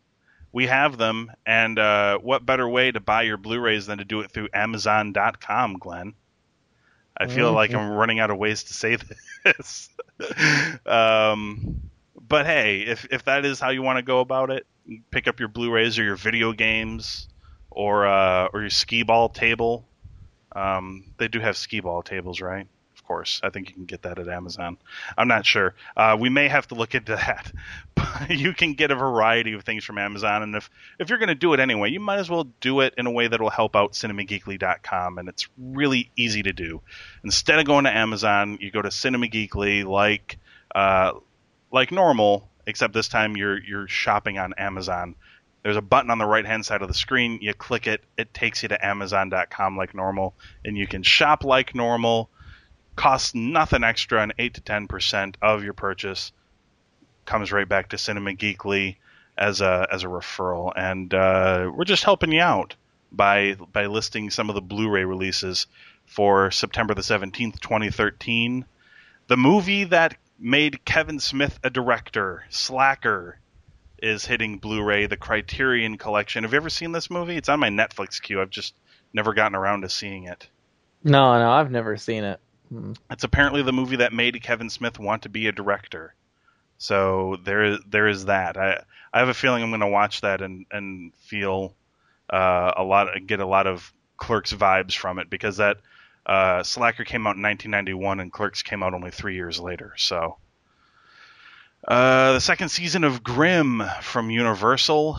we 0.53 0.67
have 0.69 0.97
them, 0.99 1.33
and 1.45 1.79
uh, 1.81 2.19
what 2.19 2.47
better 2.47 2.69
way 2.69 2.93
to 2.93 3.01
buy 3.01 3.23
your 3.23 3.37
Blu-rays 3.37 3.87
than 3.87 3.99
to 3.99 4.05
do 4.05 4.21
it 4.21 4.31
through 4.31 4.49
Amazon.com, 4.55 5.79
Glenn? 5.79 6.15
I 7.17 7.27
feel 7.27 7.51
Mhm. 7.51 7.55
like 7.55 7.75
I'm 7.75 7.91
running 7.91 8.21
out 8.21 8.31
of 8.31 8.39
ways 8.39 8.63
to 8.65 8.75
say 8.75 8.97
this. 9.45 9.89
um, 10.87 11.91
but 12.27 12.47
hey, 12.47 12.81
if 12.81 13.07
if 13.11 13.25
that 13.25 13.45
is 13.45 13.61
how 13.61 13.71
you 13.71 13.83
want 13.83 13.99
to 13.99 14.03
go 14.03 14.21
about 14.21 14.51
it, 14.51 14.67
pick 15.11 15.29
up 15.29 15.41
your 15.41 15.49
Blu-rays 15.49 15.99
or 15.99 16.05
your 16.05 16.17
video 16.17 16.53
games 16.53 17.29
or 17.71 18.07
uh, 18.07 18.49
or 18.53 18.63
your 18.63 18.71
skee 18.71 19.03
ball 19.03 19.29
table. 19.29 19.87
Um, 20.53 21.05
they 21.19 21.29
do 21.29 21.41
have 21.41 21.57
skee 21.57 21.81
ball 21.81 22.03
tables, 22.03 22.41
right? 22.41 22.67
Of 22.97 23.05
course, 23.05 23.41
I 23.43 23.51
think 23.51 23.69
you 23.69 23.75
can 23.75 23.85
get 23.85 24.03
that 24.03 24.19
at 24.19 24.29
Amazon. 24.29 24.79
I'm 25.19 25.29
not 25.29 25.45
sure. 25.45 25.75
Uh, 25.97 26.17
we 26.19 26.31
may 26.31 26.49
have 26.49 26.69
to 26.69 26.75
look 26.75 26.95
into 26.95 27.17
that. 27.17 27.53
You 28.31 28.53
can 28.53 28.75
get 28.75 28.91
a 28.91 28.95
variety 28.95 29.55
of 29.55 29.65
things 29.65 29.85
from 29.85 29.99
Amazon, 29.99 30.43
and 30.43 30.55
if 30.55 30.71
if 30.99 31.09
you're 31.09 31.19
going 31.19 31.29
to 31.29 31.35
do 31.35 31.53
it 31.53 31.61
anyway, 31.61 31.91
you 31.91 32.01
might 32.01 32.19
as 32.19 32.31
well 32.31 32.45
do 32.61 32.81
it 32.81 32.95
in 32.97 33.07
a 33.07 33.11
way 33.11 33.27
that 33.27 33.41
will 33.41 33.51
help 33.51 33.75
out 33.77 33.93
CinemaGeekly.com, 33.93 35.19
and 35.19 35.29
it's 35.29 35.49
really 35.59 36.11
easy 36.17 36.43
to 36.45 36.53
do. 36.53 36.81
Instead 37.25 37.59
of 37.59 37.67
going 37.67 37.85
to 37.85 37.95
Amazon, 37.95 38.59
you 38.61 38.71
go 38.71 38.81
to 38.81 38.89
CinemaGeekly 38.89 39.85
like 39.85 40.39
uh, 40.75 41.13
like 41.75 41.91
normal, 41.93 42.49
except 42.67 42.95
this 42.95 43.09
time 43.09 43.37
you're 43.37 43.63
you're 43.63 43.89
shopping 43.89 44.39
on 44.39 44.55
Amazon 44.57 45.17
There's 45.65 45.77
a 45.79 45.83
button 45.83 46.11
on 46.11 46.19
the 46.19 46.27
right 46.27 46.45
hand 46.45 46.65
side 46.65 46.83
of 46.83 46.89
the 46.89 46.95
screen. 46.95 47.39
You 47.41 47.55
click 47.55 47.87
it, 47.87 48.05
it 48.19 48.35
takes 48.35 48.63
you 48.63 48.69
to 48.69 48.87
Amazon.com 48.87 49.77
like 49.79 49.95
normal, 49.95 50.35
and 50.65 50.77
you 50.77 50.87
can 50.87 51.03
shop 51.03 51.43
like 51.43 51.75
normal. 51.75 52.31
Costs 52.97 53.35
nothing 53.35 53.83
extra, 53.83 54.23
and 54.23 54.35
eight 54.39 54.55
to 54.55 54.61
ten 54.61 54.87
percent 54.87 55.37
of 55.43 55.65
your 55.65 55.73
purchase 55.73 56.33
comes 57.25 57.51
right 57.51 57.69
back 57.69 57.89
to 57.89 57.99
Cinema 57.99 58.33
Geekly 58.33 58.97
as 59.37 59.63
a 59.63 59.89
as 59.91 60.05
a 60.05 60.07
referral, 60.07 60.73
and 60.77 61.13
uh, 61.13 61.73
we're 61.75 61.85
just 61.85 62.05
helping 62.05 62.31
you 62.31 62.43
out 62.43 62.77
by 63.11 63.55
by 63.73 63.87
listing 63.87 64.31
some 64.31 64.49
of 64.49 64.55
the 64.55 64.61
Blu-ray 64.61 65.05
releases 65.05 65.67
for 66.07 66.53
September 66.53 66.95
the 66.95 67.03
seventeenth, 67.03 67.59
twenty 67.61 67.91
thirteen. 67.91 68.67
The 69.27 69.39
movie 69.39 69.85
that 69.85 70.19
made 70.45 70.85
Kevin 70.85 71.19
Smith 71.19 71.59
a 71.65 71.71
director, 71.71 72.45
Slacker, 72.51 73.39
is 73.99 74.27
hitting 74.27 74.59
Blu-ray. 74.59 75.07
The 75.07 75.17
Criterion 75.17 75.97
Collection. 75.97 76.45
Have 76.45 76.53
you 76.53 76.59
ever 76.59 76.69
seen 76.69 76.93
this 76.93 77.11
movie? 77.11 77.37
It's 77.37 77.49
on 77.49 77.59
my 77.59 77.71
Netflix 77.71 78.21
queue. 78.21 78.43
I've 78.43 78.51
just 78.51 78.75
never 79.15 79.33
gotten 79.33 79.57
around 79.57 79.81
to 79.81 79.89
seeing 79.89 80.25
it. 80.25 80.47
No, 81.03 81.39
no, 81.39 81.51
I've 81.51 81.71
never 81.71 81.97
seen 81.97 82.25
it. 82.25 82.41
Hmm. 82.69 82.93
It's 83.11 83.25
apparently 83.25 83.63
the 83.63 83.73
movie 83.73 83.97
that 83.97 84.13
made 84.13 84.41
Kevin 84.43 84.69
Smith 84.69 84.99
want 84.99 85.23
to 85.23 85.31
be 85.31 85.47
a 85.47 85.53
director. 85.53 86.15
So 86.77 87.39
there 87.45 87.65
is 87.65 87.79
there 87.89 88.09
is 88.09 88.27
that. 88.27 88.59
I 88.59 88.83
I 89.13 89.21
have 89.21 89.29
a 89.29 89.35
feeling 89.35 89.63
I'm 89.63 89.71
going 89.71 89.81
to 89.81 89.87
watch 89.87 90.21
that 90.21 90.43
and 90.43 90.67
and 90.71 91.15
feel 91.15 91.75
uh, 92.29 92.73
a 92.77 92.85
lot 92.85 93.09
get 93.27 93.41
a 93.41 93.47
lot 93.47 93.67
of 93.67 93.93
Clerks 94.17 94.53
vibes 94.53 94.95
from 94.95 95.19
it 95.19 95.31
because 95.31 95.57
that 95.59 95.79
uh, 96.27 96.63
Slacker 96.63 97.05
came 97.05 97.27
out 97.27 97.37
in 97.37 97.43
1991 97.43 98.21
and 98.21 98.33
Clerks 98.33 98.63
came 98.63 98.83
out 98.83 98.95
only 98.95 99.11
three 99.11 99.35
years 99.35 99.61
later. 99.61 99.95
So 99.97 100.37
uh, 101.87 102.33
the 102.35 102.41
second 102.41 102.71
season 102.71 103.05
of 103.05 103.23
Grimm 103.23 103.83
from 104.01 104.31
Universal, 104.31 105.19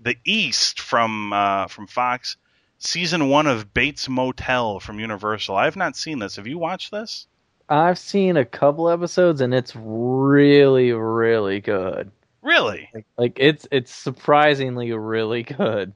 The 0.00 0.16
East 0.24 0.80
from 0.80 1.32
uh, 1.32 1.66
from 1.66 1.86
Fox, 1.86 2.36
season 2.78 3.28
one 3.28 3.46
of 3.46 3.74
Bates 3.74 4.08
Motel 4.08 4.78
from 4.80 5.00
Universal. 5.00 5.56
I 5.56 5.64
have 5.64 5.76
not 5.76 5.96
seen 5.96 6.20
this. 6.20 6.36
Have 6.36 6.46
you 6.46 6.58
watched 6.58 6.90
this? 6.90 7.26
I've 7.68 7.98
seen 7.98 8.36
a 8.36 8.44
couple 8.44 8.88
episodes 8.88 9.40
and 9.40 9.54
it's 9.54 9.74
really, 9.76 10.92
really 10.92 11.60
good. 11.60 12.10
Really? 12.42 12.88
Like, 12.94 13.06
like 13.16 13.36
it's 13.38 13.66
it's 13.70 13.94
surprisingly 13.94 14.92
really 14.92 15.42
good. 15.42 15.92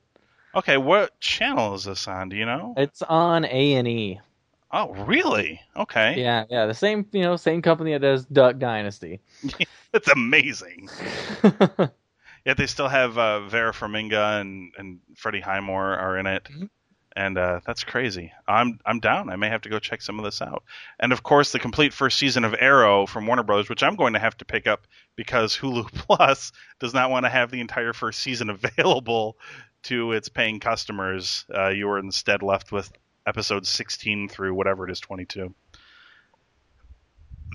Okay, 0.56 0.76
what 0.76 1.18
channel 1.20 1.74
is 1.74 1.84
this 1.84 2.06
on? 2.06 2.28
Do 2.28 2.36
you 2.36 2.46
know? 2.46 2.74
It's 2.76 3.02
on 3.02 3.44
A 3.44 3.74
and 3.74 3.88
E. 3.88 4.20
Oh, 4.70 4.92
really? 4.92 5.60
Okay. 5.76 6.20
Yeah, 6.20 6.44
yeah. 6.50 6.66
The 6.66 6.74
same, 6.74 7.06
you 7.12 7.22
know, 7.22 7.36
same 7.36 7.62
company 7.62 7.92
that 7.92 8.00
does 8.00 8.24
Duck 8.26 8.58
Dynasty. 8.58 9.20
That's 9.92 10.08
amazing. 10.08 10.88
Yet 12.44 12.56
they 12.56 12.66
still 12.66 12.88
have 12.88 13.16
uh, 13.16 13.46
Vera 13.48 13.72
Farmiga 13.72 14.40
and 14.40 14.72
and 14.76 15.00
Freddie 15.16 15.40
Highmore 15.40 15.94
are 15.94 16.18
in 16.18 16.26
it, 16.26 16.44
mm-hmm. 16.44 16.66
and 17.16 17.38
uh, 17.38 17.60
that's 17.64 17.84
crazy. 17.84 18.32
I'm 18.46 18.78
I'm 18.84 19.00
down. 19.00 19.30
I 19.30 19.36
may 19.36 19.48
have 19.48 19.62
to 19.62 19.70
go 19.70 19.78
check 19.78 20.02
some 20.02 20.18
of 20.18 20.26
this 20.26 20.42
out. 20.42 20.62
And 21.00 21.14
of 21.14 21.22
course, 21.22 21.52
the 21.52 21.58
complete 21.58 21.94
first 21.94 22.18
season 22.18 22.44
of 22.44 22.54
Arrow 22.58 23.06
from 23.06 23.26
Warner 23.26 23.44
Brothers, 23.44 23.70
which 23.70 23.82
I'm 23.82 23.96
going 23.96 24.12
to 24.12 24.18
have 24.18 24.36
to 24.36 24.44
pick 24.44 24.66
up 24.66 24.86
because 25.16 25.56
Hulu 25.56 25.90
Plus 25.94 26.52
does 26.80 26.92
not 26.92 27.10
want 27.10 27.24
to 27.24 27.30
have 27.30 27.50
the 27.50 27.60
entire 27.60 27.94
first 27.94 28.20
season 28.20 28.50
available 28.50 29.38
to 29.84 30.12
its 30.12 30.28
paying 30.28 30.60
customers. 30.60 31.44
Uh, 31.54 31.68
you 31.68 31.88
are 31.88 31.98
instead 31.98 32.42
left 32.42 32.72
with 32.72 32.90
episodes 33.26 33.68
16 33.70 34.28
through 34.28 34.54
whatever 34.54 34.86
it 34.86 34.92
is 34.92 35.00
22 35.00 35.54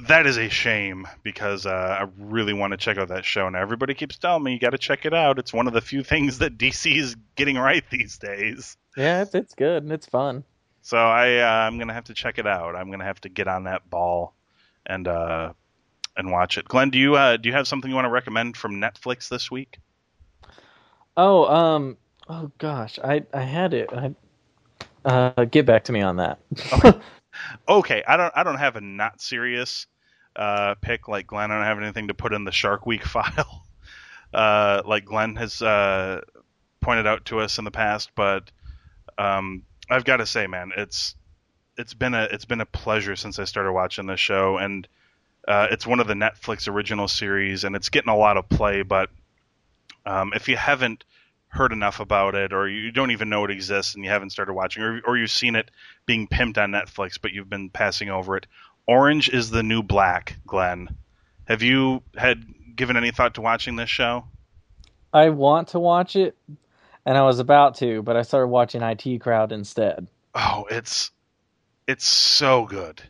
that 0.08 0.26
is 0.26 0.38
a 0.38 0.50
shame 0.50 1.08
because 1.24 1.66
uh, 1.66 1.70
I 2.02 2.08
really 2.18 2.54
want 2.54 2.72
to 2.72 2.78
check 2.78 2.98
out 2.98 3.10
that 3.10 3.26
show. 3.26 3.50
Now 3.50 3.62
everybody 3.62 3.94
keeps 3.94 4.18
telling 4.18 4.44
me 4.44 4.54
you 4.54 4.60
got 4.60 4.70
to 4.72 4.78
check 4.78 5.06
it 5.06 5.14
out. 5.14 5.40
It's 5.40 5.54
one 5.54 5.68
of 5.68 5.74
the 5.74 5.82
few 5.82 6.04
things 6.04 6.40
that 6.40 6.58
DC 6.58 6.96
is 6.96 7.16
getting 7.36 7.58
right 7.58 7.84
these 7.90 8.18
days. 8.18 8.78
Yeah, 8.96 9.22
it's, 9.22 9.36
it's 9.36 9.54
good 9.56 9.84
and 9.84 9.92
it's 9.92 10.06
fun. 10.06 10.44
So 10.82 10.98
I 10.98 11.40
uh, 11.40 11.68
I'm 11.68 11.78
gonna 11.78 11.94
have 11.94 12.06
to 12.06 12.14
check 12.14 12.40
it 12.40 12.48
out. 12.48 12.76
I'm 12.76 12.90
gonna 12.90 13.04
have 13.04 13.20
to 13.22 13.30
get 13.30 13.48
on 13.48 13.66
that 13.66 13.90
ball 13.90 14.34
and 14.86 15.08
uh, 15.08 15.54
and 16.16 16.32
watch 16.32 16.58
it. 16.58 16.66
Glenn, 16.66 16.90
do 16.90 16.98
you 16.98 17.16
uh, 17.16 17.38
do 17.38 17.50
you 17.50 17.56
have 17.56 17.68
something 17.68 17.90
you 17.90 17.96
want 17.96 18.06
to 18.06 18.12
recommend 18.12 18.56
from 18.56 18.76
Netflix 18.76 19.28
this 19.28 19.52
week? 19.52 19.78
Oh, 21.18 21.46
um, 21.46 21.98
oh 22.30 22.52
gosh, 22.58 23.00
I 23.04 23.24
I 23.34 23.42
had 23.42 23.74
it. 23.74 23.90
I 23.94 24.16
uh, 25.06 25.46
get 25.46 25.66
back 25.66 25.86
to 25.86 25.92
me 25.92 26.02
on 26.02 26.18
that. 26.18 26.40
okay. 26.74 27.00
okay, 27.70 28.04
I 28.08 28.18
don't 28.18 28.34
I 28.36 28.44
don't 28.44 28.58
have 28.60 28.76
a 28.76 28.82
not 28.82 29.22
serious 29.22 29.88
uh, 30.36 30.76
pick 30.82 31.08
like 31.08 31.28
Glenn. 31.28 31.52
I 31.52 31.56
don't 31.58 31.66
have 31.66 31.80
anything 31.80 32.08
to 32.10 32.14
put 32.14 32.34
in 32.34 32.46
the 32.46 32.52
Shark 32.52 32.86
Week 32.86 33.04
file, 33.06 33.66
uh, 34.34 34.82
like 34.86 35.06
Glenn 35.06 35.36
has 35.36 35.62
uh, 35.62 36.22
pointed 36.82 37.08
out 37.08 37.26
to 37.26 37.40
us 37.40 37.58
in 37.58 37.66
the 37.66 37.72
past. 37.72 38.12
But 38.16 38.52
um, 39.18 39.64
I've 39.90 40.06
got 40.06 40.18
to 40.18 40.26
say, 40.26 40.48
man, 40.48 40.72
it's 40.76 41.16
it's 41.78 41.94
been 41.94 42.14
a 42.14 42.24
it's 42.32 42.46
been 42.46 42.62
a 42.62 42.66
pleasure 42.66 43.16
since 43.16 43.40
I 43.40 43.46
started 43.46 43.74
watching 43.74 44.06
this 44.08 44.20
show, 44.20 44.58
and 44.58 44.88
uh, 45.48 45.68
it's 45.72 45.88
one 45.88 46.00
of 46.00 46.08
the 46.08 46.14
Netflix 46.14 46.68
original 46.68 47.08
series, 47.08 47.64
and 47.64 47.76
it's 47.76 47.90
getting 47.90 48.14
a 48.14 48.18
lot 48.18 48.38
of 48.38 48.50
play. 48.50 48.84
But 48.84 49.10
um, 50.06 50.32
if 50.36 50.48
you 50.48 50.58
haven't 50.58 51.04
heard 51.50 51.74
enough 51.74 52.00
about 52.00 52.36
it, 52.36 52.54
or 52.54 52.68
you 52.70 52.92
don't 52.92 53.12
even 53.12 53.30
know 53.30 53.44
it 53.44 53.52
exists 53.52 53.96
and 53.96 54.04
you 54.04 54.10
haven't 54.10 54.30
started 54.30 54.54
watching, 54.54 54.84
or, 54.84 55.02
or 55.06 55.18
you've 55.18 55.32
seen 55.32 55.56
it 55.56 55.70
being 56.06 56.28
pimped 56.28 56.58
on 56.58 56.72
Netflix, 56.72 57.20
but 57.22 57.32
you've 57.32 57.50
been 57.50 57.70
passing 57.70 58.10
over 58.10 58.38
it. 58.38 58.46
Orange 58.88 59.30
is 59.30 59.50
the 59.50 59.64
New 59.64 59.84
Black, 59.84 60.38
Glenn. 60.48 60.96
Have 61.48 61.64
you 61.64 62.04
had 62.16 62.44
given 62.76 62.98
any 62.98 63.12
thought 63.12 63.36
to 63.36 63.42
watching 63.42 63.76
this 63.76 63.90
show? 63.90 64.26
I 65.12 65.30
want 65.30 65.70
to 65.70 65.80
watch 65.80 66.16
it, 66.16 66.38
and 67.06 67.18
I 67.18 67.24
was 67.24 67.40
about 67.40 67.76
to, 67.78 68.04
but 68.04 68.16
I 68.16 68.22
started 68.22 68.48
watching 68.48 68.82
IT 68.84 69.20
Crowd 69.20 69.52
instead. 69.52 70.08
Oh, 70.36 70.66
it's 70.70 71.12
it's 71.88 72.06
so 72.06 72.66
good. 72.66 73.02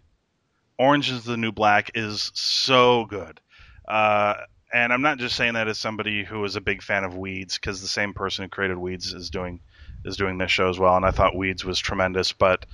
Orange 0.78 1.12
is 1.12 1.26
the 1.26 1.36
New 1.36 1.52
Black 1.52 1.92
is 1.96 2.32
so 2.34 3.06
good. 3.06 3.42
Uh, 3.86 4.36
and 4.72 4.94
I'm 4.94 5.02
not 5.02 5.18
just 5.18 5.36
saying 5.36 5.54
that 5.56 5.68
as 5.68 5.78
somebody 5.78 6.24
who 6.24 6.44
is 6.46 6.56
a 6.56 6.62
big 6.62 6.82
fan 6.82 7.04
of 7.04 7.18
Weeds, 7.18 7.58
because 7.58 7.82
the 7.82 7.88
same 7.88 8.14
person 8.14 8.44
who 8.44 8.50
created 8.50 8.78
Weeds 8.78 9.14
is 9.14 9.30
doing 9.30 9.60
is 10.06 10.18
doing 10.18 10.38
this 10.38 10.52
show 10.52 10.70
as 10.70 10.80
well, 10.80 10.96
and 10.96 11.06
I 11.06 11.12
thought 11.12 11.36
Weeds 11.36 11.66
was 11.66 11.80
tremendous, 11.80 12.32
but 12.32 12.66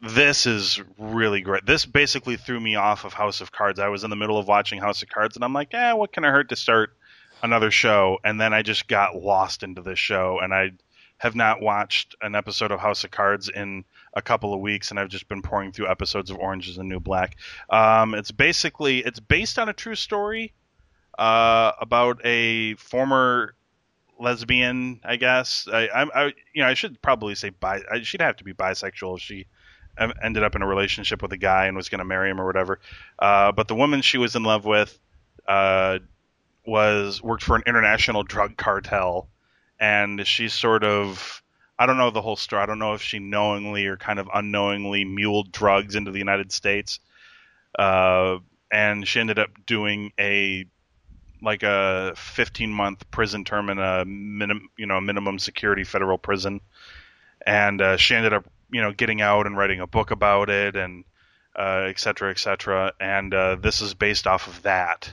this 0.00 0.46
is 0.46 0.80
really 0.98 1.42
great. 1.42 1.66
This 1.66 1.84
basically 1.84 2.36
threw 2.36 2.58
me 2.58 2.76
off 2.76 3.04
of 3.04 3.12
House 3.12 3.42
of 3.42 3.52
Cards. 3.52 3.78
I 3.78 3.88
was 3.88 4.04
in 4.04 4.10
the 4.10 4.16
middle 4.16 4.38
of 4.38 4.48
watching 4.48 4.80
House 4.80 5.02
of 5.02 5.08
Cards, 5.10 5.36
and 5.36 5.44
I'm 5.44 5.52
like, 5.52 5.72
"Yeah, 5.72 5.92
what 5.94 6.12
can 6.12 6.24
I 6.24 6.30
hurt 6.30 6.48
to 6.50 6.56
start 6.56 6.96
another 7.42 7.70
show?" 7.70 8.18
And 8.24 8.40
then 8.40 8.54
I 8.54 8.62
just 8.62 8.88
got 8.88 9.16
lost 9.16 9.62
into 9.62 9.82
this 9.82 9.98
show, 9.98 10.38
and 10.40 10.54
I 10.54 10.72
have 11.18 11.34
not 11.34 11.60
watched 11.60 12.14
an 12.22 12.34
episode 12.34 12.70
of 12.70 12.80
House 12.80 13.04
of 13.04 13.10
Cards 13.10 13.50
in 13.50 13.84
a 14.14 14.22
couple 14.22 14.54
of 14.54 14.60
weeks, 14.60 14.90
and 14.90 14.98
I've 14.98 15.10
just 15.10 15.28
been 15.28 15.42
pouring 15.42 15.70
through 15.70 15.90
episodes 15.90 16.30
of 16.30 16.38
Orange 16.38 16.68
Is 16.68 16.76
the 16.76 16.84
New 16.84 16.98
Black. 16.98 17.36
Um, 17.68 18.14
it's 18.14 18.30
basically 18.30 19.00
it's 19.00 19.20
based 19.20 19.58
on 19.58 19.68
a 19.68 19.74
true 19.74 19.94
story 19.94 20.54
uh, 21.20 21.72
about 21.78 22.24
a 22.24 22.74
former 22.76 23.54
lesbian, 24.18 25.00
I 25.04 25.16
guess. 25.16 25.68
I, 25.70 25.86
I, 25.86 26.02
I, 26.02 26.24
you 26.54 26.62
know, 26.62 26.66
I 26.66 26.74
should 26.74 27.00
probably 27.02 27.34
say 27.34 27.50
bi. 27.50 27.82
She'd 28.02 28.22
have 28.22 28.36
to 28.36 28.44
be 28.44 28.54
bisexual 28.54 29.20
she 29.20 29.46
ended 29.98 30.42
up 30.42 30.56
in 30.56 30.62
a 30.62 30.66
relationship 30.66 31.20
with 31.20 31.30
a 31.32 31.36
guy 31.36 31.66
and 31.66 31.76
was 31.76 31.90
going 31.90 31.98
to 31.98 32.06
marry 32.06 32.30
him 32.30 32.40
or 32.40 32.46
whatever. 32.46 32.80
Uh, 33.18 33.52
but 33.52 33.68
the 33.68 33.74
woman 33.74 34.00
she 34.00 34.16
was 34.16 34.34
in 34.34 34.44
love 34.44 34.64
with 34.64 34.98
uh, 35.46 35.98
was 36.64 37.22
worked 37.22 37.42
for 37.42 37.54
an 37.54 37.64
international 37.66 38.22
drug 38.22 38.56
cartel, 38.56 39.28
and 39.78 40.26
she's 40.26 40.54
sort 40.54 40.82
of. 40.84 41.42
I 41.78 41.86
don't 41.86 41.96
know 41.96 42.10
the 42.10 42.20
whole 42.20 42.36
story. 42.36 42.62
I 42.62 42.66
don't 42.66 42.78
know 42.78 42.92
if 42.92 43.02
she 43.02 43.18
knowingly 43.18 43.86
or 43.86 43.96
kind 43.96 44.18
of 44.18 44.28
unknowingly 44.34 45.04
muled 45.04 45.50
drugs 45.50 45.94
into 45.96 46.10
the 46.10 46.18
United 46.18 46.52
States. 46.52 47.00
Uh, 47.78 48.38
and 48.70 49.08
she 49.08 49.18
ended 49.18 49.38
up 49.38 49.48
doing 49.64 50.12
a 50.20 50.66
like 51.42 51.62
a 51.62 52.12
15 52.16 52.70
month 52.70 53.10
prison 53.10 53.44
term 53.44 53.70
in 53.70 53.78
a 53.78 54.04
minimum, 54.04 54.68
you 54.76 54.86
know, 54.86 55.00
minimum 55.00 55.38
security 55.38 55.84
federal 55.84 56.18
prison. 56.18 56.60
And 57.46 57.80
uh, 57.80 57.96
she 57.96 58.14
ended 58.14 58.32
up, 58.32 58.46
you 58.70 58.82
know, 58.82 58.92
getting 58.92 59.20
out 59.20 59.46
and 59.46 59.56
writing 59.56 59.80
a 59.80 59.86
book 59.86 60.10
about 60.10 60.50
it, 60.50 60.76
and 60.76 61.04
uh, 61.56 61.86
et 61.88 61.98
cetera, 61.98 62.30
et 62.30 62.38
cetera. 62.38 62.92
And 63.00 63.32
uh, 63.32 63.56
this 63.56 63.80
is 63.80 63.94
based 63.94 64.26
off 64.26 64.46
of 64.46 64.62
that. 64.62 65.12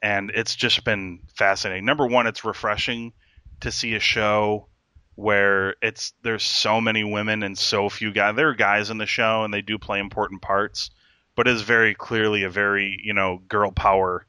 And 0.00 0.30
it's 0.34 0.54
just 0.54 0.84
been 0.84 1.20
fascinating. 1.34 1.84
Number 1.84 2.06
one, 2.06 2.26
it's 2.26 2.44
refreshing 2.44 3.12
to 3.60 3.72
see 3.72 3.94
a 3.94 4.00
show 4.00 4.68
where 5.16 5.74
it's 5.82 6.12
there's 6.22 6.44
so 6.44 6.80
many 6.80 7.02
women 7.02 7.42
and 7.42 7.58
so 7.58 7.88
few 7.88 8.12
guys. 8.12 8.36
There 8.36 8.50
are 8.50 8.54
guys 8.54 8.90
in 8.90 8.98
the 8.98 9.06
show, 9.06 9.42
and 9.42 9.52
they 9.52 9.62
do 9.62 9.76
play 9.76 9.98
important 9.98 10.42
parts, 10.42 10.90
but 11.34 11.48
it's 11.48 11.62
very 11.62 11.92
clearly 11.94 12.44
a 12.44 12.50
very 12.50 13.00
you 13.02 13.14
know 13.14 13.42
girl 13.48 13.72
power 13.72 14.27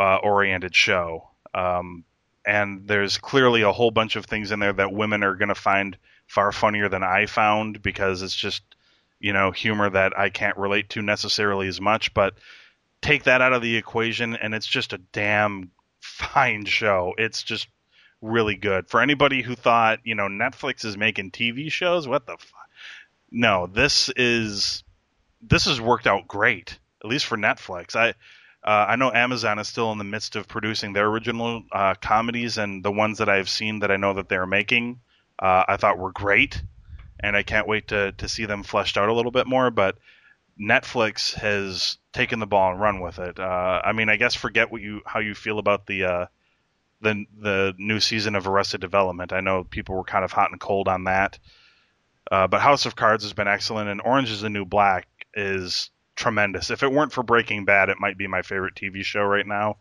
uh, 0.00 0.16
oriented 0.22 0.74
show. 0.74 1.28
Um, 1.52 2.04
and 2.46 2.88
there's 2.88 3.18
clearly 3.18 3.62
a 3.62 3.72
whole 3.72 3.90
bunch 3.90 4.16
of 4.16 4.24
things 4.24 4.50
in 4.50 4.58
there 4.58 4.72
that 4.72 4.92
women 4.92 5.22
are 5.22 5.34
going 5.34 5.50
to 5.50 5.54
find 5.54 5.98
far 6.26 6.52
funnier 6.52 6.88
than 6.88 7.02
I 7.02 7.26
found 7.26 7.82
because 7.82 8.22
it's 8.22 8.34
just, 8.34 8.62
you 9.18 9.34
know, 9.34 9.50
humor 9.50 9.90
that 9.90 10.18
I 10.18 10.30
can't 10.30 10.56
relate 10.56 10.88
to 10.90 11.02
necessarily 11.02 11.68
as 11.68 11.82
much. 11.82 12.14
But 12.14 12.34
take 13.02 13.24
that 13.24 13.42
out 13.42 13.52
of 13.52 13.60
the 13.60 13.76
equation, 13.76 14.36
and 14.36 14.54
it's 14.54 14.66
just 14.66 14.94
a 14.94 14.98
damn 14.98 15.70
fine 16.00 16.64
show. 16.64 17.12
It's 17.18 17.42
just 17.42 17.68
really 18.22 18.56
good. 18.56 18.88
For 18.88 19.02
anybody 19.02 19.42
who 19.42 19.54
thought, 19.54 20.00
you 20.04 20.14
know, 20.14 20.28
Netflix 20.28 20.84
is 20.86 20.96
making 20.96 21.32
TV 21.32 21.70
shows, 21.70 22.08
what 22.08 22.24
the 22.24 22.38
fuck? 22.38 22.70
No, 23.30 23.66
this 23.66 24.10
is 24.16 24.82
this 25.42 25.66
has 25.66 25.80
worked 25.80 26.06
out 26.06 26.26
great, 26.26 26.78
at 27.02 27.08
least 27.08 27.26
for 27.26 27.36
Netflix. 27.36 27.94
I 27.96 28.14
uh, 28.62 28.86
I 28.88 28.96
know 28.96 29.10
Amazon 29.12 29.58
is 29.58 29.68
still 29.68 29.90
in 29.92 29.98
the 29.98 30.04
midst 30.04 30.36
of 30.36 30.46
producing 30.46 30.92
their 30.92 31.06
original 31.06 31.62
uh, 31.72 31.94
comedies, 31.94 32.58
and 32.58 32.84
the 32.84 32.92
ones 32.92 33.18
that 33.18 33.28
I've 33.28 33.48
seen 33.48 33.78
that 33.80 33.90
I 33.90 33.96
know 33.96 34.14
that 34.14 34.28
they're 34.28 34.46
making, 34.46 35.00
uh, 35.38 35.64
I 35.66 35.76
thought 35.78 35.98
were 35.98 36.12
great, 36.12 36.62
and 37.18 37.36
I 37.36 37.42
can't 37.42 37.66
wait 37.66 37.88
to 37.88 38.12
to 38.12 38.28
see 38.28 38.44
them 38.44 38.62
fleshed 38.62 38.98
out 38.98 39.08
a 39.08 39.14
little 39.14 39.32
bit 39.32 39.46
more. 39.46 39.70
But 39.70 39.96
Netflix 40.60 41.34
has 41.34 41.96
taken 42.12 42.38
the 42.38 42.46
ball 42.46 42.72
and 42.72 42.80
run 42.80 43.00
with 43.00 43.18
it. 43.18 43.38
Uh, 43.38 43.80
I 43.82 43.92
mean, 43.92 44.10
I 44.10 44.16
guess 44.16 44.34
forget 44.34 44.70
what 44.70 44.82
you 44.82 45.00
how 45.06 45.20
you 45.20 45.34
feel 45.34 45.58
about 45.58 45.86
the 45.86 46.04
uh, 46.04 46.26
the 47.00 47.24
the 47.38 47.74
new 47.78 47.98
season 47.98 48.34
of 48.34 48.46
Arrested 48.46 48.82
Development. 48.82 49.32
I 49.32 49.40
know 49.40 49.64
people 49.64 49.94
were 49.94 50.04
kind 50.04 50.24
of 50.24 50.32
hot 50.32 50.50
and 50.50 50.60
cold 50.60 50.86
on 50.86 51.04
that, 51.04 51.38
uh, 52.30 52.46
but 52.46 52.60
House 52.60 52.84
of 52.84 52.94
Cards 52.94 53.24
has 53.24 53.32
been 53.32 53.48
excellent, 53.48 53.88
and 53.88 54.02
Orange 54.02 54.30
is 54.30 54.42
the 54.42 54.50
New 54.50 54.66
Black 54.66 55.08
is 55.32 55.90
tremendous. 56.20 56.70
If 56.70 56.82
it 56.82 56.92
weren't 56.92 57.12
for 57.12 57.22
Breaking 57.22 57.64
Bad, 57.64 57.88
it 57.88 57.98
might 57.98 58.18
be 58.18 58.26
my 58.26 58.42
favorite 58.42 58.74
TV 58.74 59.02
show 59.02 59.22
right 59.22 59.46
now. 59.46 59.78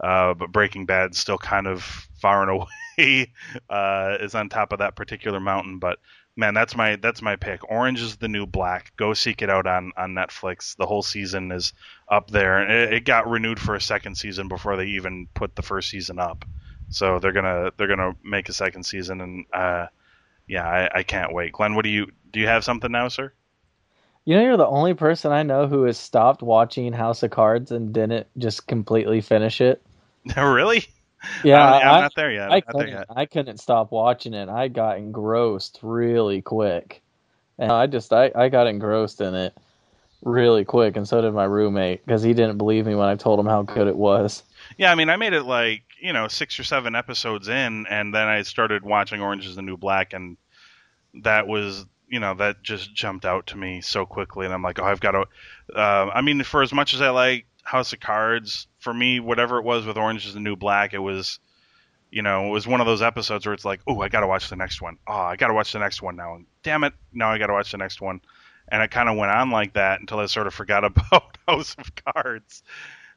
Uh, 0.00 0.34
but 0.34 0.50
Breaking 0.52 0.86
Bad 0.86 1.14
still 1.14 1.38
kind 1.38 1.66
of 1.66 1.82
far 2.20 2.42
and 2.42 2.50
away 2.98 3.32
uh, 3.70 4.16
is 4.20 4.34
on 4.34 4.48
top 4.48 4.72
of 4.72 4.80
that 4.80 4.96
particular 4.96 5.38
mountain. 5.38 5.78
But 5.78 5.98
man, 6.36 6.54
that's 6.54 6.76
my 6.76 6.96
that's 6.96 7.22
my 7.22 7.36
pick. 7.36 7.70
Orange 7.70 8.00
is 8.00 8.16
the 8.16 8.28
new 8.28 8.46
black. 8.46 8.92
Go 8.96 9.14
seek 9.14 9.42
it 9.42 9.50
out 9.50 9.66
on 9.66 9.92
on 9.96 10.14
Netflix. 10.14 10.76
The 10.76 10.86
whole 10.86 11.02
season 11.02 11.52
is 11.52 11.72
up 12.08 12.30
there, 12.30 12.58
and 12.58 12.72
it, 12.72 12.92
it 12.94 13.04
got 13.04 13.28
renewed 13.28 13.60
for 13.60 13.74
a 13.74 13.80
second 13.80 14.16
season 14.16 14.48
before 14.48 14.76
they 14.76 14.86
even 14.86 15.28
put 15.34 15.54
the 15.54 15.62
first 15.62 15.88
season 15.90 16.18
up. 16.18 16.44
So 16.88 17.18
they're 17.18 17.32
gonna 17.32 17.72
they're 17.76 17.88
gonna 17.88 18.16
make 18.24 18.48
a 18.48 18.54
second 18.54 18.84
season, 18.84 19.20
and 19.20 19.46
uh, 19.52 19.86
yeah, 20.46 20.66
I, 20.66 20.98
I 20.98 21.02
can't 21.02 21.32
wait. 21.32 21.52
Glenn, 21.52 21.74
what 21.74 21.84
do 21.84 21.90
you 21.90 22.10
do? 22.32 22.40
You 22.40 22.48
have 22.48 22.64
something 22.64 22.92
now, 22.92 23.08
sir? 23.08 23.32
You 24.26 24.34
know, 24.34 24.42
you're 24.42 24.56
the 24.56 24.66
only 24.66 24.92
person 24.92 25.30
I 25.30 25.44
know 25.44 25.68
who 25.68 25.84
has 25.84 25.96
stopped 25.96 26.42
watching 26.42 26.92
House 26.92 27.22
of 27.22 27.30
Cards 27.30 27.70
and 27.70 27.92
didn't 27.94 28.26
just 28.36 28.66
completely 28.66 29.20
finish 29.20 29.60
it. 29.60 29.82
Oh, 30.36 30.52
really? 30.52 30.84
Yeah, 31.44 31.64
I, 31.64 32.00
not 32.00 32.16
there 32.16 32.32
yet. 32.32 32.50
I 32.50 32.56
I'm 32.56 32.62
not 32.66 32.74
there 32.74 32.84
couldn't, 32.86 32.98
yet. 32.98 33.06
I 33.10 33.26
couldn't 33.26 33.58
stop 33.58 33.92
watching 33.92 34.34
it. 34.34 34.48
I 34.48 34.66
got 34.66 34.98
engrossed 34.98 35.78
really 35.82 36.42
quick, 36.42 37.00
and 37.58 37.70
I 37.70 37.86
just 37.86 38.12
I, 38.12 38.32
I 38.34 38.48
got 38.48 38.66
engrossed 38.66 39.20
in 39.20 39.36
it 39.36 39.56
really 40.24 40.64
quick, 40.64 40.96
and 40.96 41.06
so 41.06 41.20
did 41.20 41.32
my 41.32 41.44
roommate 41.44 42.04
because 42.04 42.24
he 42.24 42.34
didn't 42.34 42.58
believe 42.58 42.86
me 42.86 42.96
when 42.96 43.08
I 43.08 43.14
told 43.14 43.38
him 43.38 43.46
how 43.46 43.62
good 43.62 43.86
it 43.86 43.96
was. 43.96 44.42
Yeah, 44.78 44.90
I 44.90 44.96
mean, 44.96 45.10
I 45.10 45.16
made 45.16 45.32
it 45.32 45.44
like 45.44 45.82
you 46.00 46.12
know 46.12 46.26
six 46.26 46.58
or 46.58 46.64
seven 46.64 46.96
episodes 46.96 47.46
in, 47.48 47.86
and 47.86 48.12
then 48.12 48.26
I 48.26 48.42
started 48.42 48.82
watching 48.82 49.20
Orange 49.20 49.46
Is 49.46 49.54
the 49.54 49.62
New 49.62 49.76
Black, 49.76 50.12
and 50.12 50.36
that 51.22 51.46
was 51.46 51.86
you 52.08 52.20
know 52.20 52.34
that 52.34 52.62
just 52.62 52.94
jumped 52.94 53.24
out 53.24 53.48
to 53.48 53.56
me 53.56 53.80
so 53.80 54.06
quickly, 54.06 54.44
and 54.44 54.54
I'm 54.54 54.62
like, 54.62 54.78
oh, 54.78 54.84
I've 54.84 55.00
got 55.00 55.12
to. 55.12 55.26
Uh, 55.74 56.10
I 56.14 56.20
mean, 56.20 56.42
for 56.42 56.62
as 56.62 56.72
much 56.72 56.94
as 56.94 57.00
I 57.00 57.10
like 57.10 57.46
House 57.64 57.92
of 57.92 58.00
Cards, 58.00 58.68
for 58.78 58.94
me, 58.94 59.20
whatever 59.20 59.58
it 59.58 59.64
was 59.64 59.86
with 59.86 59.96
Orange 59.96 60.26
Is 60.26 60.34
the 60.34 60.40
New 60.40 60.56
Black, 60.56 60.94
it 60.94 60.98
was, 60.98 61.40
you 62.10 62.22
know, 62.22 62.46
it 62.46 62.50
was 62.50 62.66
one 62.66 62.80
of 62.80 62.86
those 62.86 63.02
episodes 63.02 63.46
where 63.46 63.54
it's 63.54 63.64
like, 63.64 63.80
oh, 63.86 64.00
I 64.00 64.08
got 64.08 64.20
to 64.20 64.26
watch 64.26 64.48
the 64.48 64.56
next 64.56 64.80
one. 64.80 64.98
Oh, 65.06 65.14
I 65.14 65.36
got 65.36 65.48
to 65.48 65.54
watch 65.54 65.72
the 65.72 65.78
next 65.78 66.02
one 66.02 66.16
now, 66.16 66.34
and 66.34 66.46
damn 66.62 66.84
it, 66.84 66.94
now 67.12 67.30
I 67.30 67.38
got 67.38 67.48
to 67.48 67.54
watch 67.54 67.72
the 67.72 67.78
next 67.78 68.00
one. 68.00 68.20
And 68.68 68.82
it 68.82 68.90
kind 68.90 69.08
of 69.08 69.16
went 69.16 69.30
on 69.30 69.50
like 69.50 69.74
that 69.74 70.00
until 70.00 70.18
I 70.18 70.26
sort 70.26 70.46
of 70.46 70.54
forgot 70.54 70.84
about 70.84 71.38
House 71.46 71.76
of 71.78 71.92
Cards. 71.94 72.62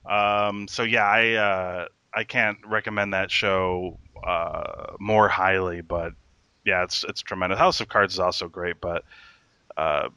Um, 0.06 0.68
so 0.68 0.84
yeah, 0.84 1.06
I 1.06 1.34
uh, 1.34 1.88
I 2.14 2.24
can't 2.24 2.58
recommend 2.66 3.14
that 3.14 3.32
show 3.32 4.00
uh, 4.26 4.94
more 5.00 5.28
highly, 5.28 5.82
but 5.82 6.14
yeah, 6.70 6.84
it's 6.84 7.04
it's 7.04 7.22
tremendous. 7.22 7.58
House 7.60 7.82
of 7.82 7.90
Cards 7.90 8.14
is 8.14 8.20
also 8.20 8.48
great, 8.48 8.80
but 8.80 9.04
uh, 9.76 10.10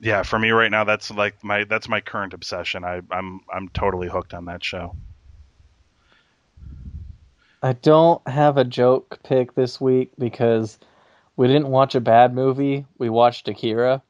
yeah, 0.00 0.22
for 0.22 0.38
me 0.38 0.50
right 0.50 0.70
now, 0.70 0.84
that's 0.84 1.10
like 1.10 1.42
my 1.44 1.64
that's 1.64 1.88
my 1.88 2.00
current 2.00 2.32
obsession. 2.34 2.84
I, 2.84 3.02
I'm 3.10 3.40
I'm 3.52 3.68
totally 3.70 4.08
hooked 4.08 4.32
on 4.32 4.44
that 4.46 4.64
show. 4.64 4.94
I 7.62 7.74
don't 7.74 8.26
have 8.28 8.56
a 8.56 8.64
joke 8.64 9.20
pick 9.22 9.54
this 9.54 9.80
week 9.80 10.12
because 10.18 10.78
we 11.36 11.46
didn't 11.46 11.68
watch 11.68 11.94
a 11.94 12.00
bad 12.00 12.34
movie. 12.34 12.84
We 12.98 13.08
watched 13.08 13.48
Akira 13.48 14.02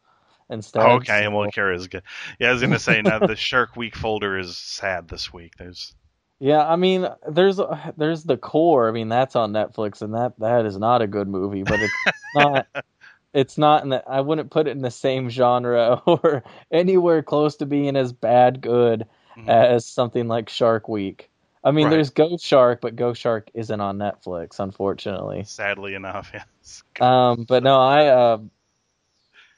instead. 0.48 0.82
okay, 0.82 1.24
so- 1.24 1.30
well, 1.30 1.48
Akira 1.48 1.74
is 1.74 1.88
good. 1.88 2.02
Yeah, 2.38 2.48
I 2.48 2.52
was 2.52 2.62
gonna 2.62 2.78
say 2.78 3.02
now 3.02 3.18
the 3.18 3.36
Shark 3.50 3.76
Week 3.76 3.94
folder 3.94 4.38
is 4.38 4.56
sad 4.56 5.08
this 5.08 5.32
week. 5.32 5.52
There's 5.58 5.94
Yeah, 6.42 6.66
I 6.66 6.74
mean, 6.74 7.06
there's 7.28 7.60
there's 7.96 8.24
the 8.24 8.36
core. 8.36 8.88
I 8.88 8.90
mean, 8.90 9.08
that's 9.08 9.36
on 9.36 9.52
Netflix, 9.52 10.02
and 10.02 10.12
that 10.14 10.36
that 10.40 10.66
is 10.66 10.76
not 10.76 11.00
a 11.00 11.06
good 11.06 11.28
movie. 11.28 11.62
But 11.62 11.82
it's 11.82 11.94
not. 12.34 12.66
It's 13.32 13.56
not 13.56 13.84
in 13.84 13.90
the. 13.90 14.02
I 14.08 14.20
wouldn't 14.22 14.50
put 14.50 14.66
it 14.66 14.72
in 14.72 14.82
the 14.82 14.90
same 14.90 15.30
genre 15.30 16.02
or 16.06 16.42
anywhere 16.72 17.22
close 17.22 17.54
to 17.58 17.66
being 17.66 17.94
as 17.96 18.12
bad 18.12 18.60
good 18.60 19.06
Mhm. 19.38 19.48
as 19.48 19.86
something 19.86 20.26
like 20.26 20.48
Shark 20.48 20.88
Week. 20.88 21.30
I 21.62 21.70
mean, 21.70 21.84
Right. 21.86 21.92
there's 21.92 22.10
Ghost 22.10 22.44
Shark, 22.44 22.80
but 22.80 22.96
Ghost 22.96 23.20
Shark 23.20 23.48
isn't 23.54 23.80
on 23.80 23.98
Netflix, 23.98 24.58
unfortunately. 24.58 25.44
sadly 25.44 25.94
enough, 25.94 26.32
yes. 26.34 26.82
Um, 27.00 27.44
but 27.44 27.62
no, 27.62 27.80
I 27.80 28.06
uh, 28.08 28.38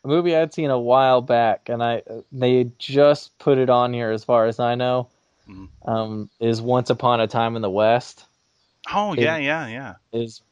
a 0.05 0.09
movie 0.09 0.37
I'd 0.37 0.53
seen 0.53 0.71
a 0.71 0.79
while 0.79 1.23
back, 1.23 1.69
and 1.71 1.83
I 1.83 2.03
they 2.31 2.71
just 2.79 3.39
put 3.39 3.57
it 3.59 3.71
on 3.71 3.95
here, 3.95 4.11
as 4.11 4.23
far 4.23 4.47
as 4.47 4.61
I 4.61 4.75
know. 4.75 5.09
Mhm. 5.49 5.69
Um, 5.87 6.31
is 6.41 6.63
Once 6.63 6.91
Upon 6.91 7.21
a 7.21 7.27
Time 7.27 7.57
in 7.57 7.63
the 7.63 7.71
West 7.71 8.27
Oh 8.93 9.15
yeah, 9.15 9.37
yeah, 9.37 9.67
yeah. 9.67 9.95
is 10.13 10.43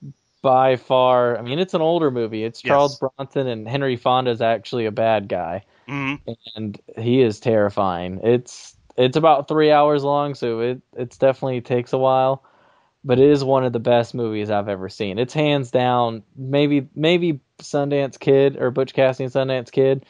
by 0.42 0.76
far. 0.76 1.38
I 1.38 1.42
mean, 1.42 1.58
it's 1.58 1.74
an 1.74 1.80
older 1.80 2.10
movie. 2.10 2.44
It's 2.44 2.60
Yes. 2.64 2.68
Charles 2.68 2.98
Bronson 2.98 3.46
and 3.46 3.68
Henry 3.68 3.96
Fonda 3.96 4.30
is 4.30 4.40
actually 4.42 4.86
a 4.86 4.90
bad 4.92 5.28
guy, 5.28 5.64
hmm 5.86 6.14
and 6.56 6.80
he 6.98 7.20
is 7.22 7.40
terrifying. 7.40 8.20
It's 8.22 8.76
it's 8.96 9.16
about 9.16 9.48
three 9.48 9.70
hours 9.70 10.04
long, 10.04 10.34
so 10.34 10.60
it 10.60 10.82
it's 10.96 11.18
definitely 11.18 11.60
takes 11.60 11.92
a 11.92 11.98
while, 11.98 12.44
but 13.04 13.18
it 13.18 13.30
is 13.30 13.44
one 13.44 13.64
of 13.64 13.72
the 13.72 13.80
best 13.80 14.14
movies 14.14 14.50
I've 14.50 14.68
ever 14.68 14.88
seen. 14.88 15.18
It's 15.18 15.34
hands 15.34 15.70
down 15.70 16.22
maybe 16.36 16.88
maybe 16.94 17.40
Sundance 17.60 18.18
Kid 18.18 18.56
or 18.60 18.70
Butch 18.70 18.94
Cassidy 18.94 19.24
and 19.24 19.32
Sundance 19.32 19.70
Kid 19.70 20.06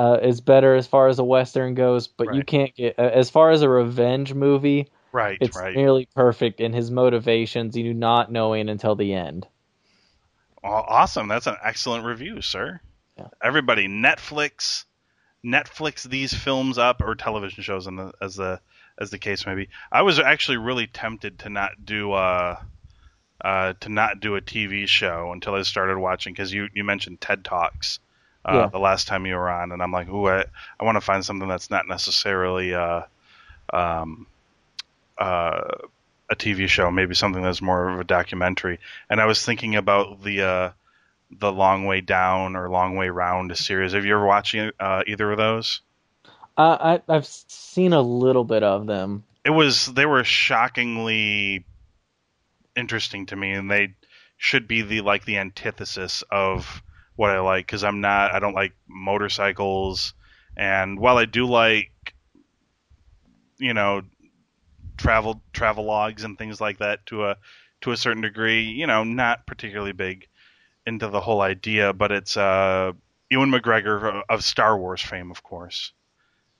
uh, 0.00 0.18
is 0.22 0.40
better 0.40 0.74
as 0.76 0.86
far 0.86 1.08
as 1.08 1.18
a 1.18 1.24
western 1.24 1.74
goes, 1.74 2.08
but 2.08 2.34
you 2.34 2.42
can't 2.42 2.74
get 2.74 2.98
as 2.98 3.28
far 3.28 3.50
as 3.50 3.60
a 3.60 3.68
revenge 3.68 4.32
movie. 4.32 4.88
Right, 5.12 5.36
It's 5.42 5.58
right. 5.58 5.76
nearly 5.76 6.08
perfect 6.14 6.58
in 6.58 6.72
his 6.72 6.90
motivations. 6.90 7.76
You 7.76 7.82
do 7.82 7.92
not 7.92 8.32
knowing 8.32 8.70
until 8.70 8.94
the 8.94 9.12
end. 9.12 9.46
Awesome. 10.64 11.28
That's 11.28 11.46
an 11.46 11.56
excellent 11.62 12.06
review, 12.06 12.40
sir. 12.40 12.80
Yeah. 13.18 13.26
Everybody, 13.42 13.88
Netflix, 13.88 14.84
Netflix 15.44 16.04
these 16.04 16.32
films 16.32 16.78
up 16.78 17.02
or 17.02 17.14
television 17.14 17.62
shows, 17.62 17.86
in 17.86 17.96
the, 17.96 18.12
as 18.22 18.36
the 18.36 18.58
as 18.96 19.10
the 19.10 19.18
case 19.18 19.44
may 19.44 19.54
be. 19.54 19.68
I 19.92 20.00
was 20.00 20.18
actually 20.18 20.58
really 20.58 20.86
tempted 20.86 21.40
to 21.40 21.50
not 21.50 21.84
do 21.84 22.12
uh, 22.12 22.58
uh, 23.44 23.74
to 23.80 23.88
not 23.90 24.20
do 24.20 24.36
a 24.36 24.40
TV 24.40 24.88
show 24.88 25.32
until 25.32 25.56
I 25.56 25.62
started 25.62 25.98
watching 25.98 26.32
because 26.32 26.54
you 26.54 26.68
you 26.72 26.84
mentioned 26.84 27.20
TED 27.20 27.44
Talks 27.44 27.98
uh, 28.44 28.54
Yeah. 28.54 28.66
the 28.68 28.78
last 28.78 29.06
time 29.06 29.26
you 29.26 29.34
were 29.34 29.50
on, 29.50 29.72
and 29.72 29.82
I'm 29.82 29.92
like, 29.92 30.08
ooh, 30.08 30.28
I, 30.28 30.44
I 30.78 30.84
want 30.84 30.96
to 30.96 31.00
find 31.00 31.24
something 31.24 31.48
that's 31.48 31.70
not 31.70 31.88
necessarily 31.88 32.74
uh, 32.74 33.02
um, 33.72 34.26
uh, 35.18 35.62
a 36.30 36.36
TV 36.36 36.68
show, 36.68 36.90
maybe 36.90 37.14
something 37.14 37.42
that's 37.42 37.60
more 37.60 37.90
of 37.90 38.00
a 38.00 38.04
documentary. 38.04 38.78
And 39.08 39.20
I 39.20 39.26
was 39.26 39.44
thinking 39.44 39.76
about 39.76 40.22
the 40.22 40.42
uh, 40.42 40.70
the 41.30 41.52
Long 41.52 41.84
Way 41.86 42.00
Down 42.00 42.56
or 42.56 42.68
Long 42.70 42.96
Way 42.96 43.08
Round 43.08 43.56
series. 43.56 43.92
Have 43.92 44.04
you 44.04 44.14
ever 44.14 44.26
watched 44.26 44.54
uh, 44.54 45.02
either 45.06 45.30
of 45.30 45.38
those? 45.38 45.80
Uh, 46.56 46.98
I 47.08 47.14
I've 47.14 47.26
seen 47.26 47.92
a 47.92 48.00
little 48.02 48.44
bit 48.44 48.62
of 48.62 48.86
them. 48.86 49.24
It 49.44 49.50
was 49.50 49.86
they 49.86 50.06
were 50.06 50.24
shockingly 50.24 51.64
interesting 52.76 53.26
to 53.26 53.36
me, 53.36 53.52
and 53.52 53.70
they 53.70 53.94
should 54.36 54.66
be 54.68 54.82
the 54.82 55.00
like 55.02 55.24
the 55.24 55.38
antithesis 55.38 56.22
of 56.30 56.82
what 57.20 57.28
I 57.30 57.40
like 57.40 57.66
because 57.66 57.84
I'm 57.84 58.00
not 58.00 58.32
I 58.32 58.38
don't 58.38 58.54
like 58.54 58.72
motorcycles, 58.88 60.14
and 60.56 60.98
while 60.98 61.18
I 61.18 61.26
do 61.26 61.44
like 61.44 62.14
you 63.58 63.74
know 63.74 64.00
travel 64.96 65.42
travel 65.52 65.84
logs 65.84 66.24
and 66.24 66.38
things 66.38 66.62
like 66.62 66.78
that 66.78 67.04
to 67.06 67.26
a 67.26 67.36
to 67.82 67.92
a 67.92 67.96
certain 67.98 68.22
degree, 68.22 68.62
you 68.62 68.86
know, 68.86 69.04
not 69.04 69.46
particularly 69.46 69.92
big 69.92 70.28
into 70.86 71.08
the 71.08 71.20
whole 71.20 71.42
idea, 71.42 71.92
but 71.92 72.10
it's 72.10 72.38
uh 72.38 72.92
Ewan 73.28 73.50
McGregor 73.50 74.22
of 74.30 74.42
Star 74.42 74.78
Wars 74.78 75.02
fame, 75.02 75.30
of 75.30 75.42
course, 75.42 75.92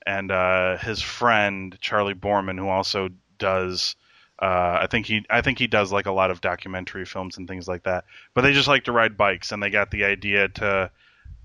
and 0.07 0.31
uh, 0.31 0.77
his 0.77 1.01
friend 1.01 1.75
Charley 1.81 2.15
Boorman, 2.15 2.59
who 2.59 2.69
also 2.69 3.09
does. 3.39 3.97
Uh, 4.41 4.79
I 4.81 4.87
think 4.87 5.07
he, 5.07 5.25
I 5.29 5.43
think 5.43 5.59
he 5.59 5.67
does 5.67 5.93
like 5.93 6.07
a 6.07 6.13
lot 6.13 6.31
of 6.31 6.41
documentary 6.41 7.05
films 7.05 7.37
and 7.37 7.47
things 7.47 7.69
like 7.69 7.83
that. 7.83 8.05
But 8.33 8.43
they 8.43 8.53
just 8.53 8.69
like 8.69 8.85
to 8.85 8.93
ride 8.93 9.17
bikes, 9.17 9.53
and 9.53 9.63
they 9.63 9.71
got 9.71 9.91
the 9.91 10.05
idea 10.05 10.49
to 10.49 10.91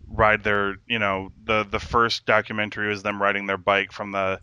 ride 0.08 0.44
their, 0.44 0.76
you 0.88 1.00
know, 1.00 1.32
the 1.44 1.64
the 1.70 1.80
first 1.80 2.26
documentary 2.26 2.88
was 2.88 3.04
them 3.04 3.22
riding 3.22 3.48
their 3.48 3.58
bike 3.58 3.92
from 3.92 4.12
the, 4.12 4.40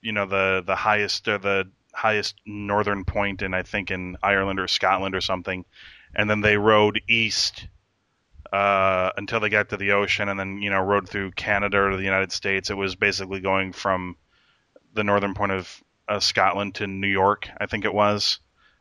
you 0.00 0.12
know, 0.12 0.26
the 0.26 0.64
the 0.66 0.74
highest 0.74 1.28
or 1.28 1.38
the 1.38 1.70
highest 1.94 2.34
northern 2.44 3.04
point 3.04 3.42
in 3.42 3.54
I 3.54 3.62
think 3.62 3.90
in 3.90 4.16
Ireland 4.22 4.58
or 4.58 4.66
Scotland 4.66 5.14
or 5.14 5.20
something, 5.20 5.64
and 6.14 6.28
then 6.28 6.40
they 6.40 6.56
rode 6.56 7.00
east 7.08 7.68
uh, 8.52 9.10
until 9.16 9.40
they 9.40 9.48
got 9.48 9.68
to 9.68 9.76
the 9.76 9.92
ocean, 9.92 10.28
and 10.28 10.38
then 10.38 10.60
you 10.60 10.70
know 10.70 10.80
rode 10.80 11.08
through 11.08 11.30
Canada 11.32 11.78
or 11.78 11.96
the 11.96 12.02
United 12.02 12.32
States. 12.32 12.70
It 12.70 12.76
was 12.76 12.96
basically 12.96 13.40
going 13.40 13.72
from 13.72 14.16
the 14.94 15.04
northern 15.04 15.34
point 15.34 15.52
of 15.52 15.82
uh, 16.08 16.20
Scotland 16.20 16.76
to 16.76 16.86
New 16.86 17.08
York, 17.08 17.48
I 17.58 17.66
think 17.66 17.84
it 17.84 17.94
was, 17.94 18.38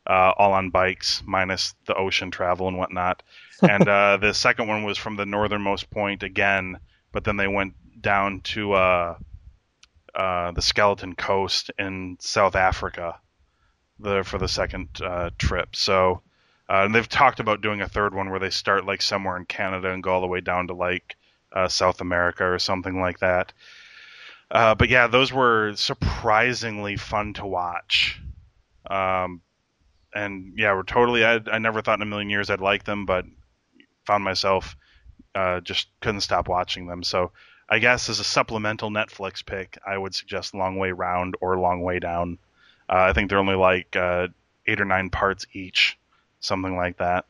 uh, 0.07 0.33
all 0.37 0.53
on 0.53 0.69
bikes, 0.69 1.23
minus 1.25 1.73
the 1.85 1.95
ocean 1.95 2.31
travel 2.31 2.67
and 2.67 2.77
whatnot. 2.77 3.23
and 3.61 3.87
uh, 3.87 4.17
the 4.17 4.33
second 4.33 4.67
one 4.67 4.83
was 4.83 4.97
from 4.97 5.15
the 5.15 5.25
northernmost 5.25 5.89
point 5.89 6.23
again, 6.23 6.79
but 7.11 7.23
then 7.23 7.37
they 7.37 7.47
went 7.47 7.73
down 8.01 8.41
to 8.41 8.73
uh, 8.73 9.17
uh, 10.13 10.51
the 10.51 10.61
Skeleton 10.61 11.15
Coast 11.15 11.71
in 11.79 12.17
South 12.19 12.55
Africa 12.55 13.19
the, 13.99 14.23
for 14.23 14.37
the 14.37 14.47
second 14.47 14.89
uh, 15.01 15.29
trip. 15.37 15.75
So 15.75 16.21
uh, 16.67 16.83
and 16.85 16.95
they've 16.95 17.07
talked 17.07 17.39
about 17.39 17.61
doing 17.61 17.81
a 17.81 17.87
third 17.87 18.15
one 18.15 18.29
where 18.29 18.39
they 18.39 18.49
start 18.49 18.85
like 18.85 19.01
somewhere 19.01 19.37
in 19.37 19.45
Canada 19.45 19.91
and 19.91 20.01
go 20.01 20.13
all 20.13 20.21
the 20.21 20.27
way 20.27 20.41
down 20.41 20.67
to 20.67 20.73
like 20.73 21.15
uh, 21.53 21.67
South 21.67 22.01
America 22.01 22.43
or 22.43 22.59
something 22.59 22.99
like 22.99 23.19
that. 23.19 23.53
Uh, 24.55 24.73
but 24.73 24.87
yeah, 24.87 25.07
those 25.07 25.33
were 25.33 25.73
surprisingly 25.75 26.95
fun 26.95 27.33
to 27.33 27.45
watch. 27.45 28.21
Um, 28.89 29.41
and 30.13 30.53
yeah, 30.55 30.73
we're 30.73 30.83
totally. 30.83 31.25
I, 31.25 31.41
I 31.51 31.59
never 31.59 31.81
thought 31.81 31.99
in 31.99 32.03
a 32.03 32.05
million 32.05 32.29
years 32.29 32.49
I'd 32.49 32.61
like 32.61 32.85
them, 32.85 33.05
but 33.05 33.25
found 34.05 34.23
myself 34.23 34.77
uh, 35.35 35.59
just 35.59 35.89
couldn't 35.99 36.21
stop 36.21 36.47
watching 36.47 36.87
them. 36.87 37.03
So 37.03 37.33
I 37.67 37.79
guess 37.79 38.07
as 38.07 38.21
a 38.21 38.23
supplemental 38.23 38.89
Netflix 38.89 39.45
pick, 39.45 39.77
I 39.85 39.97
would 39.97 40.15
suggest 40.15 40.55
Long 40.55 40.77
Way 40.77 40.91
Round 40.91 41.35
or 41.41 41.59
Long 41.59 41.81
Way 41.81 41.99
Down. 41.99 42.37
Uh, 42.87 43.09
I 43.09 43.11
think 43.11 43.29
they're 43.29 43.39
only 43.39 43.55
like 43.55 43.93
uh, 43.97 44.29
eight 44.67 44.79
or 44.79 44.85
nine 44.85 45.09
parts 45.09 45.45
each, 45.51 45.97
something 46.39 46.77
like 46.77 46.99
that. 46.99 47.25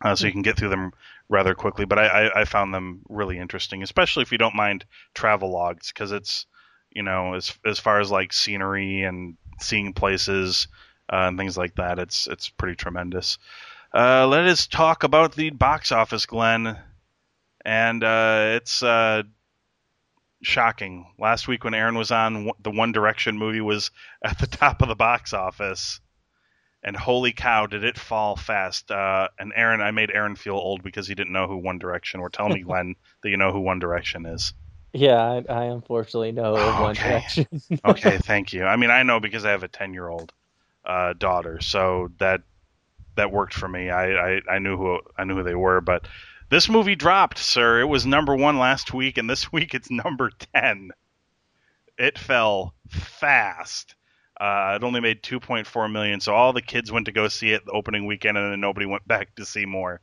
Uh, 0.00 0.14
so 0.14 0.26
you 0.26 0.32
can 0.32 0.42
get 0.42 0.56
through 0.56 0.68
them 0.68 0.92
rather 1.30 1.54
quickly. 1.54 1.86
But 1.86 1.98
I, 1.98 2.30
I, 2.34 2.44
found 2.44 2.74
them 2.74 3.00
really 3.08 3.38
interesting, 3.38 3.82
especially 3.82 4.22
if 4.22 4.32
you 4.32 4.38
don't 4.38 4.56
mind 4.56 4.84
travel 5.14 5.50
logs, 5.50 5.90
because 5.90 6.12
it's 6.12 6.44
you 6.90 7.02
know 7.02 7.34
as 7.34 7.56
as 7.64 7.78
far 7.78 8.00
as 8.00 8.10
like 8.10 8.32
scenery 8.32 9.04
and 9.04 9.36
seeing 9.60 9.94
places 9.94 10.68
uh, 11.10 11.28
and 11.28 11.38
things 11.38 11.56
like 11.56 11.76
that, 11.76 11.98
it's 11.98 12.26
it's 12.26 12.50
pretty 12.50 12.74
tremendous. 12.74 13.38
Uh, 13.94 14.26
let 14.26 14.44
us 14.44 14.66
talk 14.66 15.04
about 15.04 15.34
the 15.34 15.50
box 15.50 15.90
office, 15.92 16.26
Glenn, 16.26 16.78
and 17.64 18.04
uh, 18.04 18.52
it's 18.56 18.82
uh, 18.82 19.22
shocking. 20.42 21.06
Last 21.18 21.48
week 21.48 21.64
when 21.64 21.74
Aaron 21.74 21.96
was 21.96 22.10
on, 22.10 22.50
the 22.60 22.70
One 22.70 22.92
Direction 22.92 23.38
movie 23.38 23.60
was 23.60 23.90
at 24.24 24.38
the 24.38 24.46
top 24.46 24.82
of 24.82 24.88
the 24.88 24.94
box 24.94 25.32
office 25.32 26.00
and 26.82 26.96
holy 26.96 27.32
cow, 27.32 27.66
did 27.66 27.84
it 27.84 27.98
fall 27.98 28.36
fast! 28.36 28.90
Uh, 28.90 29.28
and 29.38 29.52
Aaron, 29.54 29.80
I 29.80 29.90
made 29.90 30.10
Aaron 30.10 30.36
feel 30.36 30.54
old 30.54 30.82
because 30.82 31.06
he 31.06 31.14
didn't 31.14 31.32
know 31.32 31.46
who 31.46 31.58
One 31.58 31.78
Direction 31.78 32.20
were. 32.20 32.30
Tell 32.30 32.48
me, 32.48 32.60
Glenn, 32.66 32.96
that 33.22 33.28
you 33.30 33.36
know 33.36 33.52
who 33.52 33.60
One 33.60 33.78
Direction 33.78 34.26
is. 34.26 34.54
Yeah, 34.92 35.20
I, 35.20 35.44
I 35.48 35.64
unfortunately 35.66 36.32
know 36.32 36.56
oh, 36.56 36.82
One 36.82 36.94
Direction. 36.94 37.46
okay, 37.84 38.18
thank 38.18 38.52
you. 38.52 38.64
I 38.64 38.76
mean, 38.76 38.90
I 38.90 39.02
know 39.02 39.20
because 39.20 39.44
I 39.44 39.50
have 39.50 39.62
a 39.62 39.68
ten-year-old 39.68 40.32
uh, 40.84 41.12
daughter, 41.12 41.60
so 41.60 42.10
that 42.18 42.42
that 43.16 43.30
worked 43.30 43.54
for 43.54 43.68
me. 43.68 43.90
I, 43.90 44.36
I 44.36 44.40
I 44.48 44.58
knew 44.58 44.76
who 44.76 45.00
I 45.16 45.24
knew 45.24 45.36
who 45.36 45.42
they 45.42 45.54
were, 45.54 45.80
but 45.80 46.08
this 46.48 46.68
movie 46.68 46.96
dropped, 46.96 47.38
sir. 47.38 47.80
It 47.80 47.86
was 47.86 48.06
number 48.06 48.34
one 48.34 48.58
last 48.58 48.92
week, 48.92 49.18
and 49.18 49.28
this 49.28 49.52
week 49.52 49.74
it's 49.74 49.90
number 49.90 50.30
ten. 50.54 50.90
It 51.98 52.18
fell 52.18 52.74
fast. 52.88 53.94
Uh, 54.40 54.72
it 54.74 54.84
only 54.84 55.00
made 55.00 55.22
2.4 55.22 55.92
million, 55.92 56.18
so 56.18 56.34
all 56.34 56.54
the 56.54 56.62
kids 56.62 56.90
went 56.90 57.04
to 57.04 57.12
go 57.12 57.28
see 57.28 57.52
it 57.52 57.64
the 57.66 57.72
opening 57.72 58.06
weekend, 58.06 58.38
and 58.38 58.52
then 58.52 58.60
nobody 58.60 58.86
went 58.86 59.06
back 59.06 59.34
to 59.34 59.44
see 59.44 59.66
more. 59.66 60.00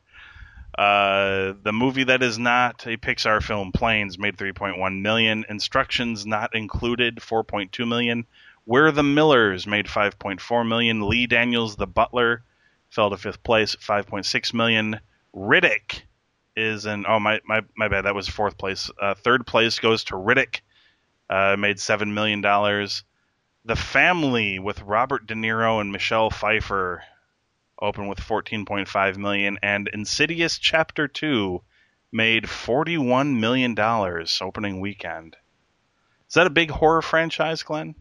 Uh, 0.78 1.54
the 1.64 1.74
movie 1.74 2.04
that 2.04 2.22
is 2.22 2.38
not 2.38 2.86
a 2.86 2.98
Pixar 2.98 3.42
film, 3.42 3.72
Planes, 3.72 4.20
made 4.20 4.38
3.1 4.38 5.02
million. 5.02 5.44
Instructions 5.50 6.28
not 6.28 6.56
included, 6.56 7.16
4.2 7.16 7.88
million. 7.88 8.28
We're 8.68 8.92
the 8.92 9.02
Millers 9.02 9.66
made 9.66 9.88
5.4 9.88 10.68
million. 10.68 11.10
Lee 11.10 11.26
Daniels, 11.26 11.76
The 11.76 11.88
Butler, 11.88 12.44
fell 12.90 13.10
to 13.10 13.18
fifth 13.18 13.42
place, 13.42 13.76
5.6 13.76 14.54
million. 14.54 15.00
Riddick 15.36 16.02
is 16.56 16.86
in. 16.86 17.06
Oh 17.08 17.20
my 17.20 17.40
my 17.46 17.62
my 17.76 17.88
bad. 17.88 18.06
That 18.06 18.16
was 18.16 18.28
fourth 18.28 18.58
place. 18.58 18.90
Uh, 19.00 19.14
third 19.14 19.46
place 19.46 19.80
goes 19.80 20.04
to 20.06 20.16
Riddick. 20.16 20.62
Uh, 21.30 21.56
made 21.58 21.80
seven 21.80 22.14
million 22.14 22.42
dollars. 22.42 23.04
The 23.68 23.76
Family 23.76 24.60
with 24.60 24.82
Robert 24.82 25.28
De 25.28 25.34
Niro 25.34 25.82
and 25.82 25.92
Michelle 25.92 26.30
Pfeiffer 26.30 27.04
opened 27.78 28.08
with 28.08 28.18
14.5 28.18 29.18
million, 29.18 29.60
and 29.62 29.90
Insidious 29.90 30.58
Chapter 30.58 31.10
2 31.10 31.62
made 32.10 32.50
41 32.50 33.42
million 33.42 33.76
dollars 33.76 34.40
opening 34.42 34.80
weekend. 34.80 35.36
Is 36.30 36.36
that 36.36 36.48
a 36.48 36.50
big 36.50 36.72
horror 36.72 37.02
franchise, 37.02 37.64
Glenn? 37.64 37.96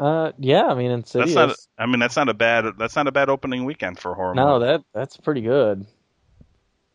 Uh, 0.00 0.32
yeah. 0.38 0.64
I 0.64 0.74
mean, 0.74 0.90
Insidious. 0.90 1.34
That's 1.34 1.68
not. 1.76 1.84
I 1.84 1.86
mean, 1.86 2.00
that's 2.00 2.16
not 2.16 2.30
a 2.30 2.34
bad. 2.34 2.64
That's 2.78 2.96
not 2.96 3.08
a 3.08 3.12
bad 3.12 3.28
opening 3.28 3.66
weekend 3.66 3.98
for 3.98 4.14
horror. 4.14 4.34
No, 4.34 4.58
movie. 4.58 4.72
that 4.72 4.84
that's 4.94 5.18
pretty 5.18 5.42
good. 5.42 5.84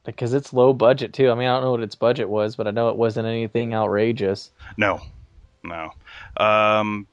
Because 0.03 0.33
it's 0.33 0.51
low 0.51 0.73
budget 0.73 1.13
too. 1.13 1.29
I 1.29 1.35
mean, 1.35 1.47
I 1.47 1.53
don't 1.53 1.63
know 1.63 1.71
what 1.71 1.81
its 1.81 1.93
budget 1.93 2.27
was, 2.27 2.55
but 2.55 2.67
I 2.67 2.71
know 2.71 2.89
it 2.89 2.97
wasn't 2.97 3.27
anything 3.27 3.75
outrageous. 3.75 4.49
No, 4.77 4.99
no. 5.63 5.91
Um, 6.37 7.07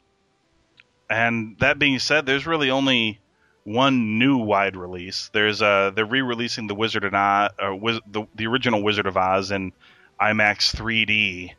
and 1.11 1.57
that 1.61 1.79
being 1.79 1.99
said, 1.99 2.27
there's 2.27 2.47
really 2.47 2.71
only 2.71 3.21
one 3.65 4.19
new 4.19 4.39
wide 4.39 4.77
release. 4.77 5.31
There's 5.33 5.61
uh 5.61 5.93
they're 5.95 6.07
re-releasing 6.07 6.67
the 6.67 6.75
Wizard 6.75 7.05
of 7.05 7.15
Oz, 7.15 7.51
or 7.61 7.75
Wiz- 7.75 8.01
the 8.11 8.25
the 8.35 8.47
original 8.47 8.83
Wizard 8.83 9.07
of 9.07 9.17
Oz 9.17 9.51
in 9.51 9.73
IMAX 10.21 10.75
3D, 10.75 11.53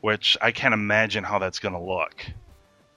which 0.00 0.36
I 0.40 0.52
can't 0.52 0.74
imagine 0.74 1.24
how 1.24 1.38
that's 1.38 1.58
going 1.58 1.74
to 1.74 1.80
look. 1.80 2.24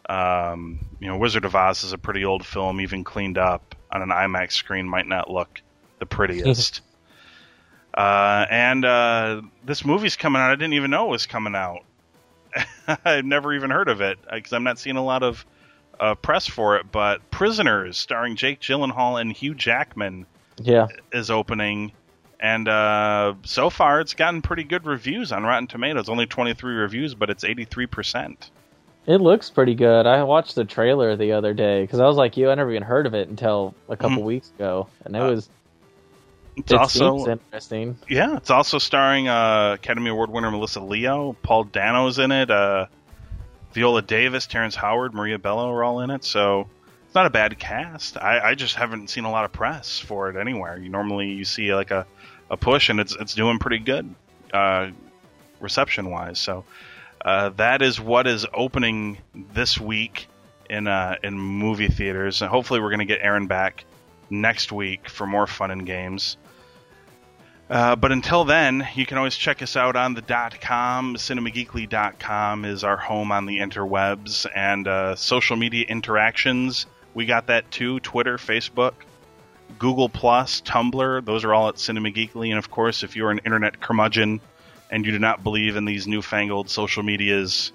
Um, 0.07 0.79
you 0.99 1.07
know, 1.07 1.17
Wizard 1.17 1.45
of 1.45 1.55
Oz 1.55 1.83
is 1.83 1.93
a 1.93 1.97
pretty 1.97 2.25
old 2.25 2.45
film, 2.45 2.81
even 2.81 3.03
cleaned 3.03 3.37
up 3.37 3.75
on 3.91 4.01
an 4.01 4.09
IMAX 4.09 4.51
screen 4.53 4.87
might 4.87 5.07
not 5.07 5.29
look 5.29 5.61
the 5.99 6.05
prettiest. 6.05 6.81
uh, 7.93 8.45
and 8.49 8.85
uh, 8.85 9.41
this 9.63 9.85
movie's 9.85 10.15
coming 10.15 10.41
out. 10.41 10.51
I 10.51 10.55
didn't 10.55 10.73
even 10.73 10.91
know 10.91 11.07
it 11.07 11.11
was 11.11 11.25
coming 11.25 11.55
out. 11.55 11.85
I've 13.05 13.25
never 13.25 13.53
even 13.53 13.69
heard 13.69 13.87
of 13.87 14.01
it 14.01 14.17
because 14.31 14.53
I'm 14.53 14.63
not 14.63 14.79
seeing 14.79 14.97
a 14.97 15.03
lot 15.03 15.23
of 15.23 15.45
uh, 15.99 16.15
press 16.15 16.47
for 16.47 16.77
it. 16.77 16.91
But 16.91 17.29
Prisoners, 17.31 17.97
starring 17.97 18.35
Jake 18.35 18.59
Gyllenhaal 18.59 19.19
and 19.19 19.31
Hugh 19.31 19.55
Jackman, 19.55 20.25
yeah, 20.57 20.87
is 21.11 21.29
opening, 21.29 21.91
and 22.39 22.67
uh, 22.67 23.33
so 23.43 23.69
far 23.69 23.99
it's 23.99 24.13
gotten 24.13 24.41
pretty 24.41 24.63
good 24.63 24.85
reviews 24.85 25.31
on 25.31 25.43
Rotten 25.43 25.67
Tomatoes. 25.67 26.09
Only 26.09 26.25
23 26.25 26.75
reviews, 26.75 27.15
but 27.15 27.29
it's 27.29 27.43
83 27.43 27.85
percent. 27.87 28.51
It 29.07 29.17
looks 29.17 29.51
pretty 29.51 29.75
good. 29.75 30.07
I 30.07 30.23
watched 30.23 30.55
the 30.55 30.65
trailer 30.65 31.15
the 31.15 31.33
other 31.33 31.53
day 31.53 31.81
because 31.81 31.99
I 31.99 32.07
was 32.07 32.17
like 32.17 32.37
you, 32.37 32.49
I 32.49 32.55
never 32.55 32.71
even 32.71 32.83
heard 32.83 33.05
of 33.05 33.13
it 33.13 33.29
until 33.29 33.75
a 33.87 33.95
couple 33.95 34.17
mm-hmm. 34.17 34.25
weeks 34.25 34.49
ago, 34.49 34.87
and 35.03 35.15
it 35.15 35.19
uh, 35.19 35.29
was 35.29 35.49
it's 36.55 36.71
it 36.71 36.77
also 36.77 37.25
interesting. 37.27 37.97
Yeah, 38.09 38.37
it's 38.37 38.49
also 38.49 38.77
starring 38.77 39.27
uh, 39.27 39.73
Academy 39.73 40.09
Award 40.09 40.29
winner 40.29 40.51
Melissa 40.51 40.79
Leo. 40.79 41.35
Paul 41.41 41.65
Dano's 41.65 42.19
in 42.19 42.31
it. 42.31 42.49
Uh, 42.49 42.87
Viola 43.73 44.01
Davis, 44.01 44.47
Terrence 44.47 44.75
Howard, 44.75 45.13
Maria 45.13 45.37
Bello 45.37 45.69
are 45.69 45.83
all 45.83 45.99
in 45.99 46.09
it. 46.09 46.23
So 46.23 46.67
it's 47.05 47.15
not 47.15 47.25
a 47.25 47.29
bad 47.29 47.59
cast. 47.59 48.17
I, 48.17 48.39
I 48.39 48.55
just 48.55 48.75
haven't 48.75 49.09
seen 49.09 49.25
a 49.25 49.31
lot 49.31 49.43
of 49.43 49.51
press 49.51 49.99
for 49.99 50.29
it 50.29 50.37
anywhere. 50.37 50.77
You 50.77 50.89
normally 50.89 51.31
you 51.31 51.43
see 51.43 51.75
like 51.75 51.91
a, 51.91 52.07
a 52.49 52.57
push, 52.57 52.89
and 52.89 52.99
it's 52.99 53.15
it's 53.15 53.33
doing 53.33 53.59
pretty 53.59 53.79
good, 53.79 54.13
uh, 54.53 54.91
reception 55.59 56.09
wise. 56.09 56.39
So 56.39 56.63
uh, 57.23 57.49
that 57.49 57.81
is 57.81 57.99
what 57.99 58.27
is 58.27 58.45
opening 58.53 59.17
this 59.33 59.79
week 59.79 60.27
in 60.69 60.87
uh, 60.87 61.17
in 61.21 61.37
movie 61.37 61.89
theaters, 61.89 62.41
and 62.41 62.49
hopefully 62.49 62.79
we're 62.79 62.91
going 62.91 62.99
to 62.99 63.05
get 63.05 63.19
Aaron 63.21 63.47
back 63.47 63.83
next 64.29 64.71
week 64.71 65.09
for 65.09 65.27
more 65.27 65.47
fun 65.47 65.71
and 65.71 65.85
games. 65.85 66.37
Uh, 67.67 67.95
but 67.95 68.11
until 68.11 68.45
then, 68.45 68.87
you 68.93 69.05
can 69.07 69.17
always 69.17 69.35
check 69.35 69.61
us 69.63 69.75
out 69.75 69.95
on 69.95 70.13
the 70.13 70.21
dot 70.21 70.61
com. 70.61 71.15
CinemaGeekly.com 71.15 72.63
is 72.63 72.83
our 72.83 72.97
home 72.97 73.31
on 73.31 73.47
the 73.47 73.57
interwebs 73.57 74.45
and 74.55 74.87
uh, 74.87 75.15
social 75.15 75.55
media 75.55 75.85
interactions. 75.87 76.85
We 77.15 77.25
got 77.25 77.47
that 77.47 77.71
too 77.71 77.99
Twitter, 78.01 78.37
Facebook, 78.37 78.93
Google, 79.79 80.09
Plus, 80.09 80.61
Tumblr. 80.61 81.25
Those 81.25 81.43
are 81.43 81.53
all 81.55 81.69
at 81.69 81.75
CinemaGeekly. 81.75 82.49
And 82.49 82.59
of 82.59 82.69
course, 82.69 83.01
if 83.01 83.15
you're 83.15 83.31
an 83.31 83.39
internet 83.45 83.79
curmudgeon 83.79 84.41
and 84.91 85.05
you 85.05 85.11
do 85.11 85.19
not 85.19 85.43
believe 85.43 85.75
in 85.75 85.85
these 85.85 86.05
newfangled 86.05 86.69
social 86.69 87.01
medias, 87.01 87.71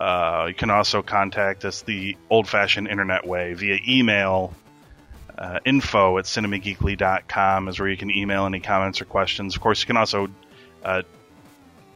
uh, 0.00 0.46
you 0.48 0.54
can 0.54 0.70
also 0.70 1.02
contact 1.02 1.66
us 1.66 1.82
the 1.82 2.16
old 2.30 2.48
fashioned 2.48 2.88
internet 2.88 3.26
way 3.26 3.52
via 3.52 3.78
email 3.86 4.54
uh, 5.40 5.58
info 5.64 6.18
at 6.18 6.26
cinemageekly.com 6.26 7.68
is 7.68 7.80
where 7.80 7.88
you 7.88 7.96
can 7.96 8.10
email 8.10 8.44
any 8.44 8.60
comments 8.60 9.00
or 9.00 9.06
questions. 9.06 9.56
Of 9.56 9.62
course, 9.62 9.80
you 9.80 9.86
can 9.86 9.96
also 9.96 10.28
uh, 10.84 11.02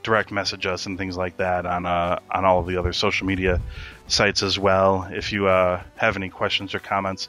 direct 0.03 0.33
message 0.33 0.65
us 0.67 0.87
and 0.87 0.97
things 0.97 1.17
like 1.17 1.37
that 1.37 1.67
on 1.67 1.85
uh, 1.85 2.21
on 2.31 2.45
all 2.45 2.61
of 2.61 2.67
the 2.67 2.79
other 2.79 2.95
social 2.95 3.27
media 3.27 3.61
sites 4.07 4.43
as 4.43 4.59
well. 4.59 5.07
If 5.11 5.33
you 5.33 5.47
uh, 5.47 5.83
have 5.97 6.17
any 6.17 6.31
questions 6.31 6.75
or 6.75 6.79
comments 6.79 7.29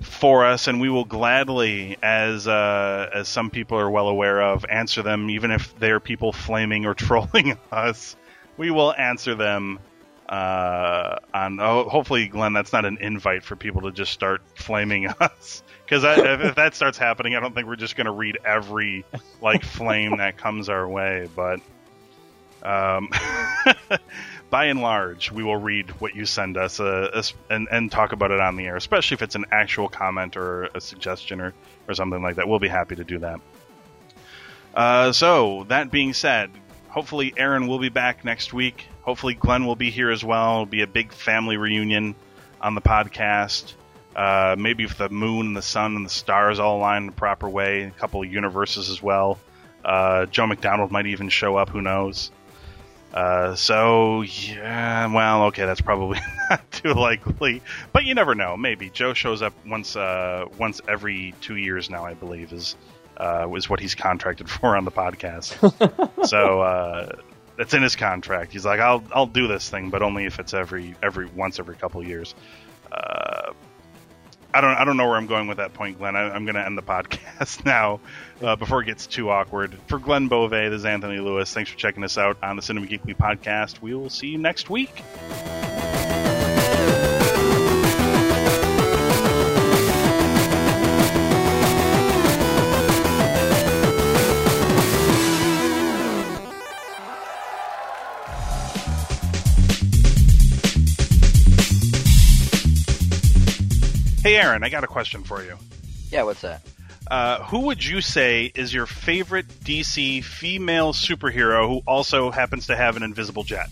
for 0.00 0.44
us, 0.44 0.68
and 0.68 0.80
we 0.80 0.88
will 0.88 1.04
gladly, 1.04 1.96
as 2.00 2.46
uh, 2.46 3.10
as 3.12 3.26
some 3.26 3.50
people 3.50 3.78
are 3.78 3.90
well 3.90 4.08
aware 4.08 4.40
of, 4.40 4.64
answer 4.66 5.02
them, 5.02 5.30
even 5.30 5.50
if 5.50 5.76
they're 5.80 6.00
people 6.00 6.32
flaming 6.32 6.86
or 6.86 6.94
trolling 6.94 7.58
us. 7.72 8.14
We 8.56 8.70
will 8.72 8.92
answer 8.92 9.36
them 9.36 9.78
uh, 10.28 11.16
on. 11.32 11.60
Oh, 11.60 11.88
hopefully, 11.88 12.28
Glenn, 12.28 12.52
that's 12.52 12.72
not 12.72 12.84
an 12.84 12.98
invite 13.00 13.42
for 13.42 13.56
people 13.56 13.82
to 13.82 13.92
just 13.92 14.12
start 14.12 14.42
flaming 14.54 15.06
us. 15.20 15.62
Because 15.84 16.04
if, 16.04 16.40
if 16.40 16.54
that 16.56 16.74
starts 16.74 16.98
happening, 16.98 17.34
I 17.34 17.40
don't 17.40 17.54
think 17.54 17.66
we're 17.66 17.76
just 17.76 17.96
going 17.96 18.06
to 18.06 18.12
read 18.12 18.38
every 18.44 19.06
like 19.40 19.64
flame 19.64 20.18
that 20.18 20.36
comes 20.36 20.68
our 20.68 20.86
way. 20.86 21.28
But 21.34 21.60
um, 22.62 23.08
by 24.50 24.66
and 24.66 24.82
large, 24.82 25.32
we 25.32 25.42
will 25.42 25.56
read 25.56 25.90
what 26.00 26.14
you 26.14 26.26
send 26.26 26.56
us 26.56 26.78
uh, 26.80 27.22
and, 27.48 27.68
and 27.70 27.90
talk 27.90 28.12
about 28.12 28.30
it 28.30 28.40
on 28.40 28.56
the 28.56 28.66
air, 28.66 28.76
especially 28.76 29.14
if 29.14 29.22
it's 29.22 29.34
an 29.34 29.46
actual 29.50 29.88
comment 29.88 30.36
or 30.36 30.64
a 30.74 30.80
suggestion 30.80 31.40
or, 31.40 31.54
or 31.88 31.94
something 31.94 32.22
like 32.22 32.36
that. 32.36 32.48
We'll 32.48 32.58
be 32.58 32.68
happy 32.68 32.96
to 32.96 33.04
do 33.04 33.18
that. 33.20 33.40
Uh, 34.74 35.12
so, 35.12 35.64
that 35.68 35.90
being 35.90 36.12
said, 36.12 36.50
hopefully 36.88 37.32
Aaron 37.36 37.66
will 37.66 37.78
be 37.78 37.88
back 37.88 38.24
next 38.24 38.52
week. 38.52 38.86
Hopefully 39.02 39.34
Glenn 39.34 39.66
will 39.66 39.76
be 39.76 39.90
here 39.90 40.10
as 40.10 40.24
well. 40.24 40.54
It'll 40.54 40.66
be 40.66 40.82
a 40.82 40.86
big 40.86 41.12
family 41.12 41.56
reunion 41.56 42.14
on 42.60 42.74
the 42.74 42.80
podcast. 42.80 43.74
Uh, 44.16 44.56
maybe 44.58 44.84
if 44.84 44.98
the 44.98 45.08
moon 45.08 45.46
and 45.46 45.56
the 45.56 45.62
sun 45.62 45.94
and 45.94 46.04
the 46.04 46.10
stars 46.10 46.58
all 46.58 46.78
align 46.78 47.06
the 47.06 47.12
proper 47.12 47.48
way, 47.48 47.84
a 47.84 47.90
couple 47.92 48.22
of 48.22 48.32
universes 48.32 48.90
as 48.90 49.02
well. 49.02 49.38
Uh, 49.84 50.26
Joe 50.26 50.46
McDonald 50.46 50.90
might 50.90 51.06
even 51.06 51.28
show 51.28 51.56
up. 51.56 51.68
Who 51.68 51.80
knows? 51.80 52.32
Uh, 53.12 53.54
so 53.54 54.22
yeah, 54.22 55.06
well, 55.06 55.44
okay, 55.44 55.64
that's 55.64 55.80
probably 55.80 56.18
not 56.50 56.70
too 56.70 56.92
likely, 56.92 57.62
but 57.92 58.04
you 58.04 58.14
never 58.14 58.34
know. 58.34 58.56
Maybe 58.56 58.90
Joe 58.90 59.14
shows 59.14 59.40
up 59.40 59.54
once, 59.66 59.96
uh, 59.96 60.44
once 60.58 60.80
every 60.86 61.34
two 61.40 61.56
years 61.56 61.88
now, 61.88 62.04
I 62.04 62.14
believe 62.14 62.52
is 62.52 62.76
uh, 63.18 63.52
is 63.54 63.68
what 63.68 63.80
he's 63.80 63.94
contracted 63.94 64.48
for 64.50 64.76
on 64.76 64.84
the 64.84 64.92
podcast. 64.92 65.56
so 66.26 66.60
uh, 66.60 67.16
it's 67.58 67.74
in 67.74 67.82
his 67.82 67.96
contract. 67.96 68.52
He's 68.52 68.64
like, 68.64 68.80
I'll 68.80 69.02
I'll 69.12 69.26
do 69.26 69.48
this 69.48 69.68
thing, 69.68 69.90
but 69.90 70.02
only 70.02 70.24
if 70.24 70.38
it's 70.38 70.54
every 70.54 70.94
every 71.02 71.26
once 71.26 71.58
every 71.58 71.76
couple 71.76 72.02
years. 72.06 72.34
Uh, 72.90 73.52
I 74.54 74.60
don't 74.62 74.70
I 74.70 74.84
don't 74.84 74.96
know 74.96 75.06
where 75.06 75.16
I'm 75.16 75.26
going 75.26 75.46
with 75.46 75.58
that 75.58 75.74
point, 75.74 75.98
Glenn. 75.98 76.16
I, 76.16 76.34
am 76.34 76.44
going 76.44 76.54
to 76.54 76.64
end 76.64 76.78
the 76.78 76.82
podcast 76.82 77.64
now 77.64 78.00
uh, 78.40 78.56
before 78.56 78.82
it 78.82 78.86
gets 78.86 79.06
too 79.06 79.30
awkward. 79.30 79.78
For 79.86 79.98
Glenn 79.98 80.28
Bove, 80.28 80.50
this 80.50 80.72
is 80.72 80.84
Anthony 80.84 81.18
Lewis. 81.18 81.52
Thanks 81.52 81.70
for 81.70 81.76
checking 81.76 82.02
us 82.04 82.16
out 82.16 82.38
on 82.42 82.56
the 82.56 82.62
Cinema 82.62 82.86
Geekly 82.86 83.16
podcast. 83.16 83.82
We 83.82 83.94
will 83.94 84.10
see 84.10 84.28
you 84.28 84.38
next 84.38 84.70
week. 84.70 85.02
Aaron, 104.38 104.62
I 104.62 104.68
got 104.68 104.84
a 104.84 104.86
question 104.86 105.24
for 105.24 105.42
you. 105.42 105.56
Yeah, 106.10 106.22
what's 106.22 106.42
that? 106.42 106.62
Uh, 107.10 107.42
who 107.44 107.60
would 107.60 107.84
you 107.84 108.00
say 108.00 108.52
is 108.54 108.72
your 108.72 108.86
favorite 108.86 109.48
DC 109.64 110.22
female 110.22 110.92
superhero 110.92 111.66
who 111.66 111.82
also 111.86 112.30
happens 112.30 112.66
to 112.68 112.76
have 112.76 112.96
an 112.96 113.02
invisible 113.02 113.42
jet? 113.42 113.68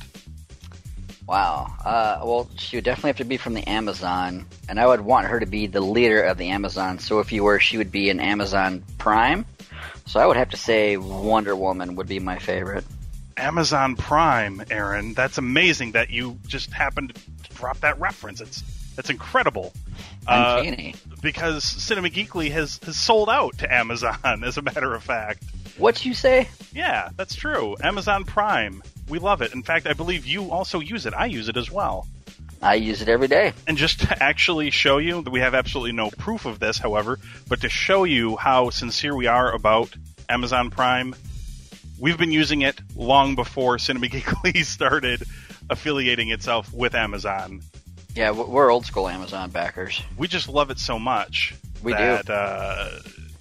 Wow. 1.26 1.72
Uh, 1.84 2.20
well, 2.24 2.48
she 2.56 2.76
would 2.76 2.84
definitely 2.84 3.10
have 3.10 3.16
to 3.18 3.24
be 3.24 3.36
from 3.36 3.54
the 3.54 3.68
Amazon, 3.68 4.46
and 4.68 4.80
I 4.80 4.86
would 4.86 5.00
want 5.00 5.26
her 5.26 5.38
to 5.38 5.46
be 5.46 5.66
the 5.66 5.80
leader 5.80 6.22
of 6.22 6.38
the 6.38 6.48
Amazon. 6.48 6.98
So 6.98 7.20
if 7.20 7.30
you 7.32 7.44
were, 7.44 7.60
she 7.60 7.78
would 7.78 7.92
be 7.92 8.10
an 8.10 8.20
Amazon 8.20 8.82
Prime. 8.98 9.44
So 10.06 10.20
I 10.20 10.26
would 10.26 10.36
have 10.36 10.50
to 10.50 10.56
say 10.56 10.96
Wonder 10.96 11.54
Woman 11.54 11.96
would 11.96 12.08
be 12.08 12.20
my 12.20 12.38
favorite. 12.38 12.84
Amazon 13.36 13.96
Prime, 13.96 14.64
Aaron. 14.70 15.14
That's 15.14 15.36
amazing 15.36 15.92
that 15.92 16.10
you 16.10 16.38
just 16.46 16.72
happened 16.72 17.14
to 17.44 17.54
drop 17.54 17.80
that 17.80 18.00
reference. 18.00 18.40
It's 18.40 18.62
that's 18.96 19.10
incredible. 19.10 19.72
Uh, 20.26 20.56
Uncanny. 20.58 20.94
Uh, 20.94 21.16
because 21.22 21.62
Cinema 21.64 22.08
Geekly 22.08 22.50
has, 22.50 22.78
has 22.84 22.96
sold 22.96 23.28
out 23.28 23.58
to 23.58 23.72
Amazon, 23.72 24.18
as 24.44 24.56
a 24.56 24.62
matter 24.62 24.94
of 24.94 25.04
fact. 25.04 25.44
What 25.78 26.04
you 26.04 26.14
say? 26.14 26.48
Yeah, 26.72 27.10
that's 27.16 27.34
true. 27.34 27.76
Amazon 27.82 28.24
Prime. 28.24 28.82
We 29.08 29.18
love 29.18 29.42
it. 29.42 29.52
In 29.52 29.62
fact, 29.62 29.86
I 29.86 29.92
believe 29.92 30.26
you 30.26 30.50
also 30.50 30.80
use 30.80 31.06
it. 31.06 31.14
I 31.14 31.26
use 31.26 31.48
it 31.48 31.56
as 31.56 31.70
well. 31.70 32.06
I 32.62 32.74
use 32.76 33.02
it 33.02 33.08
every 33.08 33.28
day. 33.28 33.52
And 33.66 33.76
just 33.76 34.00
to 34.00 34.22
actually 34.22 34.70
show 34.70 34.98
you 34.98 35.22
that 35.22 35.30
we 35.30 35.40
have 35.40 35.54
absolutely 35.54 35.92
no 35.92 36.10
proof 36.10 36.46
of 36.46 36.58
this, 36.58 36.78
however, 36.78 37.18
but 37.48 37.60
to 37.60 37.68
show 37.68 38.04
you 38.04 38.36
how 38.36 38.70
sincere 38.70 39.14
we 39.14 39.26
are 39.26 39.52
about 39.52 39.94
Amazon 40.28 40.70
Prime, 40.70 41.14
we've 41.98 42.18
been 42.18 42.32
using 42.32 42.62
it 42.62 42.80
long 42.94 43.34
before 43.34 43.78
Cinema 43.78 44.06
Geekly 44.10 44.64
started 44.64 45.22
affiliating 45.68 46.30
itself 46.30 46.72
with 46.72 46.94
Amazon. 46.94 47.60
Yeah, 48.16 48.30
we're 48.30 48.70
old 48.72 48.86
school 48.86 49.08
Amazon 49.08 49.50
backers. 49.50 50.02
We 50.16 50.26
just 50.26 50.48
love 50.48 50.70
it 50.70 50.78
so 50.78 50.98
much. 50.98 51.54
We 51.82 51.92
that, 51.92 52.24
do. 52.24 52.32
Uh, 52.32 53.00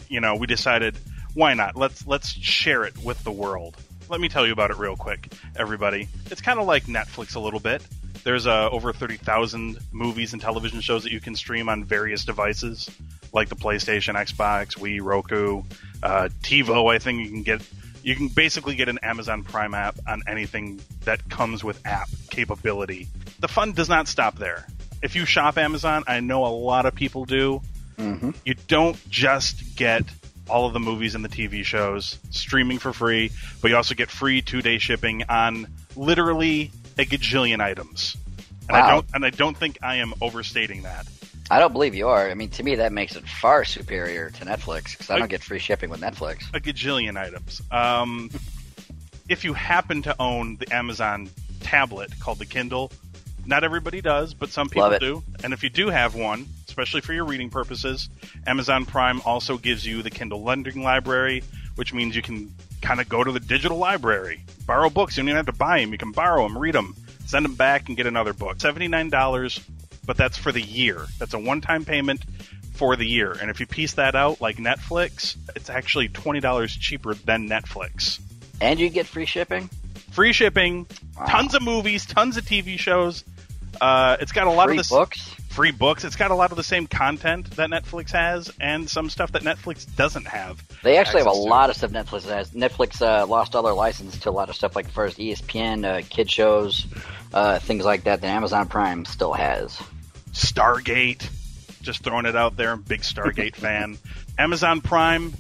you 0.10 0.20
know, 0.20 0.36
we 0.36 0.48
decided 0.48 0.98
why 1.34 1.54
not? 1.54 1.78
Let's 1.78 2.06
let's 2.06 2.30
share 2.30 2.84
it 2.84 2.98
with 2.98 3.24
the 3.24 3.32
world. 3.32 3.78
Let 4.10 4.20
me 4.20 4.28
tell 4.28 4.46
you 4.46 4.52
about 4.52 4.72
it 4.72 4.78
real 4.78 4.98
quick, 4.98 5.32
everybody. 5.56 6.10
It's 6.30 6.42
kind 6.42 6.60
of 6.60 6.68
like 6.68 6.86
Netflix 6.86 7.38
a 7.38 7.40
little 7.40 7.62
bit. 7.62 7.84
There's 8.26 8.48
uh, 8.48 8.70
over 8.70 8.92
30,000 8.92 9.78
movies 9.92 10.34
and 10.34 10.42
television 10.42 10.82
shows 10.82 11.04
that 11.04 11.12
you 11.12 11.22
can 11.22 11.36
stream 11.36 11.70
on 11.70 11.84
various 11.84 12.26
devices, 12.26 12.90
like 13.34 13.50
the 13.50 13.56
PlayStation, 13.56 14.16
Xbox, 14.16 14.78
Wii, 14.78 15.02
Roku, 15.02 15.64
uh, 16.04 16.30
TiVo. 16.42 16.94
I 16.94 17.00
think 17.00 17.24
you 17.24 17.30
can 17.30 17.44
get 17.44 17.62
you 18.04 18.16
can 18.16 18.28
basically 18.28 18.76
get 18.76 18.90
an 18.90 19.00
Amazon 19.04 19.44
Prime 19.44 19.74
app 19.74 19.96
on 20.06 20.22
anything 20.28 20.82
that 21.06 21.28
comes 21.30 21.64
with 21.64 21.84
app 21.88 22.10
capability. 22.30 23.08
The 23.40 23.48
fun 23.48 23.74
does 23.74 23.90
not 23.90 24.08
stop 24.08 24.38
there. 24.38 24.66
If 25.02 25.16
you 25.16 25.26
shop 25.26 25.58
Amazon, 25.58 26.04
I 26.08 26.20
know 26.20 26.46
a 26.46 26.50
lot 26.50 26.86
of 26.86 26.96
people 26.96 27.26
do. 27.26 27.62
Mm-hmm. 27.98 28.32
You 28.44 28.56
don't 28.68 28.98
just 29.10 29.76
get 29.76 30.04
all 30.50 30.68
of 30.68 30.74
the 30.74 30.80
movies 30.80 31.16
and 31.16 31.24
the 31.24 31.30
TV 31.30 31.64
shows 31.64 32.20
streaming 32.30 32.80
for 32.80 32.94
free, 32.94 33.32
but 33.62 33.70
you 33.70 33.78
also 33.78 33.96
get 33.96 34.10
free 34.10 34.42
two 34.42 34.62
day 34.62 34.78
shipping 34.78 35.24
on 35.30 35.68
literally 35.96 36.72
a 36.98 37.06
gajillion 37.06 37.62
items. 37.62 38.18
And 38.68 38.72
wow. 38.72 38.88
I 38.88 38.92
don't 38.92 39.06
and 39.14 39.26
I 39.26 39.30
don't 39.30 39.58
think 39.58 39.80
I 39.82 39.98
am 39.98 40.14
overstating 40.22 40.84
that. 40.84 41.08
I 41.50 41.60
don't 41.60 41.74
believe 41.74 41.94
you 41.94 42.08
are. 42.08 42.30
I 42.30 42.34
mean, 42.34 42.50
to 42.52 42.64
me, 42.64 42.76
that 42.76 42.92
makes 42.92 43.16
it 43.16 43.28
far 43.28 43.66
superior 43.66 44.32
to 44.32 44.46
Netflix 44.46 44.92
because 44.92 45.12
I 45.12 45.20
don't 45.20 45.30
get 45.30 45.44
free 45.44 45.60
shipping 45.60 45.92
with 45.92 46.02
Netflix. 46.02 46.50
A 46.56 46.60
gajillion 46.60 47.18
items. 47.18 47.62
Um, 47.70 48.32
if 49.30 49.44
you 49.44 49.54
happen 49.54 50.02
to 50.04 50.16
own 50.20 50.58
the 50.58 50.74
Amazon 50.74 51.30
tablet 51.62 52.20
called 52.20 52.40
the 52.40 52.46
Kindle, 52.48 52.92
not 53.46 53.64
everybody 53.64 54.02
does, 54.02 54.34
but 54.34 54.50
some 54.50 54.70
people 54.70 54.98
do. 55.00 55.24
And 55.44 55.54
if 55.54 55.64
you 55.64 55.70
do 55.70 55.90
have 55.90 56.16
one, 56.16 56.48
especially 56.68 57.02
for 57.02 57.14
your 57.14 57.26
reading 57.26 57.50
purposes, 57.50 58.10
Amazon 58.48 58.86
Prime 58.86 59.22
also 59.26 59.58
gives 59.58 59.86
you 59.86 60.02
the 60.02 60.10
Kindle 60.10 60.44
Lending 60.44 60.84
Library, 60.84 61.44
which 61.76 61.94
means 61.94 62.16
you 62.16 62.22
can 62.22 62.54
kind 62.82 63.00
of 63.00 63.10
go 63.10 63.24
to 63.24 63.32
the 63.32 63.40
digital 63.40 63.78
library, 63.78 64.44
borrow 64.66 64.90
books. 64.90 65.18
You 65.18 65.24
don't 65.24 65.30
even 65.30 65.38
have 65.38 65.46
to 65.48 65.54
buy 65.54 65.80
them. 65.80 65.92
You 65.92 65.98
can 65.98 66.12
borrow 66.12 66.44
them, 66.44 66.58
read 66.58 66.76
them, 66.76 66.96
send 67.26 67.46
them 67.46 67.56
back, 67.56 67.88
and 67.88 67.98
get 67.98 68.08
another 68.08 68.34
book. 68.34 68.58
$79 68.58 69.64
but 70.06 70.18
that's 70.18 70.38
for 70.38 70.52
the 70.52 70.62
year. 70.62 71.06
That's 71.20 71.34
a 71.34 71.40
one 71.40 71.62
time 71.62 71.86
payment 71.86 72.24
for 72.74 72.96
the 72.96 73.06
year. 73.06 73.32
And 73.32 73.50
if 73.50 73.60
you 73.60 73.66
piece 73.66 73.94
that 73.94 74.16
out 74.16 74.42
like 74.42 74.58
Netflix, 74.58 75.36
it's 75.56 75.70
actually 75.70 76.10
$20 76.10 76.68
cheaper 76.80 77.14
than 77.14 77.50
Netflix. 77.50 78.20
And 78.62 78.80
you 78.80 78.90
get 78.90 79.06
free 79.06 79.26
shipping? 79.26 79.70
Free 80.12 80.34
shipping, 80.34 80.88
wow. 81.18 81.26
tons 81.26 81.56
of 81.56 81.62
movies, 81.62 82.06
tons 82.06 82.38
of 82.38 82.46
TV 82.46 82.80
shows. 82.80 83.24
Uh, 83.80 84.18
it's 84.20 84.32
got 84.32 84.48
a 84.48 84.52
lot 84.52 84.68
free 84.68 84.78
of 84.78 84.88
the 84.88 84.94
books. 84.94 85.30
Free 85.50 85.72
books. 85.72 86.04
It's 86.04 86.16
got 86.18 86.32
a 86.32 86.36
lot 86.36 86.52
of 86.52 86.58
the 86.58 86.64
same 86.64 86.86
content 86.88 87.52
that 87.52 87.70
Netflix 87.70 88.12
has, 88.12 88.52
and 88.60 88.90
some 88.90 89.10
stuff 89.10 89.32
that 89.34 89.44
Netflix 89.44 89.86
doesn't 89.96 90.28
have. 90.28 90.62
They 90.84 90.98
actually 90.98 91.20
have 91.20 91.28
a 91.28 91.36
to. 91.36 91.38
lot 91.38 91.70
of 91.70 91.78
stuff 91.78 91.92
Netflix 91.92 92.24
has. 92.24 92.52
Netflix 92.52 93.02
uh, 93.02 93.26
lost 93.26 93.56
all 93.56 93.64
their 93.64 93.74
license 93.74 94.18
to 94.20 94.30
a 94.30 94.32
lot 94.32 94.50
of 94.50 94.56
stuff 94.56 94.76
like 94.76 94.90
first 94.90 95.18
ESPN, 95.18 95.86
uh, 95.86 96.06
kid 96.10 96.30
shows, 96.30 96.86
uh, 97.34 97.60
things 97.60 97.86
like 97.86 98.04
that. 98.04 98.22
That 98.22 98.28
Amazon 98.28 98.68
Prime 98.68 99.06
still 99.06 99.34
has. 99.34 99.80
Stargate. 100.32 101.28
Just 101.82 102.04
throwing 102.04 102.26
it 102.26 102.36
out 102.36 102.58
there. 102.58 102.72
I'm 102.72 102.82
Big 102.82 103.02
Stargate 103.02 103.56
fan. 103.56 103.98
Amazon 104.38 104.82
Prime, 104.82 105.34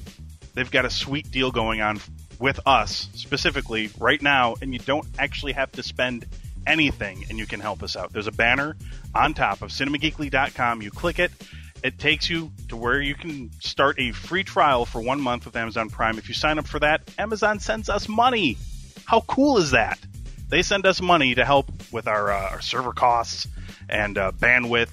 they've 0.54 0.70
got 0.72 0.86
a 0.86 0.90
sweet 0.90 1.30
deal 1.32 1.52
going 1.52 1.82
on 1.82 2.00
with 2.40 2.60
us 2.66 3.10
specifically 3.16 3.90
right 4.00 4.22
now, 4.22 4.56
and 4.62 4.72
you 4.74 4.80
don't 4.80 5.08
actually 5.18 5.54
have 5.54 5.72
to 5.74 5.84
spend 5.84 6.26
anything 6.68 7.26
and 7.30 7.38
you 7.38 7.46
can 7.46 7.60
help 7.60 7.84
us 7.84 7.96
out. 7.96 8.12
There's 8.12 8.28
a 8.28 8.32
banner 8.32 8.76
on 9.14 9.34
top 9.34 9.62
of 9.62 9.70
cinemageekly.com. 9.70 10.82
You 10.82 10.92
click 10.92 11.20
it, 11.20 11.32
it 11.84 12.00
takes 12.00 12.30
you 12.30 12.52
to 12.70 12.78
where 12.78 13.00
you 13.00 13.16
can 13.16 13.52
start 13.60 14.00
a 14.00 14.12
free 14.12 14.44
trial 14.44 14.86
for 14.86 15.02
one 15.02 15.22
month 15.22 15.46
with 15.46 15.56
Amazon 15.56 15.90
Prime. 15.90 16.18
If 16.18 16.28
you 16.28 16.34
sign 16.34 16.58
up 16.58 16.68
for 16.68 16.80
that, 16.80 17.02
Amazon 17.18 17.60
sends 17.60 17.90
us 17.90 18.10
money. 18.10 18.58
How 19.06 19.22
cool 19.22 19.58
is 19.58 19.72
that? 19.72 20.00
They 20.50 20.64
send 20.64 20.86
us 20.86 21.02
money 21.02 21.36
to 21.36 21.46
help 21.46 21.72
with 21.92 22.08
our, 22.08 22.32
uh, 22.32 22.50
our 22.52 22.62
server 22.62 22.92
costs 22.92 23.48
and 23.90 24.18
uh, 24.18 24.32
bandwidth 24.32 24.90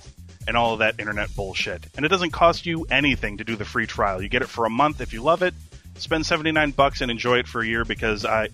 and 0.46 0.56
all 0.56 0.72
of 0.74 0.80
that 0.80 0.98
internet 0.98 1.34
bullshit. 1.34 1.86
And 1.96 2.04
it 2.04 2.08
doesn't 2.08 2.30
cost 2.30 2.66
you 2.66 2.84
anything 2.90 3.38
to 3.38 3.44
do 3.44 3.56
the 3.56 3.64
free 3.64 3.86
trial. 3.86 4.20
You 4.20 4.28
get 4.28 4.42
it 4.42 4.48
for 4.48 4.64
a 4.64 4.70
month 4.70 5.00
if 5.00 5.12
you 5.12 5.22
love 5.22 5.42
it. 5.42 5.54
Spend 5.96 6.26
79 6.26 6.72
bucks 6.72 7.00
and 7.00 7.10
enjoy 7.10 7.38
it 7.38 7.46
for 7.46 7.60
a 7.60 7.66
year 7.66 7.84
because 7.84 8.24
I 8.24 8.48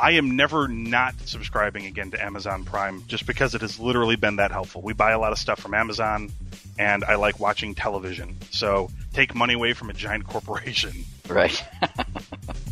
I 0.00 0.12
am 0.12 0.36
never 0.36 0.68
not 0.68 1.14
subscribing 1.24 1.86
again 1.86 2.10
to 2.12 2.24
Amazon 2.24 2.64
Prime 2.64 3.02
just 3.08 3.26
because 3.26 3.54
it 3.54 3.60
has 3.62 3.80
literally 3.80 4.16
been 4.16 4.36
that 4.36 4.52
helpful. 4.52 4.80
We 4.80 4.92
buy 4.92 5.10
a 5.10 5.18
lot 5.18 5.32
of 5.32 5.38
stuff 5.38 5.58
from 5.58 5.74
Amazon 5.74 6.30
and 6.78 7.04
I 7.04 7.16
like 7.16 7.40
watching 7.40 7.74
television. 7.74 8.36
So 8.50 8.90
take 9.12 9.34
money 9.34 9.54
away 9.54 9.72
from 9.72 9.90
a 9.90 9.92
giant 9.92 10.24
corporation. 10.28 11.04
Right. 11.28 11.62